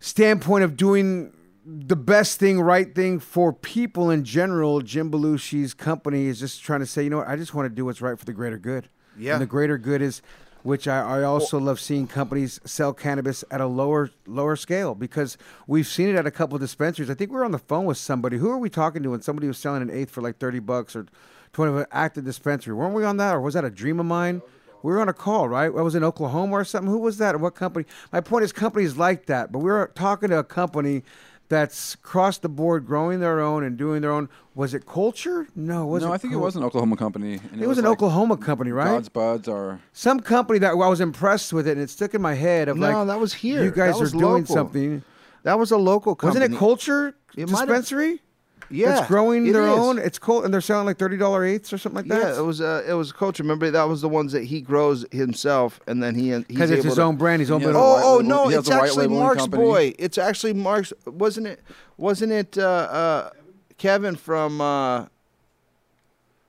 standpoint 0.00 0.64
of 0.64 0.76
doing 0.76 1.32
the 1.64 1.96
best 1.96 2.38
thing, 2.38 2.60
right 2.60 2.94
thing 2.94 3.20
for 3.20 3.52
people 3.52 4.10
in 4.10 4.24
general, 4.24 4.80
Jim 4.80 5.10
Belushi's 5.10 5.72
company 5.72 6.26
is 6.26 6.40
just 6.40 6.62
trying 6.62 6.80
to 6.80 6.86
say, 6.86 7.04
you 7.04 7.10
know 7.10 7.18
what, 7.18 7.28
I 7.28 7.36
just 7.36 7.54
want 7.54 7.66
to 7.66 7.74
do 7.74 7.84
what's 7.86 8.02
right 8.02 8.18
for 8.18 8.24
the 8.26 8.32
greater 8.32 8.58
good. 8.58 8.88
Yeah. 9.18 9.32
And 9.34 9.42
the 9.42 9.46
greater 9.46 9.78
good 9.78 10.02
is 10.02 10.20
which 10.62 10.86
I, 10.86 11.20
I 11.20 11.22
also 11.22 11.58
love 11.58 11.80
seeing 11.80 12.06
companies 12.06 12.60
sell 12.64 12.92
cannabis 12.92 13.44
at 13.50 13.60
a 13.60 13.66
lower 13.66 14.10
lower 14.26 14.56
scale 14.56 14.94
because 14.94 15.38
we've 15.66 15.86
seen 15.86 16.08
it 16.08 16.16
at 16.16 16.26
a 16.26 16.30
couple 16.30 16.56
of 16.56 16.60
dispensaries. 16.60 17.10
I 17.10 17.14
think 17.14 17.30
we 17.30 17.36
were 17.36 17.44
on 17.44 17.52
the 17.52 17.58
phone 17.58 17.84
with 17.84 17.98
somebody. 17.98 18.36
Who 18.38 18.50
are 18.50 18.58
we 18.58 18.70
talking 18.70 19.02
to? 19.02 19.14
And 19.14 19.24
somebody 19.24 19.48
was 19.48 19.58
selling 19.58 19.82
an 19.82 19.90
eighth 19.90 20.10
for 20.10 20.20
like 20.20 20.38
thirty 20.38 20.58
bucks 20.58 20.94
or 20.94 21.06
twenty 21.52 21.76
an 21.76 21.86
active 21.92 22.24
dispensary. 22.24 22.74
Weren't 22.74 22.94
we 22.94 23.04
on 23.04 23.16
that, 23.18 23.34
or 23.34 23.40
was 23.40 23.54
that 23.54 23.64
a 23.64 23.70
dream 23.70 24.00
of 24.00 24.06
mine? 24.06 24.42
We 24.82 24.92
were 24.92 25.00
on 25.00 25.10
a 25.10 25.12
call, 25.12 25.46
right? 25.46 25.66
I 25.66 25.82
was 25.82 25.94
in 25.94 26.02
Oklahoma 26.02 26.54
or 26.54 26.64
something. 26.64 26.90
Who 26.90 26.98
was 26.98 27.18
that? 27.18 27.38
What 27.38 27.54
company? 27.54 27.84
My 28.12 28.20
point 28.22 28.44
is, 28.44 28.52
companies 28.52 28.96
like 28.96 29.26
that. 29.26 29.52
But 29.52 29.58
we 29.58 29.70
were 29.70 29.92
talking 29.94 30.30
to 30.30 30.38
a 30.38 30.44
company 30.44 31.02
that's 31.50 31.94
across 31.94 32.38
the 32.38 32.48
board 32.48 32.86
growing 32.86 33.20
their 33.20 33.40
own 33.40 33.62
and 33.64 33.76
doing 33.76 34.00
their 34.00 34.12
own. 34.12 34.30
Was 34.54 34.72
it 34.72 34.86
culture? 34.86 35.46
No, 35.54 35.84
was 35.86 36.02
no, 36.02 36.10
it 36.10 36.14
I 36.14 36.18
think 36.18 36.32
it 36.32 36.38
was 36.38 36.56
an 36.56 36.62
Oklahoma 36.64 36.96
company. 36.96 37.40
and 37.52 37.60
It 37.62 37.66
was 37.66 37.76
an 37.76 37.84
like 37.84 37.92
Oklahoma 37.92 38.36
company, 38.38 38.72
right? 38.72 38.86
God's 38.86 39.08
Buds 39.10 39.48
or 39.48 39.80
Some 39.92 40.20
company 40.20 40.58
that 40.60 40.70
I 40.70 40.74
was 40.74 41.00
impressed 41.00 41.52
with 41.52 41.68
it, 41.68 41.72
and 41.72 41.80
it 41.82 41.90
stuck 41.90 42.14
in 42.14 42.22
my 42.22 42.34
head. 42.34 42.68
Of 42.68 42.78
No, 42.78 42.90
like, 42.90 43.06
that 43.08 43.20
was 43.20 43.34
here. 43.34 43.62
You 43.62 43.70
guys 43.70 44.00
are 44.00 44.06
doing 44.08 44.22
local. 44.22 44.46
something. 44.54 45.02
That 45.42 45.58
was 45.58 45.70
a 45.70 45.76
local 45.76 46.14
company. 46.14 46.40
Wasn't 46.40 46.54
it 46.54 46.58
Culture 46.58 47.14
It 47.36 47.48
might 47.50 47.58
have- 47.60 47.68
Dispensary? 47.68 48.22
Yeah, 48.70 48.92
that's 48.94 49.08
growing 49.08 49.50
their 49.52 49.66
is. 49.66 49.68
own. 49.78 49.98
It's 49.98 50.18
cool, 50.18 50.44
and 50.44 50.54
they're 50.54 50.60
selling 50.60 50.86
like 50.86 50.96
thirty 50.98 51.16
dollar 51.16 51.44
eighths 51.44 51.72
or 51.72 51.78
something 51.78 51.96
like 51.96 52.06
that. 52.06 52.34
Yeah, 52.34 52.38
it 52.38 52.44
was 52.44 52.60
uh, 52.60 52.84
it 52.86 52.92
was 52.92 53.10
a 53.10 53.14
culture. 53.14 53.42
Remember 53.42 53.70
that 53.70 53.82
was 53.88 54.00
the 54.00 54.08
ones 54.08 54.32
that 54.32 54.44
he 54.44 54.60
grows 54.60 55.04
himself, 55.10 55.80
and 55.88 56.02
then 56.02 56.14
he 56.14 56.30
because 56.38 56.70
he's 56.70 56.78
it's 56.78 56.84
his 56.86 56.94
to- 56.94 57.02
own 57.02 57.16
brand. 57.16 57.40
He's 57.40 57.48
Yeah. 57.50 57.56
open. 57.56 57.74
a 57.74 57.78
Oh, 57.78 57.94
white 57.94 58.02
oh 58.04 58.18
no! 58.20 58.48
It's 58.48 58.70
actually 58.70 59.08
Mark's 59.08 59.42
company. 59.42 59.62
boy. 59.64 59.94
It's 59.98 60.18
actually 60.18 60.52
Mark's. 60.54 60.92
Wasn't 61.06 61.46
it? 61.48 61.60
Wasn't 61.96 62.30
it 62.32 62.56
uh, 62.56 62.62
uh, 62.62 63.30
Kevin 63.76 64.14
from? 64.16 64.60
Uh, 64.60 65.06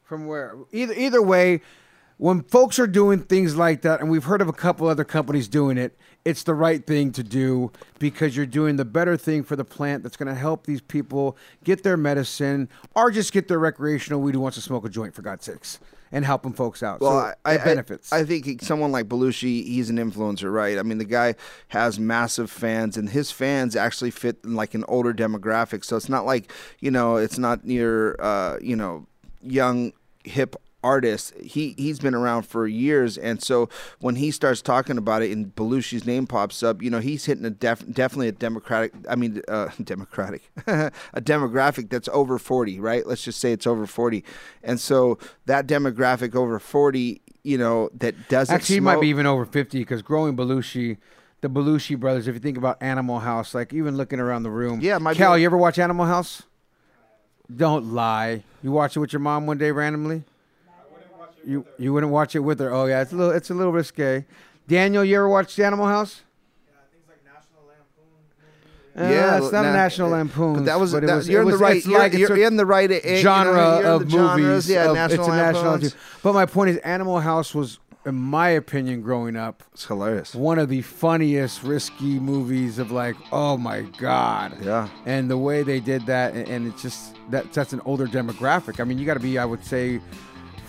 From 0.03 0.27
where? 0.27 0.55
Either 0.71 0.93
either 0.93 1.21
way, 1.21 1.61
when 2.17 2.41
folks 2.43 2.77
are 2.79 2.87
doing 2.87 3.19
things 3.19 3.55
like 3.55 3.81
that, 3.81 4.01
and 4.01 4.09
we've 4.11 4.25
heard 4.25 4.41
of 4.41 4.47
a 4.47 4.53
couple 4.53 4.87
other 4.87 5.03
companies 5.05 5.47
doing 5.47 5.77
it, 5.77 5.97
it's 6.25 6.43
the 6.43 6.53
right 6.53 6.85
thing 6.85 7.11
to 7.13 7.23
do 7.23 7.71
because 7.99 8.35
you're 8.35 8.45
doing 8.45 8.75
the 8.75 8.85
better 8.85 9.17
thing 9.17 9.43
for 9.43 9.55
the 9.55 9.65
plant 9.65 10.03
that's 10.03 10.17
going 10.17 10.27
to 10.27 10.39
help 10.39 10.65
these 10.65 10.81
people 10.81 11.37
get 11.63 11.83
their 11.83 11.97
medicine 11.97 12.69
or 12.95 13.11
just 13.11 13.33
get 13.33 13.47
their 13.47 13.59
recreational 13.59 14.21
weed 14.21 14.35
who 14.35 14.41
wants 14.41 14.55
to 14.55 14.61
smoke 14.61 14.85
a 14.85 14.89
joint 14.89 15.15
for 15.15 15.21
God's 15.21 15.45
sakes 15.45 15.79
and 16.11 16.25
helping 16.25 16.53
folks 16.53 16.83
out. 16.83 16.99
well, 16.99 17.11
so 17.11 17.33
I, 17.45 17.53
it 17.53 17.61
I- 17.61 17.63
benefits. 17.63 18.11
I, 18.11 18.23
think 18.23 18.61
someone 18.61 18.91
like 18.91 19.07
Belushi, 19.07 19.65
he's 19.65 19.89
an 19.89 19.97
influencer, 19.97 20.51
right? 20.51 20.77
I 20.77 20.83
mean, 20.83 20.97
the 20.97 21.05
guy 21.05 21.35
has 21.69 21.99
massive 21.99 22.51
fans, 22.51 22.97
and 22.97 23.09
his 23.09 23.31
fans 23.31 23.75
actually 23.75 24.11
fit 24.11 24.37
in 24.43 24.55
like 24.55 24.73
an 24.73 24.83
older 24.87 25.13
demographic. 25.13 25.85
So 25.85 25.95
it's 25.95 26.09
not 26.09 26.25
like 26.25 26.51
you 26.79 26.91
know, 26.91 27.15
it's 27.15 27.37
not 27.37 27.63
near 27.63 28.15
uh, 28.19 28.57
you 28.61 28.75
know, 28.75 29.07
young 29.41 29.93
hip 30.23 30.55
artists. 30.83 31.33
He 31.41 31.75
he's 31.77 31.99
been 31.99 32.15
around 32.15 32.43
for 32.43 32.67
years, 32.67 33.17
and 33.17 33.41
so 33.41 33.69
when 33.99 34.15
he 34.15 34.31
starts 34.31 34.61
talking 34.61 34.97
about 34.97 35.21
it, 35.21 35.31
and 35.31 35.55
Belushi's 35.55 36.05
name 36.05 36.27
pops 36.27 36.63
up, 36.63 36.81
you 36.81 36.89
know, 36.89 36.99
he's 36.99 37.25
hitting 37.25 37.45
a 37.45 37.49
def, 37.49 37.83
definitely 37.91 38.27
a 38.27 38.33
democratic. 38.33 38.93
I 39.09 39.15
mean, 39.15 39.41
uh, 39.47 39.69
democratic, 39.83 40.43
a 40.67 40.91
demographic 41.15 41.89
that's 41.89 42.09
over 42.09 42.37
forty, 42.37 42.79
right? 42.79 43.05
Let's 43.05 43.23
just 43.23 43.39
say 43.39 43.51
it's 43.51 43.67
over 43.67 43.85
forty, 43.85 44.23
and 44.63 44.79
so 44.79 45.17
that 45.45 45.67
demographic 45.67 46.35
over 46.35 46.59
forty, 46.59 47.21
you 47.43 47.57
know, 47.57 47.89
that 47.93 48.29
doesn't 48.29 48.53
Actually, 48.53 48.75
he 48.75 48.79
might 48.79 49.01
be 49.01 49.07
even 49.07 49.25
over 49.25 49.45
50 49.45 49.79
because 49.79 50.01
growing 50.01 50.35
Belushi, 50.35 50.97
the 51.41 51.49
Belushi 51.49 51.99
brothers, 51.99 52.27
if 52.27 52.35
you 52.35 52.39
think 52.39 52.57
about 52.57 52.81
Animal 52.81 53.19
House, 53.19 53.55
like 53.55 53.73
even 53.73 53.97
looking 53.97 54.19
around 54.19 54.43
the 54.43 54.51
room. 54.51 54.79
Yeah, 54.81 54.97
my 54.97 55.05
might 55.05 55.13
be- 55.13 55.17
Cal, 55.17 55.37
you 55.37 55.45
ever 55.45 55.57
watch 55.57 55.79
Animal 55.79 56.05
House? 56.05 56.43
Don't 57.53 57.93
lie. 57.93 58.43
You 58.63 58.71
watch 58.71 58.95
it 58.95 58.99
with 58.99 59.11
your 59.11 59.19
mom 59.19 59.45
one 59.45 59.57
day 59.57 59.71
randomly? 59.71 60.23
You 61.45 61.65
you 61.77 61.91
wouldn't 61.93 62.11
watch 62.11 62.35
it 62.35 62.39
with 62.39 62.59
her. 62.59 62.71
Oh 62.73 62.85
yeah, 62.85 63.01
it's 63.01 63.11
a 63.13 63.15
little 63.15 63.33
it's 63.33 63.49
a 63.49 63.53
little 63.53 63.73
risque. 63.73 64.25
Daniel, 64.67 65.03
you 65.03 65.15
ever 65.17 65.27
watched 65.29 65.57
Animal 65.59 65.87
House? 65.87 66.21
Uh, 68.97 69.03
Yeah, 69.03 69.37
it's 69.37 69.51
not 69.53 69.65
a 69.65 69.71
National 69.71 70.09
Lampoon. 70.09 70.53
But 70.55 70.65
that 70.65 70.79
was, 70.79 70.91
but 70.91 71.05
that, 71.07 71.15
was 71.15 71.29
you're 71.29 71.43
in 71.43 71.47
the 71.47 71.57
right. 71.57 71.83
You're, 71.85 71.97
like- 71.99 72.11
it's 72.13 72.19
you're 72.19 72.45
in 72.45 72.57
the 72.57 72.65
right 72.65 72.91
a- 72.91 72.95
you 72.95 73.15
know, 73.15 73.21
genre 73.21 73.53
you're 73.53 73.79
in 73.79 73.85
of 73.85 74.03
the 74.03 74.09
genres, 74.09 74.37
movies. 74.37 74.69
Yeah, 74.69 74.89
of- 74.89 74.95
National 74.95 75.19
it's 75.25 75.33
a 75.33 75.37
national. 75.37 75.91
But 76.21 76.33
my 76.33 76.45
point 76.45 76.71
is, 76.71 76.77
Animal 76.79 77.21
House 77.21 77.55
was, 77.55 77.79
in 78.05 78.15
my 78.15 78.49
opinion, 78.49 78.99
growing 79.01 79.37
up, 79.37 79.63
It's 79.71 79.85
hilarious. 79.85 80.35
one 80.35 80.59
of 80.59 80.67
the 80.67 80.81
funniest 80.81 81.63
risky 81.63 82.19
movies 82.19 82.79
of 82.79 82.91
like 82.91 83.15
oh 83.31 83.55
my 83.57 83.81
god 83.97 84.57
Yeah. 84.61 84.89
and 85.05 85.29
the 85.31 85.37
way 85.37 85.63
they 85.63 85.79
did 85.79 86.05
that 86.07 86.33
and, 86.33 86.47
and 86.49 86.67
it's 86.67 86.81
just 86.81 87.15
that 87.29 87.53
that's 87.53 87.71
an 87.73 87.81
older 87.85 88.07
demographic 88.07 88.79
i 88.81 88.83
mean 88.83 88.97
you 88.97 89.05
got 89.05 89.13
to 89.13 89.19
be 89.21 89.37
i 89.37 89.45
would 89.45 89.63
say 89.63 90.01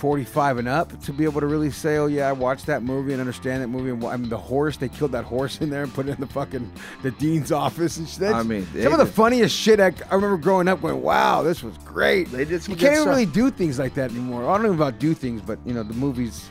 45 0.02 0.58
and 0.58 0.66
up 0.66 1.00
to 1.02 1.12
be 1.12 1.22
able 1.22 1.40
to 1.40 1.46
really 1.46 1.70
say 1.70 1.96
oh 1.96 2.06
yeah 2.06 2.28
i 2.28 2.32
watched 2.32 2.66
that 2.66 2.82
movie 2.82 3.12
and 3.12 3.20
understand 3.20 3.62
that 3.62 3.68
movie 3.68 3.90
and 3.90 4.04
i 4.04 4.16
mean 4.16 4.28
the 4.28 4.36
horse 4.36 4.76
they 4.76 4.88
killed 4.88 5.12
that 5.12 5.24
horse 5.24 5.60
in 5.60 5.70
there 5.70 5.84
and 5.84 5.94
put 5.94 6.08
it 6.08 6.16
in 6.16 6.20
the 6.20 6.26
fucking 6.26 6.72
the 7.04 7.12
dean's 7.12 7.52
office 7.52 7.98
and 7.98 8.08
shit. 8.08 8.32
I 8.32 8.42
mean, 8.42 8.66
some 8.82 8.92
of 8.92 8.98
the 8.98 9.06
funniest 9.06 9.56
shit 9.56 9.78
I, 9.78 9.92
I 10.10 10.16
remember 10.16 10.38
growing 10.38 10.66
up 10.66 10.82
going 10.82 11.00
wow 11.00 11.42
this 11.42 11.62
was 11.62 11.78
great 11.78 12.32
They 12.32 12.44
did 12.44 12.64
some 12.64 12.72
you 12.72 12.80
can't 12.80 13.06
really 13.06 13.26
do 13.26 13.48
things 13.48 13.78
like 13.78 13.94
that 13.94 14.10
anymore 14.10 14.50
i 14.50 14.56
don't 14.56 14.66
know 14.66 14.72
about 14.72 14.98
do 14.98 15.14
things 15.14 15.40
but 15.40 15.60
you 15.64 15.72
know 15.72 15.84
the 15.84 15.94
movies 15.94 16.48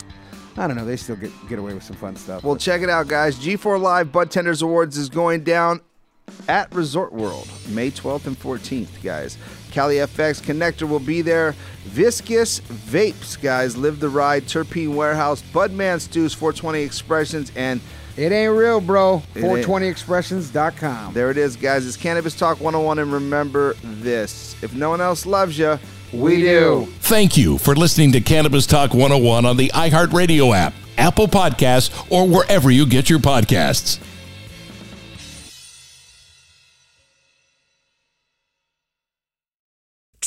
I 0.57 0.67
don't 0.67 0.75
know. 0.75 0.83
They 0.83 0.97
still 0.97 1.15
get 1.15 1.31
get 1.47 1.59
away 1.59 1.73
with 1.73 1.83
some 1.83 1.95
fun 1.95 2.17
stuff. 2.17 2.43
Well, 2.43 2.57
check 2.57 2.81
it 2.81 2.89
out, 2.89 3.07
guys. 3.07 3.39
G4 3.39 3.79
Live 3.79 4.11
Bud 4.11 4.29
Tenders 4.29 4.61
Awards 4.61 4.97
is 4.97 5.07
going 5.07 5.45
down 5.45 5.79
at 6.49 6.73
Resort 6.75 7.13
World 7.13 7.47
May 7.69 7.89
12th 7.89 8.27
and 8.27 8.37
14th, 8.37 9.01
guys. 9.01 9.37
Cali 9.72 9.95
FX 9.95 10.41
Connector 10.41 10.88
will 10.88 10.99
be 10.99 11.22
there. 11.22 11.55
Viscous 11.86 12.59
Vapes, 12.61 13.41
guys. 13.41 13.76
Live 13.76 13.99
the 13.99 14.09
Ride. 14.09 14.43
Terpene 14.43 14.93
Warehouse. 14.93 15.41
Budman 15.53 15.99
Stews. 15.99 16.34
420 16.34 16.82
Expressions. 16.82 17.51
And 17.55 17.82
It 18.17 18.32
ain't 18.32 18.53
real, 18.53 18.82
bro. 18.82 19.24
It 19.34 19.43
ain't. 19.43 19.65
420expressions.com. 19.65 21.13
there 21.13 21.32
it 21.32 21.38
is, 21.38 21.55
guys. 21.55 21.88
It's 21.88 21.97
Cannabis 21.97 22.36
Talk 22.36 22.59
101. 22.59 22.99
And 22.99 23.11
remember 23.13 23.74
this 23.82 24.55
if 24.61 24.74
no 24.74 24.89
one 24.89 25.01
else 25.01 25.26
loves 25.26 25.57
you, 25.57 25.80
we, 26.13 26.41
do. 26.41 26.88
Thank 26.99 27.38
you 27.38 27.57
for 27.57 27.74
listening 27.76 28.11
to 28.11 28.22
Cannabis 28.22 28.65
Talk 28.67 28.93
101 28.93 29.45
on 29.45 29.55
the 29.57 29.69
iHeartRadio 29.69 30.53
app, 30.55 30.74
Apple 30.97 31.28
Podcasts, 31.28 31.89
or 32.11 32.28
wherever 32.28 32.69
you 32.69 32.86
get 32.86 33.09
your 33.09 33.19
podcasts. 33.19 33.99